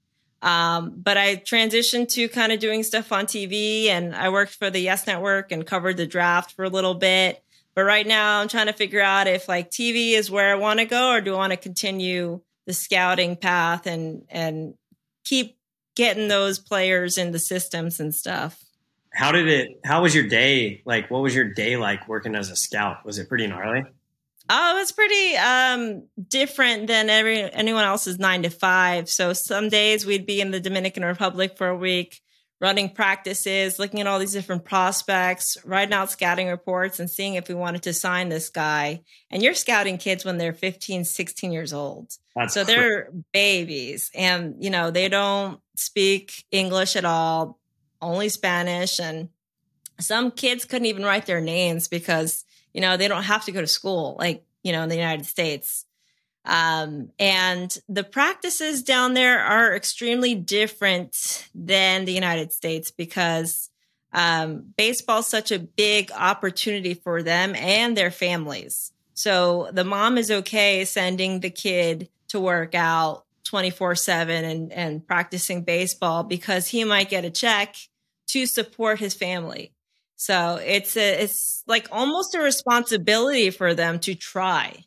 Um, 0.43 0.95
but 0.97 1.17
I 1.17 1.37
transitioned 1.37 2.09
to 2.11 2.29
kind 2.29 2.53
of 2.53 2.61
doing 2.61 2.83
stuff 2.83 3.13
on 3.13 3.27
TV 3.27 3.87
and 3.87 4.15
I 4.15 4.31
worked 4.31 4.55
for 4.55 4.71
the 4.71 4.81
Yes 4.81 5.07
Network 5.07 5.53
and 5.53 5.67
covered 5.67 5.99
the 5.99 6.07
draft 6.07 6.53
for 6.53 6.65
a 6.65 6.71
little 6.71 6.95
bit. 6.95 7.43
But 7.75 7.85
right 7.85 8.07
now, 8.07 8.41
I'm 8.41 8.49
trying 8.49 8.67
to 8.67 8.73
figure 8.73 9.03
out 9.03 9.27
if 9.27 9.49
like 9.49 9.71
TV 9.71 10.13
is 10.13 10.31
where 10.31 10.51
I 10.51 10.57
want 10.57 10.81
to 10.81 10.87
go, 10.87 11.13
or 11.13 11.21
do 11.21 11.35
I 11.35 11.37
want 11.37 11.53
to 11.53 11.57
continue 11.57 12.41
the 12.67 12.73
scouting 12.73 13.37
path 13.37 13.87
and 13.87 14.23
and 14.29 14.75
keep 15.25 15.57
getting 15.97 16.29
those 16.29 16.59
players 16.59 17.19
in 17.19 17.33
the 17.33 17.39
systems 17.39 18.01
and 18.01 18.15
stuff. 18.15 18.63
How 19.13 19.33
did 19.33 19.49
it? 19.49 19.81
How 19.85 20.03
was 20.03 20.15
your 20.15 20.27
day? 20.27 20.83
Like, 20.85 21.11
what 21.11 21.23
was 21.23 21.35
your 21.35 21.53
day 21.53 21.77
like 21.77 22.09
working 22.09 22.35
as 22.35 22.51
a 22.51 22.57
scout? 22.57 23.05
Was 23.05 23.19
it 23.19 23.29
pretty 23.29 23.47
gnarly? 23.47 23.83
Oh, 24.53 24.79
it's 24.81 24.91
pretty 24.91 25.37
um, 25.37 26.09
different 26.29 26.89
than 26.89 27.09
every 27.09 27.41
anyone 27.53 27.85
else's 27.85 28.19
nine 28.19 28.43
to 28.43 28.51
five. 28.51 29.09
So 29.09 29.33
some 29.33 29.69
days 29.69 30.05
we'd 30.05 30.27
be 30.27 30.41
in 30.41 30.51
the 30.51 30.59
Dominican 30.59 31.05
Republic 31.05 31.57
for 31.57 31.69
a 31.69 31.77
week 31.77 32.21
running 32.61 32.91
practices, 32.91 33.79
looking 33.79 34.01
at 34.01 34.07
all 34.07 34.19
these 34.19 34.33
different 34.33 34.65
prospects, 34.65 35.57
writing 35.65 35.95
out 35.95 36.11
scouting 36.11 36.49
reports, 36.49 37.01
and 37.01 37.09
seeing 37.09 37.35
if 37.35 37.49
we 37.49 37.55
wanted 37.55 37.83
to 37.85 37.95
sign 37.95 38.29
this 38.29 38.51
guy. 38.51 39.03
And 39.31 39.43
you're 39.43 39.55
scouting 39.55 39.99
kids 39.99 40.25
when 40.25 40.37
they're 40.37 40.53
15, 40.53 41.05
16 41.05 41.53
years 41.53 41.73
old. 41.73 42.13
That's 42.37 42.53
so 42.53 42.65
they're 42.65 43.11
babies 43.33 44.11
and, 44.15 44.57
you 44.59 44.71
know, 44.71 44.91
they 44.91 45.09
don't 45.09 45.61
speak 45.77 46.45
English 46.51 46.97
at 46.97 47.05
all, 47.05 47.59
only 48.03 48.29
Spanish. 48.29 49.01
And 49.01 49.31
some 49.99 50.31
kids 50.31 50.65
couldn't 50.65 50.87
even 50.87 51.05
write 51.05 51.27
their 51.27 51.41
names 51.41 51.89
because, 51.89 52.45
you 52.73 52.81
know, 52.81 52.97
they 52.97 53.09
don't 53.09 53.25
have 53.25 53.45
to 53.47 53.53
go 53.53 53.61
to 53.61 53.67
school 53.67 54.17
like, 54.19 54.45
you 54.63 54.73
know, 54.73 54.83
in 54.83 54.89
the 54.89 54.97
United 54.97 55.27
States. 55.27 55.87
Um, 56.45 57.11
and 57.19 57.77
the 57.89 58.05
practices 58.05 58.83
down 58.83 59.15
there 59.15 59.41
are 59.41 59.75
extremely 59.75 60.35
different 60.35 61.49
than 61.55 62.07
the 62.07 62.13
United 62.13 62.53
States 62.53 62.91
because 62.91 63.71
um, 64.13 64.73
baseball 64.77 65.21
is 65.21 65.27
such 65.27 65.53
a 65.53 65.59
big 65.59 66.11
opportunity 66.13 66.95
for 66.95 67.23
them 67.23 67.55
and 67.55 67.97
their 67.97 68.11
families. 68.11 68.93
So 69.15 69.69
the 69.73 69.85
mom 69.85 70.17
is 70.17 70.31
okay 70.31 70.85
sending 70.85 71.41
the 71.41 71.51
kid 71.51 72.09
to 72.29 72.41
work 72.41 72.75
out 72.75 73.25
24 73.45 73.95
7 73.97 74.45
and, 74.45 74.73
and 74.73 75.07
practicing 75.07 75.63
baseball 75.63 76.23
because 76.23 76.69
he 76.69 76.85
might 76.85 77.11
get 77.11 77.25
a 77.25 77.31
check 77.31 77.77
to 78.29 78.47
support 78.47 78.99
his 78.99 79.15
family. 79.15 79.73
So 80.21 80.57
it's 80.57 80.99
a, 80.99 81.23
it's 81.23 81.65
like 81.67 81.89
almost 81.91 82.35
a 82.35 82.41
responsibility 82.41 83.49
for 83.49 83.73
them 83.73 83.99
to 84.01 84.15
try. 84.15 84.85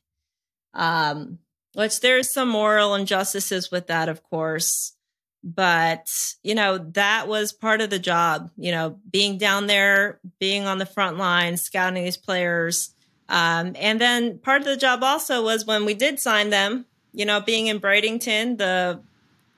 Um, 0.75 1.39
which 1.73 2.01
there's 2.01 2.31
some 2.31 2.49
moral 2.49 2.93
injustices 2.93 3.71
with 3.71 3.87
that, 3.87 4.09
of 4.09 4.21
course. 4.21 4.95
But, 5.43 6.07
you 6.43 6.53
know, 6.53 6.77
that 6.77 7.27
was 7.27 7.51
part 7.51 7.81
of 7.81 7.89
the 7.89 7.97
job, 7.97 8.51
you 8.57 8.71
know, 8.71 8.99
being 9.09 9.39
down 9.39 9.65
there, 9.65 10.19
being 10.39 10.67
on 10.67 10.77
the 10.77 10.85
front 10.85 11.17
line, 11.17 11.57
scouting 11.57 12.03
these 12.03 12.15
players. 12.15 12.93
Um, 13.27 13.75
and 13.79 13.99
then 13.99 14.37
part 14.37 14.61
of 14.61 14.67
the 14.67 14.77
job 14.77 15.01
also 15.01 15.43
was 15.43 15.65
when 15.65 15.83
we 15.85 15.95
did 15.95 16.19
sign 16.19 16.51
them, 16.51 16.85
you 17.11 17.25
know, 17.25 17.41
being 17.41 17.65
in 17.65 17.79
Bradenton, 17.79 18.59
the 18.59 19.01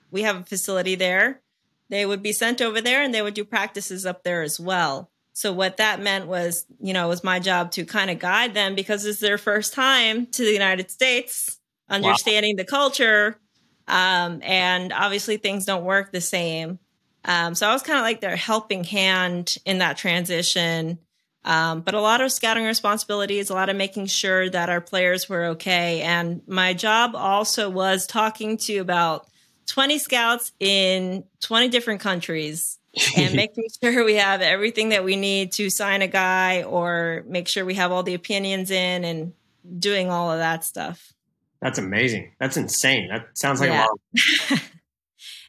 we 0.09 0.21
have 0.21 0.37
a 0.37 0.45
facility 0.45 0.95
there. 0.95 1.41
They 1.89 2.05
would 2.05 2.23
be 2.23 2.31
sent 2.31 2.61
over 2.61 2.79
there 2.79 3.03
and 3.03 3.13
they 3.13 3.21
would 3.21 3.33
do 3.33 3.43
practices 3.43 4.05
up 4.05 4.23
there 4.23 4.41
as 4.41 4.57
well. 4.57 5.11
So 5.35 5.51
what 5.51 5.77
that 5.77 5.99
meant 5.99 6.27
was, 6.27 6.65
you 6.79 6.93
know, 6.93 7.07
it 7.07 7.09
was 7.09 7.21
my 7.21 7.41
job 7.41 7.71
to 7.71 7.83
kind 7.83 8.09
of 8.09 8.19
guide 8.19 8.53
them 8.53 8.73
because 8.73 9.05
it's 9.05 9.19
their 9.19 9.37
first 9.37 9.73
time 9.73 10.27
to 10.27 10.45
the 10.45 10.53
United 10.53 10.89
States 10.89 11.59
understanding 11.89 12.55
wow. 12.55 12.63
the 12.63 12.65
culture. 12.65 13.37
Um, 13.85 14.39
and 14.43 14.93
obviously 14.93 15.35
things 15.35 15.65
don't 15.65 15.83
work 15.83 16.13
the 16.13 16.21
same. 16.21 16.79
Um, 17.25 17.53
so 17.53 17.67
I 17.67 17.73
was 17.73 17.81
kind 17.81 17.99
of 17.99 18.03
like 18.03 18.21
their 18.21 18.37
helping 18.37 18.85
hand 18.85 19.57
in 19.65 19.79
that 19.79 19.97
transition. 19.97 20.99
Um, 21.43 21.81
but 21.81 21.95
a 21.95 22.01
lot 22.01 22.21
of 22.21 22.31
scouting 22.31 22.63
responsibilities, 22.63 23.49
a 23.49 23.55
lot 23.55 23.67
of 23.67 23.75
making 23.75 24.05
sure 24.05 24.49
that 24.49 24.69
our 24.69 24.79
players 24.79 25.27
were 25.27 25.47
okay. 25.47 26.01
And 26.01 26.43
my 26.47 26.73
job 26.73 27.13
also 27.13 27.69
was 27.69 28.07
talking 28.07 28.55
to 28.59 28.77
about 28.77 29.27
20 29.67 29.99
scouts 29.99 30.53
in 30.61 31.25
20 31.41 31.67
different 31.67 31.99
countries 31.99 32.79
and 33.17 33.33
making 33.35 33.65
sure 33.81 34.03
we 34.03 34.15
have 34.15 34.41
everything 34.41 34.89
that 34.89 35.03
we 35.03 35.15
need 35.15 35.51
to 35.53 35.69
sign 35.69 36.01
a 36.01 36.07
guy 36.07 36.63
or 36.63 37.23
make 37.27 37.47
sure 37.47 37.65
we 37.65 37.75
have 37.75 37.91
all 37.91 38.03
the 38.03 38.13
opinions 38.13 38.71
in 38.71 39.03
and 39.03 39.33
doing 39.79 40.09
all 40.09 40.31
of 40.31 40.39
that 40.39 40.63
stuff. 40.63 41.13
That's 41.61 41.79
amazing. 41.79 42.33
That's 42.39 42.57
insane. 42.57 43.09
That 43.09 43.27
sounds 43.33 43.59
like 43.59 43.69
yeah. 43.69 43.79
a 43.79 43.87
lot. 43.87 43.99
it 44.13 44.61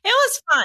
was 0.05 0.43
fun. 0.51 0.65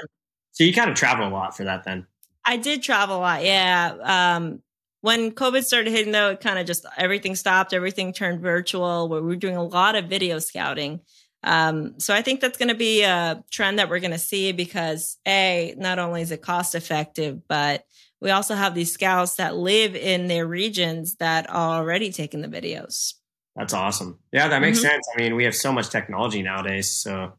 So 0.51 0.63
you 0.63 0.73
kind 0.73 0.89
of 0.89 0.95
travel 0.95 1.27
a 1.27 1.29
lot 1.29 1.55
for 1.55 1.63
that 1.65 1.83
then? 1.83 2.07
I 2.45 2.57
did 2.57 2.83
travel 2.83 3.17
a 3.17 3.19
lot. 3.19 3.43
Yeah. 3.43 3.95
Um, 4.35 4.61
when 5.01 5.31
COVID 5.31 5.63
started 5.63 5.91
hitting, 5.91 6.11
though, 6.11 6.29
it 6.29 6.41
kind 6.41 6.59
of 6.59 6.67
just 6.67 6.85
everything 6.97 7.35
stopped. 7.35 7.73
Everything 7.73 8.13
turned 8.13 8.41
virtual. 8.41 9.09
We 9.09 9.19
were 9.19 9.35
doing 9.35 9.55
a 9.55 9.63
lot 9.63 9.95
of 9.95 10.05
video 10.05 10.39
scouting. 10.39 11.01
Um, 11.43 11.99
so 11.99 12.13
I 12.13 12.21
think 12.21 12.39
that's 12.39 12.57
going 12.57 12.69
to 12.69 12.75
be 12.75 13.03
a 13.03 13.43
trend 13.51 13.79
that 13.79 13.89
we're 13.89 13.99
going 13.99 14.11
to 14.11 14.19
see 14.19 14.51
because 14.51 15.17
a 15.27 15.73
not 15.77 15.99
only 15.99 16.21
is 16.21 16.31
it 16.31 16.41
cost 16.41 16.75
effective, 16.75 17.47
but 17.47 17.85
we 18.19 18.29
also 18.29 18.53
have 18.53 18.75
these 18.75 18.93
scouts 18.93 19.35
that 19.35 19.55
live 19.55 19.95
in 19.95 20.27
their 20.27 20.45
regions 20.45 21.15
that 21.15 21.49
are 21.49 21.79
already 21.79 22.11
taking 22.11 22.41
the 22.41 22.47
videos. 22.47 23.15
That's 23.55 23.73
awesome. 23.73 24.19
Yeah, 24.31 24.47
that 24.47 24.61
makes 24.61 24.79
mm-hmm. 24.79 24.87
sense. 24.87 25.07
I 25.15 25.21
mean, 25.21 25.35
we 25.35 25.43
have 25.45 25.55
so 25.55 25.73
much 25.73 25.89
technology 25.89 26.41
nowadays, 26.41 26.91
so 26.91 27.33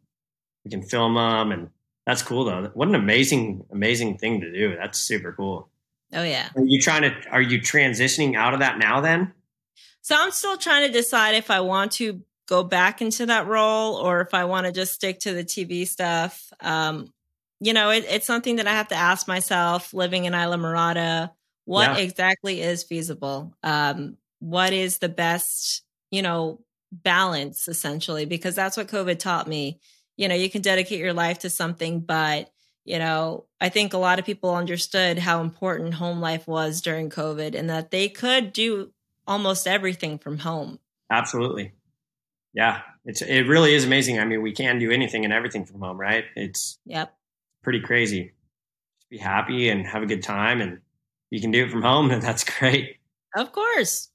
we 0.65 0.71
can 0.71 0.83
film 0.83 1.15
them, 1.15 1.53
and 1.53 1.71
that's 2.05 2.23
cool 2.23 2.45
though. 2.45 2.71
What 2.75 2.89
an 2.89 2.95
amazing, 2.95 3.65
amazing 3.71 4.19
thing 4.19 4.41
to 4.41 4.53
do. 4.53 4.77
That's 4.77 4.99
super 4.99 5.33
cool. 5.33 5.71
Oh 6.13 6.23
yeah. 6.23 6.49
Are 6.55 6.65
you 6.65 6.81
trying 6.81 7.03
to? 7.03 7.15
Are 7.31 7.41
you 7.41 7.61
transitioning 7.61 8.37
out 8.37 8.53
of 8.53 8.61
that 8.61 8.79
now? 8.79 9.01
Then. 9.01 9.33
So 10.03 10.17
I'm 10.19 10.33
still 10.33 10.59
trying 10.59 10.87
to 10.87 10.93
decide 10.93 11.37
if 11.37 11.51
I 11.51 11.61
want 11.61 11.93
to 11.93 12.23
go 12.53 12.63
back 12.63 13.01
into 13.01 13.27
that 13.27 13.47
role 13.47 13.95
or 13.95 14.21
if 14.21 14.35
I 14.35 14.45
want 14.45 14.67
to 14.67 14.73
just 14.73 14.95
stick 14.95 15.21
to 15.21 15.33
the 15.33 15.45
TV 15.45 15.87
stuff. 15.87 16.53
Um, 16.61 17.13
you 17.61 17.73
know, 17.73 17.91
it, 17.91 18.05
it's 18.09 18.27
something 18.27 18.57
that 18.57 18.67
I 18.67 18.73
have 18.73 18.89
to 18.89 18.95
ask 18.95 19.29
myself. 19.29 19.95
Living 19.95 20.25
in 20.25 20.33
Islamorada, 20.33 21.31
what 21.65 21.97
yeah. 21.97 22.05
exactly 22.05 22.61
is 22.61 22.83
feasible? 22.83 23.55
Um, 23.63 24.17
what 24.41 24.73
is 24.73 24.99
the 24.99 25.09
best 25.09 25.83
you 26.13 26.23
know, 26.23 26.61
balance 26.93 27.67
essentially, 27.67 28.27
because 28.27 28.55
that's 28.55 28.77
what 28.77 28.87
COVID 28.87 29.19
taught 29.19 29.49
me. 29.49 29.81
You 30.17 30.29
know, 30.29 30.37
you 30.37 30.49
can 30.49 30.63
dedicate 30.63 31.01
your 31.01 31.15
life 31.15 31.41
to 31.41 31.51
something, 31.51 32.01
but 32.01 32.51
you 32.85 32.99
know, 32.99 33.47
I 33.61 33.71
think 33.71 33.95
a 33.95 33.99
lot 33.99 34.19
of 34.19 34.25
people 34.25 34.55
understood 34.55 35.19
how 35.19 35.41
important 35.41 35.95
home 35.95 36.21
life 36.21 36.47
was 36.47 36.81
during 36.81 37.11
COVID 37.11 37.55
and 37.55 37.71
that 37.71 37.91
they 37.91 38.09
could 38.09 38.53
do 38.53 38.93
almost 39.27 39.67
everything 39.67 40.19
from 40.19 40.39
home. 40.39 40.79
Absolutely. 41.11 41.73
Yeah. 42.55 42.83
It's 43.05 43.23
it 43.23 43.43
really 43.49 43.75
is 43.75 43.85
amazing. 43.85 44.19
I 44.21 44.25
mean, 44.25 44.43
we 44.43 44.53
can 44.53 44.79
do 44.79 44.91
anything 44.91 45.25
and 45.25 45.33
everything 45.33 45.65
from 45.65 45.81
home, 45.81 45.99
right? 45.99 46.25
It's 46.37 46.79
Yep. 46.87 47.15
pretty 47.63 47.81
crazy. 47.81 48.33
Just 48.99 49.11
be 49.11 49.19
happy 49.19 49.69
and 49.69 49.87
have 49.87 50.03
a 50.03 50.07
good 50.07 50.23
time 50.23 50.61
and 50.61 50.81
you 51.31 51.41
can 51.41 51.51
do 51.51 51.65
it 51.65 51.71
from 51.71 51.83
home, 51.83 52.09
then 52.11 52.21
that's 52.21 52.45
great. 52.45 52.97
Of 53.35 53.53
course. 53.53 54.09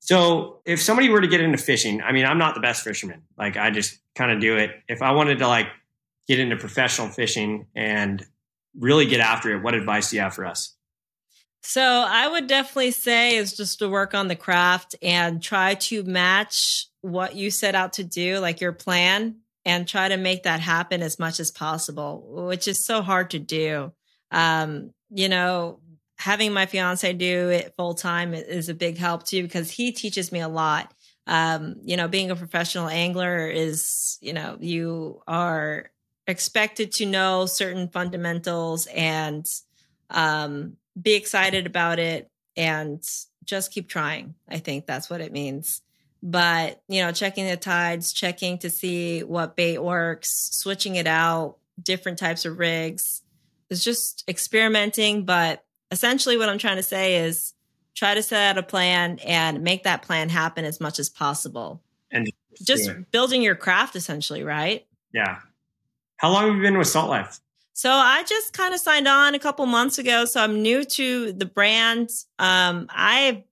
So 0.00 0.60
if 0.66 0.82
somebody 0.82 1.08
were 1.08 1.22
to 1.22 1.26
get 1.26 1.40
into 1.40 1.56
fishing, 1.56 2.02
I 2.02 2.12
mean, 2.12 2.26
I'm 2.26 2.36
not 2.38 2.54
the 2.54 2.60
best 2.60 2.84
fisherman. 2.84 3.22
Like 3.38 3.56
I 3.56 3.70
just 3.70 3.98
kind 4.14 4.30
of 4.30 4.38
do 4.40 4.56
it. 4.56 4.70
If 4.86 5.00
I 5.00 5.12
wanted 5.12 5.38
to 5.38 5.48
like 5.48 5.68
get 6.28 6.38
into 6.38 6.56
professional 6.56 7.08
fishing 7.08 7.66
and 7.74 8.24
really 8.78 9.06
get 9.06 9.20
after 9.20 9.56
it, 9.56 9.62
what 9.62 9.72
advice 9.74 10.10
do 10.10 10.16
you 10.16 10.22
have 10.22 10.34
for 10.34 10.44
us? 10.44 10.74
So 11.62 11.80
I 11.82 12.28
would 12.28 12.46
definitely 12.46 12.90
say 12.90 13.36
is 13.36 13.56
just 13.56 13.78
to 13.78 13.88
work 13.88 14.12
on 14.12 14.28
the 14.28 14.36
craft 14.36 14.94
and 15.00 15.42
try 15.42 15.74
to 15.74 16.02
match 16.04 16.88
what 17.04 17.36
you 17.36 17.50
set 17.50 17.74
out 17.74 17.92
to 17.92 18.02
do, 18.02 18.38
like 18.38 18.62
your 18.62 18.72
plan, 18.72 19.36
and 19.66 19.86
try 19.86 20.08
to 20.08 20.16
make 20.16 20.44
that 20.44 20.60
happen 20.60 21.02
as 21.02 21.18
much 21.18 21.38
as 21.38 21.50
possible, 21.50 22.46
which 22.46 22.66
is 22.66 22.82
so 22.82 23.02
hard 23.02 23.30
to 23.30 23.38
do. 23.38 23.92
Um, 24.30 24.90
you 25.10 25.28
know, 25.28 25.80
having 26.16 26.54
my 26.54 26.64
fiance 26.64 27.12
do 27.12 27.50
it 27.50 27.74
full 27.76 27.92
time 27.92 28.32
is 28.32 28.70
a 28.70 28.74
big 28.74 28.96
help 28.96 29.26
too 29.26 29.42
because 29.42 29.70
he 29.70 29.92
teaches 29.92 30.32
me 30.32 30.40
a 30.40 30.48
lot. 30.48 30.94
Um, 31.26 31.76
you 31.82 31.98
know, 31.98 32.08
being 32.08 32.30
a 32.30 32.36
professional 32.36 32.88
angler 32.88 33.48
is, 33.48 34.16
you 34.22 34.32
know, 34.32 34.56
you 34.58 35.20
are 35.26 35.90
expected 36.26 36.90
to 36.92 37.06
know 37.06 37.44
certain 37.44 37.88
fundamentals 37.88 38.86
and 38.86 39.44
um, 40.08 40.78
be 41.00 41.12
excited 41.12 41.66
about 41.66 41.98
it 41.98 42.30
and 42.56 43.02
just 43.44 43.72
keep 43.72 43.90
trying. 43.90 44.36
I 44.48 44.56
think 44.56 44.86
that's 44.86 45.10
what 45.10 45.20
it 45.20 45.32
means. 45.32 45.82
But, 46.26 46.82
you 46.88 47.02
know, 47.02 47.12
checking 47.12 47.46
the 47.46 47.58
tides, 47.58 48.14
checking 48.14 48.56
to 48.60 48.70
see 48.70 49.22
what 49.22 49.56
bait 49.56 49.78
works, 49.78 50.48
switching 50.52 50.96
it 50.96 51.06
out, 51.06 51.58
different 51.80 52.18
types 52.18 52.46
of 52.46 52.58
rigs. 52.58 53.20
It's 53.68 53.84
just 53.84 54.24
experimenting, 54.26 55.26
but 55.26 55.64
essentially 55.90 56.38
what 56.38 56.48
I'm 56.48 56.56
trying 56.56 56.76
to 56.76 56.82
say 56.82 57.16
is 57.24 57.52
try 57.94 58.14
to 58.14 58.22
set 58.22 58.56
out 58.56 58.58
a 58.58 58.62
plan 58.66 59.18
and 59.18 59.62
make 59.62 59.84
that 59.84 60.00
plan 60.00 60.30
happen 60.30 60.64
as 60.64 60.80
much 60.80 60.98
as 60.98 61.10
possible. 61.10 61.82
And 62.10 62.30
just 62.62 62.90
building 63.10 63.42
your 63.42 63.54
craft 63.54 63.94
essentially, 63.94 64.42
right? 64.42 64.86
Yeah. 65.12 65.40
How 66.16 66.30
long 66.30 66.46
have 66.46 66.56
you 66.56 66.62
been 66.62 66.78
with 66.78 66.88
Salt 66.88 67.10
Life? 67.10 67.40
So 67.74 67.90
I 67.90 68.22
just 68.22 68.52
kind 68.52 68.72
of 68.72 68.80
signed 68.80 69.08
on 69.08 69.34
a 69.34 69.38
couple 69.38 69.66
months 69.66 69.98
ago. 69.98 70.24
So 70.24 70.40
I'm 70.40 70.62
new 70.62 70.84
to 70.84 71.32
the 71.32 71.44
brand. 71.44 72.10
Um, 72.38 72.86
I've 72.88 73.42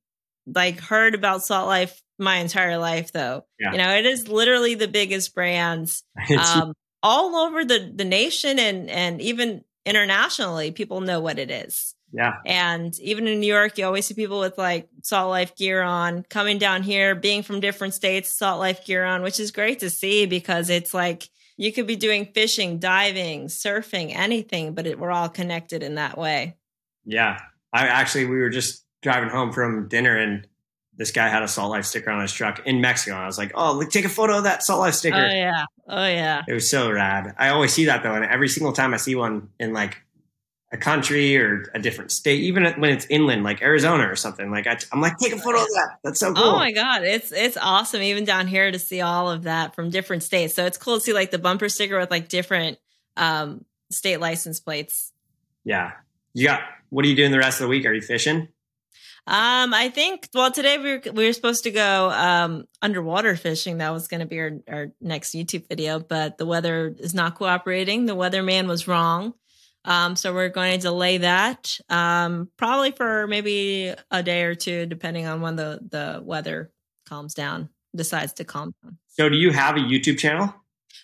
like 0.46 0.80
heard 0.80 1.14
about 1.14 1.42
Salt 1.42 1.66
Life 1.66 2.01
my 2.18 2.36
entire 2.36 2.78
life 2.78 3.12
though. 3.12 3.44
Yeah. 3.58 3.72
You 3.72 3.78
know, 3.78 3.90
it 3.96 4.06
is 4.06 4.28
literally 4.28 4.74
the 4.74 4.88
biggest 4.88 5.34
brands 5.34 6.04
um, 6.38 6.74
all 7.02 7.36
over 7.36 7.64
the, 7.64 7.92
the 7.94 8.04
nation 8.04 8.58
and, 8.58 8.90
and 8.90 9.20
even 9.20 9.64
internationally, 9.84 10.70
people 10.70 11.00
know 11.00 11.20
what 11.20 11.38
it 11.38 11.50
is. 11.50 11.94
Yeah. 12.12 12.34
And 12.44 12.98
even 13.00 13.26
in 13.26 13.40
New 13.40 13.46
York, 13.46 13.78
you 13.78 13.86
always 13.86 14.06
see 14.06 14.14
people 14.14 14.38
with 14.38 14.58
like 14.58 14.88
Salt 15.02 15.30
Life 15.30 15.56
gear 15.56 15.80
on 15.82 16.24
coming 16.28 16.58
down 16.58 16.82
here, 16.82 17.14
being 17.14 17.42
from 17.42 17.60
different 17.60 17.94
states, 17.94 18.36
Salt 18.36 18.60
Life 18.60 18.84
gear 18.84 19.04
on, 19.04 19.22
which 19.22 19.40
is 19.40 19.50
great 19.50 19.80
to 19.80 19.88
see 19.88 20.26
because 20.26 20.68
it's 20.68 20.92
like 20.92 21.28
you 21.56 21.72
could 21.72 21.86
be 21.86 21.96
doing 21.96 22.26
fishing, 22.34 22.78
diving, 22.78 23.46
surfing, 23.46 24.14
anything, 24.14 24.74
but 24.74 24.86
it, 24.86 24.98
we're 24.98 25.10
all 25.10 25.30
connected 25.30 25.82
in 25.82 25.94
that 25.94 26.18
way. 26.18 26.56
Yeah. 27.04 27.38
I 27.72 27.86
actually, 27.86 28.26
we 28.26 28.36
were 28.36 28.50
just 28.50 28.84
driving 29.00 29.30
home 29.30 29.52
from 29.52 29.88
dinner 29.88 30.16
and 30.16 30.46
this 30.96 31.10
guy 31.10 31.28
had 31.28 31.42
a 31.42 31.48
Salt 31.48 31.70
Life 31.70 31.86
sticker 31.86 32.10
on 32.10 32.20
his 32.20 32.32
truck 32.32 32.66
in 32.66 32.80
Mexico. 32.80 33.16
And 33.16 33.24
I 33.24 33.26
was 33.26 33.38
like, 33.38 33.52
oh, 33.54 33.72
look, 33.74 33.90
take 33.90 34.04
a 34.04 34.10
photo 34.10 34.38
of 34.38 34.44
that 34.44 34.62
Salt 34.62 34.80
Life 34.80 34.94
sticker. 34.94 35.16
Oh, 35.16 35.34
yeah. 35.34 35.64
Oh, 35.88 36.06
yeah. 36.06 36.42
It 36.46 36.52
was 36.52 36.68
so 36.68 36.90
rad. 36.90 37.34
I 37.38 37.48
always 37.48 37.72
see 37.72 37.86
that 37.86 38.02
though. 38.02 38.14
And 38.14 38.24
every 38.24 38.48
single 38.48 38.72
time 38.72 38.92
I 38.92 38.98
see 38.98 39.14
one 39.14 39.48
in 39.58 39.72
like 39.72 39.98
a 40.72 40.76
country 40.78 41.36
or 41.36 41.70
a 41.74 41.78
different 41.78 42.10
state, 42.10 42.40
even 42.40 42.64
when 42.80 42.90
it's 42.90 43.06
inland, 43.10 43.44
like 43.44 43.60
Arizona 43.62 44.10
or 44.10 44.16
something. 44.16 44.50
Like 44.50 44.66
I, 44.66 44.78
am 44.92 45.00
like, 45.00 45.18
take 45.18 45.34
a 45.34 45.38
photo 45.38 45.60
of 45.60 45.66
that. 45.66 45.98
That's 46.02 46.18
so 46.18 46.32
cool. 46.32 46.44
Oh 46.44 46.56
my 46.56 46.72
god, 46.72 47.04
it's 47.04 47.30
it's 47.30 47.58
awesome. 47.58 48.00
Even 48.00 48.24
down 48.24 48.46
here 48.46 48.70
to 48.70 48.78
see 48.78 49.02
all 49.02 49.30
of 49.30 49.42
that 49.42 49.74
from 49.74 49.90
different 49.90 50.22
states. 50.22 50.54
So 50.54 50.64
it's 50.64 50.78
cool 50.78 50.94
to 50.94 51.00
see 51.00 51.12
like 51.12 51.30
the 51.30 51.38
bumper 51.38 51.68
sticker 51.68 51.98
with 51.98 52.10
like 52.10 52.28
different 52.28 52.78
um, 53.18 53.64
state 53.90 54.18
license 54.18 54.60
plates. 54.60 55.12
Yeah, 55.62 55.92
you 56.32 56.46
got. 56.46 56.62
What 56.88 57.04
are 57.04 57.08
you 57.08 57.16
doing 57.16 57.32
the 57.32 57.38
rest 57.38 57.60
of 57.60 57.64
the 57.64 57.68
week? 57.68 57.84
Are 57.84 57.92
you 57.92 58.02
fishing? 58.02 58.48
Um, 59.26 59.72
I 59.72 59.88
think. 59.88 60.28
Well, 60.34 60.50
today 60.50 60.78
we 60.78 60.92
were 60.92 61.02
we 61.12 61.26
were 61.26 61.32
supposed 61.32 61.64
to 61.64 61.70
go 61.70 62.10
um 62.10 62.64
underwater 62.80 63.36
fishing. 63.36 63.78
That 63.78 63.90
was 63.90 64.08
going 64.08 64.20
to 64.20 64.26
be 64.26 64.40
our 64.40 64.50
our 64.68 64.86
next 65.00 65.32
YouTube 65.32 65.68
video, 65.68 66.00
but 66.00 66.38
the 66.38 66.46
weather 66.46 66.94
is 66.98 67.14
not 67.14 67.36
cooperating. 67.36 68.06
The 68.06 68.16
weatherman 68.16 68.66
was 68.66 68.88
wrong. 68.88 69.34
Um, 69.84 70.16
so 70.16 70.32
we're 70.32 70.48
going 70.48 70.74
to 70.74 70.78
delay 70.78 71.18
that 71.18 71.76
um, 71.88 72.48
probably 72.56 72.92
for 72.92 73.26
maybe 73.26 73.92
a 74.10 74.22
day 74.22 74.42
or 74.44 74.54
two, 74.54 74.86
depending 74.86 75.26
on 75.26 75.40
when 75.40 75.56
the, 75.56 75.80
the 75.90 76.20
weather 76.22 76.70
calms 77.08 77.34
down, 77.34 77.68
decides 77.94 78.32
to 78.34 78.44
calm 78.44 78.74
down. 78.82 78.98
So, 79.08 79.28
do 79.28 79.36
you 79.36 79.50
have 79.50 79.76
a 79.76 79.80
YouTube 79.80 80.18
channel? 80.18 80.54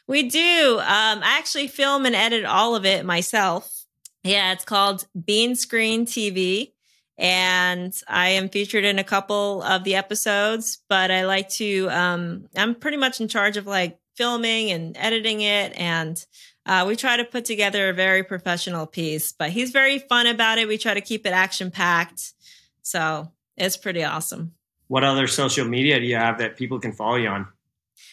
We 0.07 0.29
do. 0.29 0.79
Um, 0.79 1.23
I 1.23 1.37
actually 1.39 1.69
film 1.69 2.07
and 2.07 2.15
edit 2.15 2.45
all 2.45 2.75
of 2.75 2.87
it 2.87 3.05
myself. 3.05 3.85
Yeah, 4.23 4.53
it's 4.53 4.65
called 4.65 5.07
Bean 5.25 5.55
Screen 5.55 6.07
TV. 6.07 6.73
And 7.19 7.93
I 8.07 8.31
am 8.31 8.49
featured 8.49 8.85
in 8.85 8.99
a 8.99 9.05
couple 9.05 9.63
of 9.63 9.83
the 9.83 9.97
episodes, 9.97 10.79
but 10.89 11.11
I 11.11 11.27
like 11.27 11.49
to, 11.51 11.89
um, 11.91 12.47
I'm 12.57 12.77
pretty 12.77 12.97
much 12.97 13.21
in 13.21 13.27
charge 13.27 13.57
of 13.57 13.67
like 13.67 13.99
filming 14.15 14.71
and 14.71 14.97
editing 14.97 15.41
it 15.41 15.73
and 15.77 16.25
uh, 16.69 16.85
we 16.87 16.97
try 16.97 17.17
to 17.17 17.25
put 17.25 17.47
together 17.47 17.89
a 17.89 17.95
very 17.95 18.23
professional 18.23 18.87
piece, 18.87 19.33
but 19.33 19.49
he's 19.49 19.71
very 19.71 19.99
fun 19.99 20.27
about 20.27 20.59
it. 20.59 20.69
We 20.69 20.77
try 20.77 20.93
to 20.93 21.01
keep 21.01 21.25
it 21.25 21.31
action 21.31 21.71
packed. 21.71 22.35
So 22.83 23.33
it's 23.57 23.79
pretty 23.79 24.05
awesome. 24.05 24.53
What 24.87 25.03
other 25.03 25.27
social 25.27 25.67
media 25.67 25.99
do 25.99 26.05
you 26.05 26.17
have 26.17 26.39
that 26.39 26.57
people 26.57 26.79
can 26.79 26.93
follow 26.93 27.17
you 27.17 27.29
on? 27.29 27.49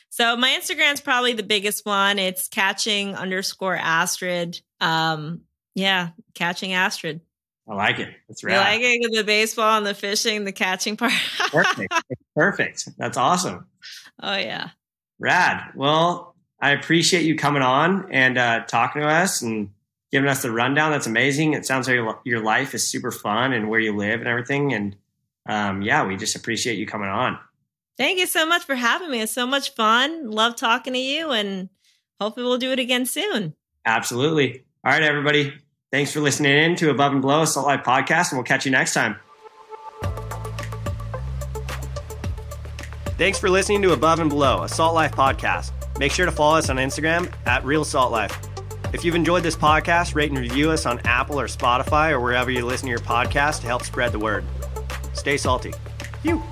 So 0.09 0.37
my 0.37 0.57
Instagram's 0.57 1.01
probably 1.01 1.33
the 1.33 1.43
biggest 1.43 1.85
one. 1.85 2.17
It's 2.17 2.47
catching 2.47 3.13
underscore 3.15 3.75
Astrid. 3.75 4.61
Um, 4.79 5.41
yeah, 5.73 6.09
catching 6.33 6.71
Astrid. 6.71 7.19
I 7.67 7.73
like 7.73 7.99
it. 7.99 8.09
That's 8.27 8.43
right. 8.43 8.53
You 8.53 8.59
like 8.59 8.81
it? 8.81 9.11
The 9.11 9.23
baseball 9.23 9.77
and 9.77 9.85
the 9.85 9.95
fishing, 9.95 10.45
the 10.45 10.51
catching 10.51 10.97
part. 10.97 11.13
perfect. 11.51 11.93
Perfect. 12.35 12.89
That's 12.97 13.17
awesome. 13.17 13.65
Oh 14.21 14.35
yeah. 14.35 14.69
Rad. 15.19 15.71
Well, 15.75 16.35
I 16.61 16.71
appreciate 16.71 17.23
you 17.23 17.35
coming 17.35 17.63
on 17.63 18.11
and 18.11 18.37
uh, 18.37 18.65
talking 18.65 19.01
to 19.01 19.07
us 19.07 19.41
and 19.41 19.71
giving 20.11 20.29
us 20.29 20.41
the 20.41 20.51
rundown. 20.51 20.91
That's 20.91 21.07
amazing. 21.07 21.53
It 21.53 21.65
sounds 21.65 21.87
like 21.87 21.99
your 22.23 22.43
life 22.43 22.73
is 22.73 22.87
super 22.87 23.11
fun 23.11 23.53
and 23.53 23.69
where 23.69 23.79
you 23.79 23.95
live 23.95 24.19
and 24.19 24.29
everything. 24.29 24.73
And 24.73 24.95
um, 25.47 25.81
yeah, 25.81 26.05
we 26.05 26.17
just 26.17 26.35
appreciate 26.35 26.77
you 26.77 26.85
coming 26.85 27.09
on. 27.09 27.37
Thank 27.97 28.19
you 28.19 28.27
so 28.27 28.45
much 28.45 28.63
for 28.63 28.75
having 28.75 29.09
me. 29.09 29.21
It's 29.21 29.31
so 29.31 29.47
much 29.47 29.73
fun. 29.73 30.29
Love 30.29 30.55
talking 30.55 30.93
to 30.93 30.99
you 30.99 31.31
and 31.31 31.69
hopefully 32.19 32.45
we'll 32.45 32.57
do 32.57 32.71
it 32.71 32.79
again 32.79 33.05
soon. 33.05 33.55
Absolutely. 33.85 34.65
All 34.83 34.91
right, 34.91 35.03
everybody. 35.03 35.53
Thanks 35.95 36.11
for 36.11 36.19
listening 36.19 36.51
in 36.51 36.75
to 36.75 36.89
Above 36.89 37.13
and 37.13 37.21
Below 37.21 37.43
a 37.43 37.47
Salt 37.47 37.67
Life 37.67 37.85
podcast, 37.85 38.31
and 38.31 38.37
we'll 38.37 38.43
catch 38.43 38.65
you 38.65 38.71
next 38.71 38.93
time. 38.93 39.15
Thanks 43.17 43.39
for 43.39 43.49
listening 43.49 43.81
to 43.83 43.93
Above 43.93 44.19
and 44.19 44.29
Below, 44.29 44.63
a 44.63 44.67
Salt 44.67 44.93
Life 44.93 45.13
podcast. 45.13 45.71
Make 45.97 46.11
sure 46.11 46.25
to 46.25 46.33
follow 46.33 46.57
us 46.57 46.69
on 46.69 46.75
Instagram 46.75 47.33
at 47.45 47.63
Real 47.63 47.85
Salt 47.85 48.11
Life. 48.11 48.37
If 48.91 49.05
you've 49.05 49.15
enjoyed 49.15 49.43
this 49.43 49.55
podcast, 49.55 50.15
rate 50.15 50.31
and 50.31 50.37
review 50.37 50.69
us 50.69 50.85
on 50.85 50.99
Apple 51.05 51.39
or 51.39 51.47
Spotify 51.47 52.11
or 52.11 52.19
wherever 52.19 52.51
you 52.51 52.65
listen 52.65 52.87
to 52.87 52.89
your 52.89 52.99
podcast 52.99 53.61
to 53.61 53.67
help 53.67 53.83
spread 53.83 54.11
the 54.11 54.19
word. 54.19 54.43
Stay 55.13 55.37
salty. 55.37 55.71
Phew. 56.23 56.43